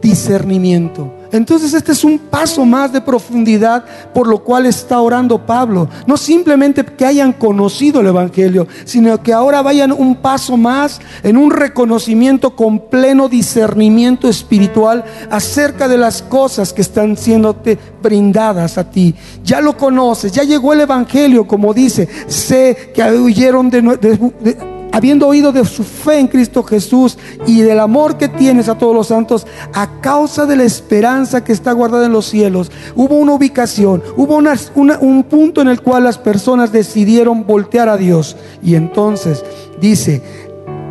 discernimiento. 0.00 1.19
Entonces 1.32 1.74
este 1.74 1.92
es 1.92 2.04
un 2.04 2.18
paso 2.18 2.64
más 2.64 2.92
de 2.92 3.00
profundidad 3.00 3.84
por 4.12 4.26
lo 4.26 4.42
cual 4.42 4.66
está 4.66 5.00
orando 5.00 5.44
Pablo. 5.46 5.88
No 6.06 6.16
simplemente 6.16 6.84
que 6.84 7.06
hayan 7.06 7.32
conocido 7.32 8.00
el 8.00 8.08
Evangelio, 8.08 8.66
sino 8.84 9.22
que 9.22 9.32
ahora 9.32 9.62
vayan 9.62 9.92
un 9.92 10.16
paso 10.16 10.56
más 10.56 11.00
en 11.22 11.36
un 11.36 11.50
reconocimiento 11.50 12.54
con 12.56 12.78
pleno 12.88 13.28
discernimiento 13.28 14.28
espiritual 14.28 15.04
acerca 15.30 15.88
de 15.88 15.98
las 15.98 16.22
cosas 16.22 16.72
que 16.72 16.82
están 16.82 17.16
siendo 17.16 17.56
brindadas 18.02 18.78
a 18.78 18.90
ti. 18.90 19.14
Ya 19.44 19.60
lo 19.60 19.76
conoces, 19.76 20.32
ya 20.32 20.42
llegó 20.42 20.72
el 20.72 20.80
Evangelio, 20.80 21.46
como 21.46 21.74
dice, 21.74 22.08
sé 22.26 22.92
que 22.94 23.02
huyeron 23.02 23.70
de, 23.70 23.82
de 23.82 24.69
habiendo 24.92 25.26
oído 25.26 25.52
de 25.52 25.64
su 25.64 25.84
fe 25.84 26.18
en 26.18 26.28
Cristo 26.28 26.62
Jesús 26.62 27.18
y 27.46 27.62
del 27.62 27.80
amor 27.80 28.16
que 28.16 28.28
tienes 28.28 28.68
a 28.68 28.78
todos 28.78 28.94
los 28.94 29.08
santos, 29.08 29.46
a 29.72 30.00
causa 30.00 30.46
de 30.46 30.56
la 30.56 30.64
esperanza 30.64 31.44
que 31.44 31.52
está 31.52 31.72
guardada 31.72 32.06
en 32.06 32.12
los 32.12 32.26
cielos, 32.26 32.70
hubo 32.94 33.16
una 33.16 33.34
ubicación, 33.34 34.02
hubo 34.16 34.36
un 34.36 35.22
punto 35.24 35.60
en 35.60 35.68
el 35.68 35.80
cual 35.80 36.04
las 36.04 36.18
personas 36.18 36.72
decidieron 36.72 37.46
voltear 37.46 37.88
a 37.88 37.96
Dios. 37.96 38.36
Y 38.62 38.74
entonces 38.74 39.44
dice, 39.80 40.22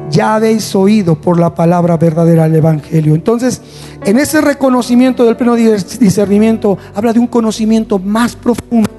ya 0.09 0.35
habéis 0.35 0.75
oído 0.75 1.15
por 1.15 1.39
la 1.39 1.53
palabra 1.53 1.97
verdadera 1.97 2.43
del 2.43 2.55
Evangelio. 2.55 3.15
Entonces, 3.15 3.61
en 4.05 4.17
ese 4.17 4.41
reconocimiento 4.41 5.25
del 5.25 5.37
pleno 5.37 5.55
discernimiento, 5.55 6.77
habla 6.95 7.13
de 7.13 7.19
un 7.19 7.27
conocimiento 7.27 7.99
más 7.99 8.35
profundo 8.35 8.89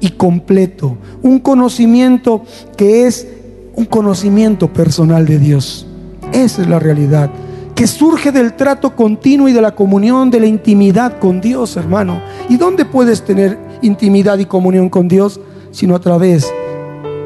y 0.00 0.10
completo, 0.10 0.96
un 1.22 1.40
conocimiento 1.40 2.42
que 2.76 3.06
es 3.06 3.26
un 3.74 3.84
conocimiento 3.84 4.72
personal 4.72 5.26
de 5.26 5.38
Dios. 5.38 5.86
Esa 6.32 6.62
es 6.62 6.68
la 6.68 6.78
realidad. 6.78 7.30
Que 7.74 7.86
surge 7.86 8.30
del 8.30 8.54
trato 8.54 8.94
continuo 8.94 9.48
y 9.48 9.52
de 9.52 9.62
la 9.62 9.74
comunión, 9.74 10.30
de 10.30 10.40
la 10.40 10.46
intimidad 10.46 11.18
con 11.18 11.40
Dios, 11.40 11.76
hermano. 11.76 12.20
¿Y 12.48 12.56
dónde 12.56 12.84
puedes 12.84 13.22
tener 13.22 13.58
intimidad 13.82 14.38
y 14.38 14.44
comunión 14.44 14.88
con 14.88 15.08
Dios? 15.08 15.40
Sino 15.70 15.94
a 15.94 16.00
través 16.00 16.52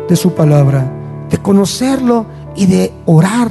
de 0.09 0.17
su 0.17 0.33
palabra, 0.33 0.91
de 1.31 1.39
conocerlo 1.39 2.27
y 2.55 2.67
de 2.67 2.93
orar 3.07 3.51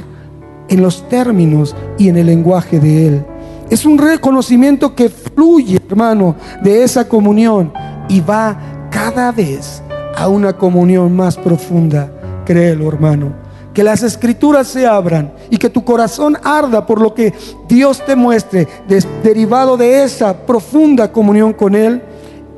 en 0.68 0.80
los 0.80 1.06
términos 1.08 1.76
y 1.98 2.08
en 2.08 2.16
el 2.16 2.26
lenguaje 2.26 2.80
de 2.80 3.08
Él. 3.08 3.26
Es 3.68 3.84
un 3.84 3.98
reconocimiento 3.98 4.94
que 4.94 5.08
fluye, 5.08 5.80
hermano, 5.88 6.36
de 6.62 6.84
esa 6.84 7.06
comunión 7.08 7.72
y 8.08 8.20
va 8.20 8.88
cada 8.90 9.32
vez 9.32 9.82
a 10.16 10.28
una 10.28 10.52
comunión 10.52 11.14
más 11.14 11.36
profunda 11.36 12.13
Créelo, 12.44 12.88
hermano. 12.88 13.32
Que 13.72 13.82
las 13.82 14.02
escrituras 14.02 14.68
se 14.68 14.86
abran 14.86 15.32
y 15.50 15.56
que 15.56 15.68
tu 15.68 15.84
corazón 15.84 16.38
arda 16.44 16.86
por 16.86 17.00
lo 17.00 17.12
que 17.12 17.32
Dios 17.68 18.04
te 18.04 18.14
muestre, 18.14 18.68
derivado 19.22 19.76
de 19.76 20.04
esa 20.04 20.46
profunda 20.46 21.10
comunión 21.10 21.52
con 21.52 21.74
Él. 21.74 22.00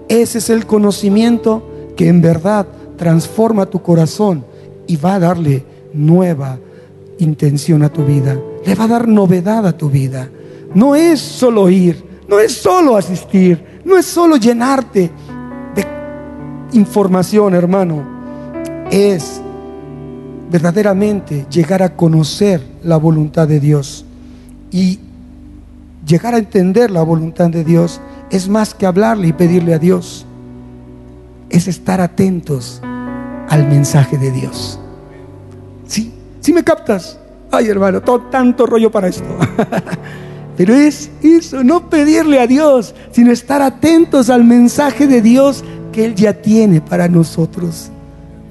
Ese 0.09 0.38
es 0.38 0.51
el 0.51 0.66
conocimiento 0.66 1.62
que 1.97 2.09
en 2.09 2.20
verdad 2.20 2.66
transforma 2.97 3.66
tu 3.66 3.80
corazón 3.80 4.45
y 4.87 4.97
va 4.97 5.14
a 5.14 5.20
darle 5.20 5.64
nueva 5.95 6.59
intención 7.18 7.82
a 7.82 7.89
tu 7.89 8.05
vida. 8.05 8.39
Le 8.64 8.74
va 8.74 8.84
a 8.84 8.89
dar 8.89 9.09
novedad 9.09 9.66
a 9.66 9.76
tu 9.76 9.89
vida. 9.89 10.28
No 10.74 10.95
es 10.95 11.20
solo 11.20 11.70
ir, 11.70 12.05
no 12.28 12.39
es 12.39 12.53
solo 12.53 12.97
asistir, 12.97 13.80
no 13.84 13.97
es 13.97 14.05
solo 14.05 14.37
llenarte 14.37 15.11
de 15.74 15.87
información, 16.72 17.55
hermano, 17.55 18.05
es 18.91 19.41
verdaderamente 20.51 21.47
llegar 21.51 21.82
a 21.82 21.97
conocer 21.97 22.62
la 22.82 22.97
voluntad 22.97 23.49
de 23.49 23.61
Dios. 23.61 24.05
Y 24.70 25.01
llegar 26.07 26.34
a 26.34 26.38
entender 26.38 26.90
la 26.90 27.03
voluntad 27.03 27.51
de 27.51 27.64
Dios 27.64 28.01
es 28.30 28.49
más 28.49 28.74
que 28.74 28.86
hablarle 28.86 29.28
y 29.28 29.32
pedirle 29.32 29.74
a 29.74 29.78
Dios, 29.78 30.26
es 31.51 31.68
estar 31.68 32.01
atentos 32.01 32.80
al 33.49 33.68
mensaje 33.68 34.18
de 34.18 34.30
Dios. 34.32 34.78
¿Sí? 35.86 36.12
¿Sí 36.40 36.53
me 36.53 36.64
captas? 36.64 37.18
Ay, 37.51 37.68
hermano, 37.68 38.01
todo 38.03 38.22
tanto 38.22 38.66
rollo 38.66 38.90
para 38.90 39.09
esto. 39.09 39.24
Pero 40.57 40.74
es 40.74 41.11
eso, 41.22 41.62
no 41.62 41.88
pedirle 41.90 42.40
a 42.40 42.47
Dios, 42.47 42.94
sino 43.12 43.30
estar 43.30 43.61
atentos 43.61 44.30
al 44.30 44.42
mensaje 44.42 45.07
de 45.07 45.20
Dios 45.20 45.62
que 45.92 46.07
Él 46.07 46.14
ya 46.14 46.32
tiene 46.32 46.80
para 46.80 47.09
nosotros. 47.09 47.90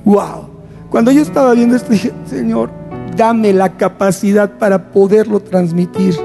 ¡Wow! 0.06 0.55
Cuando 0.96 1.12
yo 1.12 1.24
estaba 1.24 1.54
viendo 1.54 1.76
esto, 1.76 1.92
dije, 1.92 2.14
Señor, 2.26 2.72
dame 3.18 3.52
la 3.52 3.76
capacidad 3.76 4.50
para 4.58 4.94
poderlo 4.94 5.42
transmitir. 5.42 6.16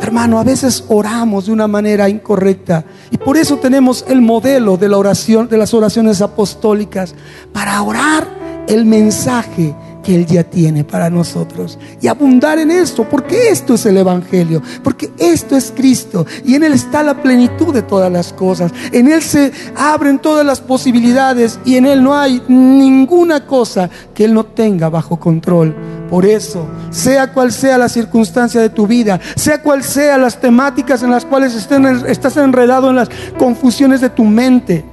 Hermano, 0.00 0.38
a 0.38 0.44
veces 0.44 0.84
oramos 0.86 1.46
de 1.46 1.52
una 1.52 1.66
manera 1.66 2.08
incorrecta 2.08 2.84
y 3.10 3.16
por 3.16 3.36
eso 3.36 3.56
tenemos 3.56 4.04
el 4.06 4.20
modelo 4.20 4.76
de 4.76 4.88
la 4.88 4.98
oración, 4.98 5.48
de 5.48 5.56
las 5.56 5.74
oraciones 5.74 6.22
apostólicas, 6.22 7.12
para 7.52 7.82
orar 7.82 8.28
el 8.68 8.86
mensaje 8.86 9.74
que 10.04 10.14
Él 10.14 10.26
ya 10.26 10.44
tiene 10.44 10.84
para 10.84 11.10
nosotros 11.10 11.78
y 12.00 12.06
abundar 12.06 12.58
en 12.60 12.70
esto, 12.70 13.08
porque 13.08 13.48
esto 13.48 13.74
es 13.74 13.86
el 13.86 13.96
Evangelio, 13.96 14.62
porque 14.84 15.10
esto 15.18 15.56
es 15.56 15.72
Cristo 15.74 16.24
y 16.44 16.54
en 16.54 16.62
Él 16.62 16.74
está 16.74 17.02
la 17.02 17.20
plenitud 17.20 17.74
de 17.74 17.82
todas 17.82 18.12
las 18.12 18.32
cosas, 18.32 18.72
en 18.92 19.10
Él 19.10 19.22
se 19.22 19.50
abren 19.74 20.20
todas 20.20 20.46
las 20.46 20.60
posibilidades 20.60 21.58
y 21.64 21.76
en 21.76 21.86
Él 21.86 22.02
no 22.02 22.14
hay 22.14 22.40
ninguna 22.46 23.46
cosa 23.46 23.90
que 24.14 24.26
Él 24.26 24.34
no 24.34 24.44
tenga 24.44 24.88
bajo 24.88 25.18
control. 25.18 25.74
Por 26.10 26.26
eso, 26.26 26.68
sea 26.90 27.32
cual 27.32 27.50
sea 27.50 27.78
la 27.78 27.88
circunstancia 27.88 28.60
de 28.60 28.68
tu 28.68 28.86
vida, 28.86 29.18
sea 29.34 29.62
cual 29.62 29.82
sea 29.82 30.18
las 30.18 30.40
temáticas 30.40 31.02
en 31.02 31.10
las 31.10 31.24
cuales 31.24 31.54
estás 31.54 32.36
enredado 32.36 32.90
en 32.90 32.96
las 32.96 33.08
confusiones 33.38 34.00
de 34.00 34.10
tu 34.10 34.22
mente, 34.22 34.84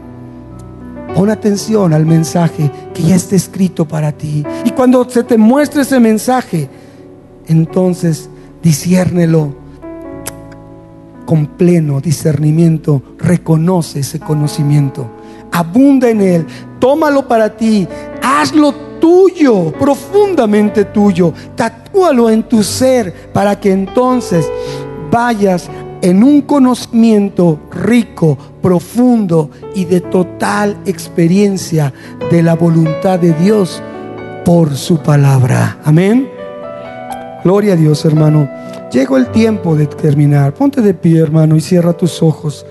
Pon 1.16 1.30
atención 1.30 1.94
al 1.94 2.06
mensaje 2.06 2.72
que 2.94 3.04
ya 3.04 3.16
está 3.16 3.36
escrito 3.36 3.88
para 3.88 4.12
ti. 4.12 4.46
Y 4.64 4.72
cuando 4.72 5.08
se 5.10 5.24
te 5.24 5.38
muestre 5.38 5.82
ese 5.82 6.00
mensaje, 6.00 6.70
entonces 7.48 8.30
disciérnelo 8.64 9.54
con 11.26 11.46
pleno 11.48 12.02
discernimiento. 12.02 13.02
Reconoce 13.18 14.00
ese 14.00 14.20
conocimiento. 14.20 15.10
Abunda 15.52 16.10
en 16.10 16.22
él. 16.22 16.46
Tómalo 16.80 17.28
para 17.28 17.56
ti. 17.56 17.88
Hazlo 18.22 18.74
tuyo, 19.00 19.72
profundamente 19.74 20.86
tuyo. 20.86 21.34
Tatúalo 21.56 22.30
en 22.30 22.44
tu 22.44 22.64
ser 22.64 23.32
para 23.34 23.60
que 23.60 23.72
entonces 23.72 24.46
vayas 25.12 25.70
en 26.02 26.24
un 26.24 26.42
conocimiento 26.42 27.60
rico, 27.72 28.38
profundo 28.62 29.50
y 29.76 29.86
de 29.86 30.02
total 30.02 30.78
experiencia 30.86 31.94
de 32.32 32.42
la 32.44 32.56
voluntad 32.56 33.20
de 33.20 33.34
Dios 33.34 33.82
por 34.44 34.76
su 34.76 34.98
palabra. 34.98 35.78
Amén. 35.84 36.28
Gloria 37.44 37.74
a 37.74 37.76
Dios, 37.76 38.04
hermano. 38.06 38.50
Llegó 38.92 39.18
el 39.18 39.28
tiempo 39.32 39.76
de 39.76 39.88
terminar. 39.88 40.54
Ponte 40.54 40.82
de 40.82 40.94
pie, 40.94 41.20
hermano, 41.20 41.56
y 41.56 41.62
cierra 41.62 41.94
tus 41.94 42.22
ojos. 42.22 42.66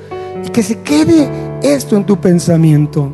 Y 0.45 0.51
que 0.51 0.63
se 0.63 0.81
quede 0.81 1.29
esto 1.63 1.97
en 1.97 2.05
tu 2.05 2.21
pensamiento. 2.21 3.11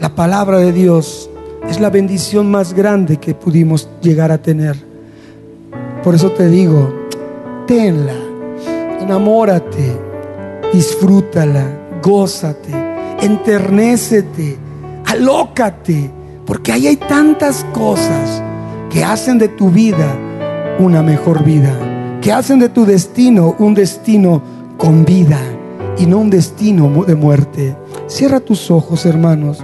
La 0.00 0.14
palabra 0.14 0.58
de 0.58 0.72
Dios 0.72 1.30
es 1.68 1.80
la 1.80 1.90
bendición 1.90 2.50
más 2.50 2.74
grande 2.74 3.18
que 3.18 3.34
pudimos 3.34 3.88
llegar 4.00 4.32
a 4.32 4.38
tener. 4.38 4.76
Por 6.02 6.14
eso 6.14 6.30
te 6.30 6.48
digo, 6.48 6.92
tenla 7.66 8.25
enamórate, 9.06 9.96
disfrútala, 10.72 11.64
gózate, 12.02 12.72
enternécete, 13.20 14.58
alócate, 15.06 16.10
porque 16.44 16.72
ahí 16.72 16.88
hay 16.88 16.96
tantas 16.96 17.64
cosas 17.72 18.42
que 18.90 19.04
hacen 19.04 19.38
de 19.38 19.46
tu 19.46 19.70
vida 19.70 20.12
una 20.80 21.04
mejor 21.04 21.44
vida, 21.44 21.72
que 22.20 22.32
hacen 22.32 22.58
de 22.58 22.68
tu 22.68 22.84
destino 22.84 23.54
un 23.60 23.74
destino 23.74 24.42
con 24.76 25.04
vida 25.04 25.38
y 25.98 26.06
no 26.06 26.18
un 26.18 26.28
destino 26.28 27.04
de 27.04 27.14
muerte. 27.14 27.76
Cierra 28.08 28.40
tus 28.40 28.72
ojos, 28.72 29.06
hermanos. 29.06 29.62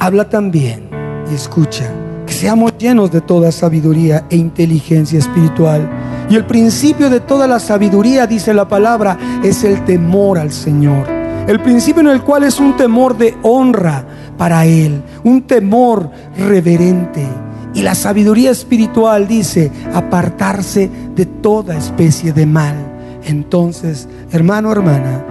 Habla 0.00 0.28
también 0.28 0.90
y 1.30 1.34
escucha, 1.36 1.88
que 2.26 2.32
seamos 2.32 2.76
llenos 2.78 3.12
de 3.12 3.20
toda 3.20 3.52
sabiduría 3.52 4.26
e 4.28 4.36
inteligencia 4.36 5.20
espiritual 5.20 5.88
y 6.28 6.36
el 6.36 6.44
principio 6.44 7.10
de 7.10 7.20
toda 7.20 7.46
la 7.46 7.60
sabiduría, 7.60 8.26
dice 8.26 8.54
la 8.54 8.66
palabra, 8.66 9.18
es 9.42 9.64
el 9.64 9.84
temor 9.84 10.38
al 10.38 10.52
Señor. 10.52 11.06
El 11.46 11.60
principio 11.60 12.00
en 12.00 12.08
el 12.08 12.22
cual 12.22 12.44
es 12.44 12.58
un 12.58 12.76
temor 12.76 13.16
de 13.18 13.36
honra 13.42 14.04
para 14.38 14.64
Él, 14.64 15.02
un 15.22 15.42
temor 15.42 16.10
reverente. 16.36 17.26
Y 17.74 17.82
la 17.82 17.94
sabiduría 17.94 18.50
espiritual 18.50 19.28
dice 19.28 19.70
apartarse 19.92 20.90
de 21.14 21.26
toda 21.26 21.76
especie 21.76 22.32
de 22.32 22.46
mal. 22.46 22.76
Entonces, 23.24 24.08
hermano, 24.30 24.72
hermana, 24.72 25.24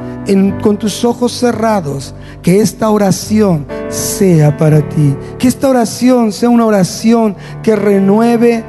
con 0.61 0.78
tus 0.78 1.03
ojos 1.03 1.32
cerrados, 1.34 2.13
que 2.41 2.61
esta 2.61 2.89
oración 2.89 3.65
sea 3.89 4.57
para 4.57 4.88
ti. 4.89 5.15
Que 5.38 5.47
esta 5.47 5.69
oración 5.69 6.32
sea 6.32 6.49
una 6.49 6.65
oración 6.65 7.36
que 7.61 7.76
renueve 7.76 8.63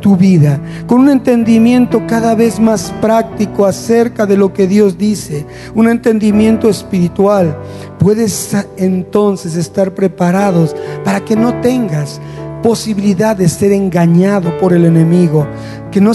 tu, 0.00 0.16
vida, 0.16 0.60
con 0.86 1.00
un 1.00 1.08
entendimiento 1.08 2.02
cada 2.06 2.34
vez 2.34 2.58
más 2.58 2.92
práctico 3.00 3.64
acerca 3.64 4.26
de 4.26 4.36
lo 4.36 4.52
que 4.52 4.66
Dios 4.66 4.98
dice, 4.98 5.46
un 5.74 5.88
entendimiento 5.88 6.68
espiritual. 6.68 7.56
Puedes 7.98 8.56
entonces 8.76 9.56
estar 9.56 9.94
preparados 9.94 10.74
para 11.04 11.24
que 11.24 11.36
no 11.36 11.60
tengas 11.60 12.20
posibilidad 12.66 13.36
de 13.36 13.48
ser 13.48 13.70
engañado 13.70 14.58
por 14.58 14.72
el 14.72 14.86
enemigo, 14.86 15.46
que 15.92 16.00
no, 16.00 16.10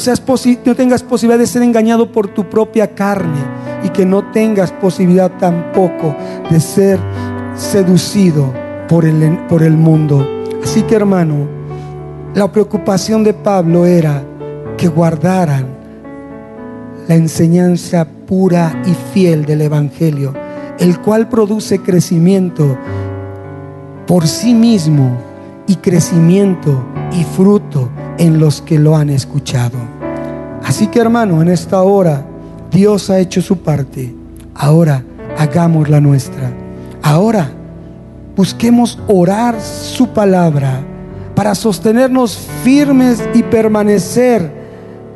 tengas 0.76 1.02
posibilidad 1.02 1.39
de 1.39 1.47
ser 1.47 1.62
engañado 1.62 2.12
por 2.12 2.28
tu 2.28 2.49
propia 2.49 2.93
carne 2.93 3.39
y 3.86 3.89
que 3.89 4.06
no 4.06 4.30
tengas 4.34 4.70
posibilidad 4.70 5.32
tampoco 5.39 6.14
de 6.49 6.60
ser 6.60 6.99
seducido 7.56 8.54
por 8.89 9.06
el, 9.06 9.38
por 9.47 9.64
el 9.64 9.78
mundo. 9.78 10.28
Así 10.62 10.82
que 10.82 10.95
hermano, 10.95 11.47
la 12.36 12.52
preocupación 12.52 13.24
de 13.24 13.34
Pablo 13.34 13.86
era 13.86 14.22
que 14.76 14.89
guardaran 14.89 15.68
la 17.08 17.16
enseñanza 17.16 18.06
pura 18.28 18.76
y 18.86 18.93
fiel 19.14 19.45
del 19.45 19.62
Evangelio, 19.62 20.34
el 20.80 20.99
cual 20.99 21.30
produce 21.30 21.80
crecimiento 21.80 22.78
por 24.06 24.28
sí 24.28 24.54
mismo 24.54 25.30
y 25.68 25.76
crecimiento 25.76 26.84
y 27.12 27.24
fruto 27.24 27.89
en 28.18 28.39
los 28.39 28.62
que 28.62 28.80
lo 28.80 28.95
han 28.95 29.09
escuchado. 29.09 29.78
Así 30.64 30.88
que 30.88 30.99
hermano, 30.99 31.41
en 31.41 31.49
esta 31.49 31.82
hora 31.82 32.26
Dios 32.72 33.09
ha 33.09 33.20
hecho 33.20 33.41
su 33.41 33.57
parte. 33.57 34.14
Ahora 34.55 35.03
hagamos 35.38 35.89
la 35.89 35.99
nuestra. 35.99 36.51
Ahora 37.01 37.51
busquemos 38.36 38.99
orar 39.07 39.59
su 39.62 40.09
palabra 40.09 40.82
para 41.36 41.55
sostenernos 41.55 42.38
firmes 42.64 43.24
y 43.34 43.43
permanecer 43.43 44.51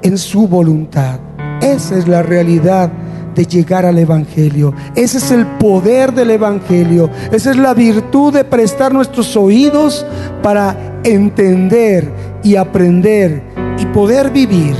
en 0.02 0.18
su 0.18 0.48
voluntad. 0.48 1.20
Esa 1.62 1.98
es 1.98 2.08
la 2.08 2.22
realidad 2.22 2.91
de 3.36 3.46
llegar 3.46 3.86
al 3.86 4.00
Evangelio. 4.00 4.74
Ese 4.96 5.18
es 5.18 5.32
el 5.32 5.46
poder 5.46 6.14
del 6.14 6.32
Evangelio. 6.32 7.10
Esa 7.32 7.52
es 7.52 7.58
la 7.58 7.74
virtud 7.74 8.34
de 8.34 8.44
prestar 8.44 8.94
nuestros 8.94 9.36
oídos 9.36 10.06
para 10.42 11.00
entender 11.04 12.10
y 12.44 12.56
aprender 12.56 13.44
y 13.78 13.86
poder 13.88 14.32
vivir 14.32 14.76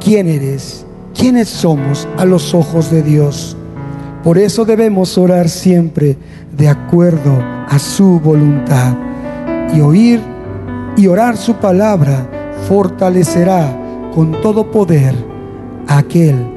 quién 0.00 0.28
eres, 0.28 0.86
quiénes 1.16 1.48
somos 1.48 2.08
a 2.16 2.24
los 2.24 2.54
ojos 2.54 2.90
de 2.90 3.02
Dios. 3.02 3.56
Por 4.22 4.38
eso 4.38 4.64
debemos 4.64 5.18
orar 5.18 5.48
siempre 5.48 6.16
de 6.56 6.68
acuerdo 6.68 7.42
a 7.68 7.78
su 7.78 8.20
voluntad 8.20 8.94
y 9.74 9.80
oír 9.80 10.20
y 10.96 11.06
orar 11.08 11.36
su 11.36 11.54
palabra 11.54 12.26
fortalecerá 12.68 14.10
con 14.14 14.40
todo 14.40 14.70
poder 14.70 15.14
a 15.86 15.98
aquel 15.98 16.53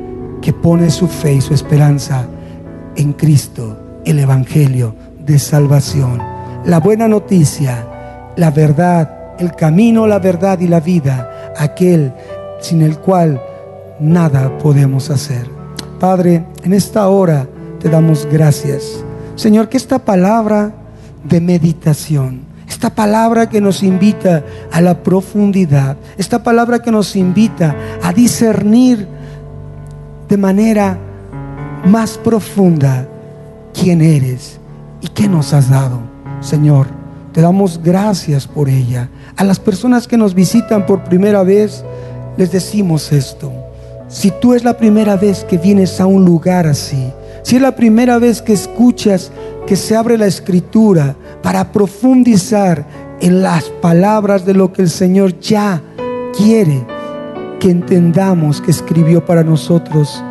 que 0.47 0.53
pone 0.53 0.89
su 0.91 1.09
fe 1.09 1.33
y 1.33 1.41
su 1.41 1.53
esperanza 1.53 2.25
en 2.95 3.11
Cristo, 3.11 3.99
el 4.05 4.17
Evangelio 4.17 4.95
de 5.19 5.39
salvación. 5.39 6.21
La 6.63 6.79
buena 6.79 7.09
noticia, 7.09 7.85
la 8.37 8.49
verdad, 8.49 9.35
el 9.39 9.51
camino, 9.51 10.07
la 10.07 10.19
verdad 10.19 10.57
y 10.61 10.69
la 10.69 10.79
vida, 10.79 11.51
aquel 11.57 12.13
sin 12.61 12.81
el 12.81 12.97
cual 12.97 13.41
nada 13.99 14.57
podemos 14.59 15.09
hacer. 15.09 15.49
Padre, 15.99 16.45
en 16.63 16.71
esta 16.71 17.09
hora 17.09 17.45
te 17.81 17.89
damos 17.89 18.25
gracias. 18.31 19.03
Señor, 19.35 19.67
que 19.67 19.75
esta 19.75 19.99
palabra 19.99 20.71
de 21.25 21.41
meditación, 21.41 22.43
esta 22.69 22.95
palabra 22.95 23.49
que 23.49 23.59
nos 23.59 23.83
invita 23.83 24.45
a 24.71 24.79
la 24.79 25.03
profundidad, 25.03 25.97
esta 26.17 26.41
palabra 26.41 26.79
que 26.79 26.89
nos 26.89 27.17
invita 27.17 27.75
a 28.01 28.13
discernir 28.13 29.16
de 30.27 30.37
manera 30.37 30.97
más 31.85 32.17
profunda 32.17 33.07
quién 33.73 34.01
eres 34.01 34.59
y 35.01 35.07
qué 35.07 35.27
nos 35.27 35.53
has 35.53 35.69
dado. 35.69 35.99
Señor, 36.41 36.87
te 37.31 37.41
damos 37.41 37.81
gracias 37.83 38.47
por 38.47 38.69
ella. 38.69 39.09
A 39.35 39.43
las 39.43 39.59
personas 39.59 40.07
que 40.07 40.17
nos 40.17 40.33
visitan 40.33 40.85
por 40.85 41.03
primera 41.03 41.43
vez, 41.43 41.83
les 42.37 42.51
decimos 42.51 43.11
esto. 43.11 43.51
Si 44.07 44.31
tú 44.31 44.53
es 44.53 44.63
la 44.63 44.77
primera 44.77 45.15
vez 45.15 45.43
que 45.43 45.57
vienes 45.57 45.99
a 45.99 46.05
un 46.05 46.25
lugar 46.25 46.65
así, 46.67 47.11
si 47.43 47.55
es 47.55 47.61
la 47.61 47.75
primera 47.75 48.17
vez 48.19 48.41
que 48.41 48.53
escuchas 48.53 49.31
que 49.65 49.75
se 49.75 49.95
abre 49.95 50.17
la 50.17 50.27
escritura 50.27 51.15
para 51.41 51.71
profundizar 51.71 52.85
en 53.21 53.41
las 53.41 53.65
palabras 53.65 54.45
de 54.45 54.53
lo 54.53 54.71
que 54.71 54.81
el 54.81 54.89
Señor 54.89 55.39
ya 55.39 55.81
quiere 56.35 56.96
que 57.59 57.69
entendamos 57.71 58.61
que 58.61 58.71
escribió 58.71 59.25
para 59.25 59.43
nosotros, 59.43 60.23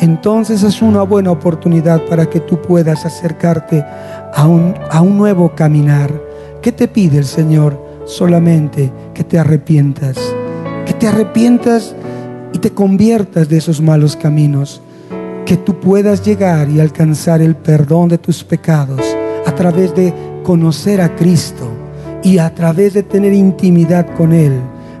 entonces 0.00 0.62
es 0.62 0.82
una 0.82 1.02
buena 1.02 1.30
oportunidad 1.30 2.04
para 2.06 2.26
que 2.26 2.40
tú 2.40 2.60
puedas 2.60 3.06
acercarte 3.06 3.84
a 4.34 4.46
un, 4.46 4.74
a 4.90 5.00
un 5.00 5.16
nuevo 5.16 5.54
caminar. 5.54 6.12
¿Qué 6.60 6.72
te 6.72 6.88
pide 6.88 7.18
el 7.18 7.24
Señor? 7.24 7.82
Solamente 8.04 8.92
que 9.14 9.24
te 9.24 9.38
arrepientas, 9.38 10.18
que 10.84 10.92
te 10.92 11.08
arrepientas 11.08 11.94
y 12.52 12.58
te 12.58 12.70
conviertas 12.70 13.48
de 13.48 13.56
esos 13.56 13.80
malos 13.80 14.16
caminos, 14.16 14.82
que 15.44 15.56
tú 15.56 15.80
puedas 15.80 16.24
llegar 16.24 16.68
y 16.68 16.80
alcanzar 16.80 17.40
el 17.40 17.56
perdón 17.56 18.08
de 18.08 18.18
tus 18.18 18.44
pecados 18.44 19.00
a 19.46 19.54
través 19.54 19.94
de 19.94 20.12
conocer 20.42 21.00
a 21.00 21.14
Cristo 21.16 21.68
y 22.22 22.38
a 22.38 22.54
través 22.54 22.94
de 22.94 23.02
tener 23.02 23.32
intimidad 23.32 24.06
con 24.16 24.32
Él, 24.32 24.52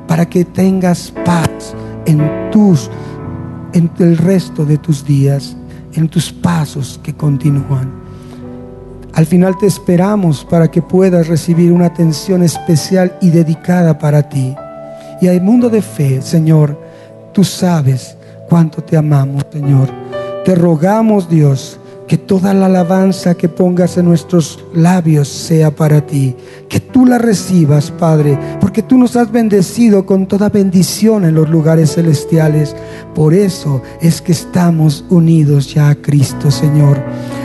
para 0.06 0.26
que 0.26 0.44
tengas 0.44 1.12
paz 1.24 1.74
en 2.06 2.50
tus 2.50 2.90
en 3.72 3.90
el 3.98 4.16
resto 4.16 4.64
de 4.64 4.78
tus 4.78 5.04
días, 5.04 5.54
en 5.92 6.08
tus 6.08 6.32
pasos 6.32 6.98
que 7.02 7.14
continúan. 7.14 7.92
Al 9.12 9.26
final 9.26 9.56
te 9.58 9.66
esperamos 9.66 10.44
para 10.44 10.70
que 10.70 10.82
puedas 10.82 11.28
recibir 11.28 11.72
una 11.72 11.86
atención 11.86 12.42
especial 12.42 13.16
y 13.20 13.30
dedicada 13.30 13.98
para 13.98 14.28
ti. 14.28 14.54
Y 15.20 15.28
al 15.28 15.40
mundo 15.40 15.68
de 15.68 15.82
fe, 15.82 16.20
Señor, 16.22 16.78
tú 17.32 17.44
sabes 17.44 18.16
cuánto 18.48 18.82
te 18.82 18.96
amamos, 18.96 19.44
Señor. 19.52 19.88
Te 20.44 20.54
rogamos, 20.54 21.28
Dios, 21.28 21.75
que 22.06 22.18
toda 22.18 22.54
la 22.54 22.66
alabanza 22.66 23.34
que 23.34 23.48
pongas 23.48 23.96
en 23.96 24.06
nuestros 24.06 24.64
labios 24.72 25.28
sea 25.28 25.74
para 25.74 26.06
ti. 26.06 26.36
Que 26.68 26.80
tú 26.80 27.04
la 27.04 27.18
recibas, 27.18 27.90
Padre, 27.90 28.38
porque 28.60 28.82
tú 28.82 28.96
nos 28.96 29.16
has 29.16 29.30
bendecido 29.32 30.06
con 30.06 30.26
toda 30.26 30.48
bendición 30.48 31.24
en 31.24 31.34
los 31.34 31.48
lugares 31.48 31.94
celestiales. 31.94 32.76
Por 33.14 33.34
eso 33.34 33.82
es 34.00 34.20
que 34.20 34.32
estamos 34.32 35.04
unidos 35.08 35.74
ya 35.74 35.88
a 35.88 35.94
Cristo, 35.96 36.50
Señor. 36.50 37.02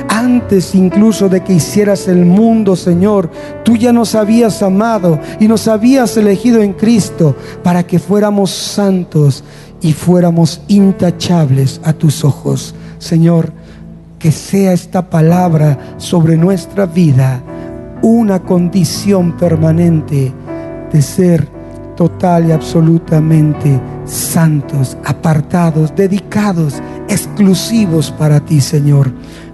Antes 0.10 0.76
incluso 0.76 1.30
de 1.30 1.44
que 1.44 1.54
hicieras 1.54 2.08
el 2.08 2.26
mundo, 2.26 2.76
Señor, 2.76 3.32
tú 3.64 3.78
ya 3.78 3.92
nos 3.92 4.14
habías 4.14 4.62
amado 4.62 5.20
y 5.40 5.48
nos 5.48 5.68
habías 5.68 6.16
elegido 6.18 6.62
en 6.62 6.74
Cristo 6.74 7.36
para 7.64 7.88
que 7.88 7.98
fuéramos 7.98 8.52
santos 8.52 9.44
y 9.82 9.94
fuéramos 9.94 10.62
intachables 10.68 11.82
a 11.84 11.94
tus 11.94 12.24
ojos. 12.24 12.76
Señor, 13.00 13.52
que 14.22 14.32
sea 14.32 14.74
esta 14.74 15.10
palabra 15.10 15.96
sobre 15.98 16.38
nuestra 16.38 16.86
vida 16.86 17.42
una 18.02 18.40
condición 18.40 19.34
permanente 19.38 20.32
de 20.92 21.02
ser 21.02 21.48
total 21.96 22.48
y 22.48 22.52
absolutamente 22.52 23.80
santos, 24.06 24.98
apartados, 25.06 25.94
dedicados, 25.96 26.82
exclusivos 27.08 28.12
para 28.12 28.40
ti, 28.40 28.60
Señor. 28.60 29.12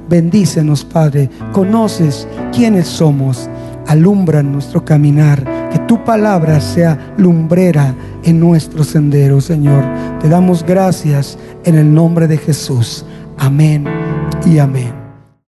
Bendícenos, 0.09 0.85
Padre. 0.85 1.29
Conoces 1.51 2.27
quiénes 2.53 2.87
somos. 2.87 3.49
Alumbra 3.87 4.43
nuestro 4.43 4.85
caminar. 4.85 5.43
Que 5.71 5.79
tu 5.79 6.01
palabra 6.05 6.61
sea 6.61 7.13
lumbrera 7.17 7.93
en 8.23 8.39
nuestro 8.39 8.85
sendero, 8.85 9.41
Señor. 9.41 9.83
Te 10.21 10.29
damos 10.29 10.63
gracias 10.65 11.37
en 11.65 11.75
el 11.75 11.93
nombre 11.93 12.27
de 12.27 12.37
Jesús. 12.37 13.05
Amén 13.37 13.96
y 14.45 14.59
amén. 14.59 15.06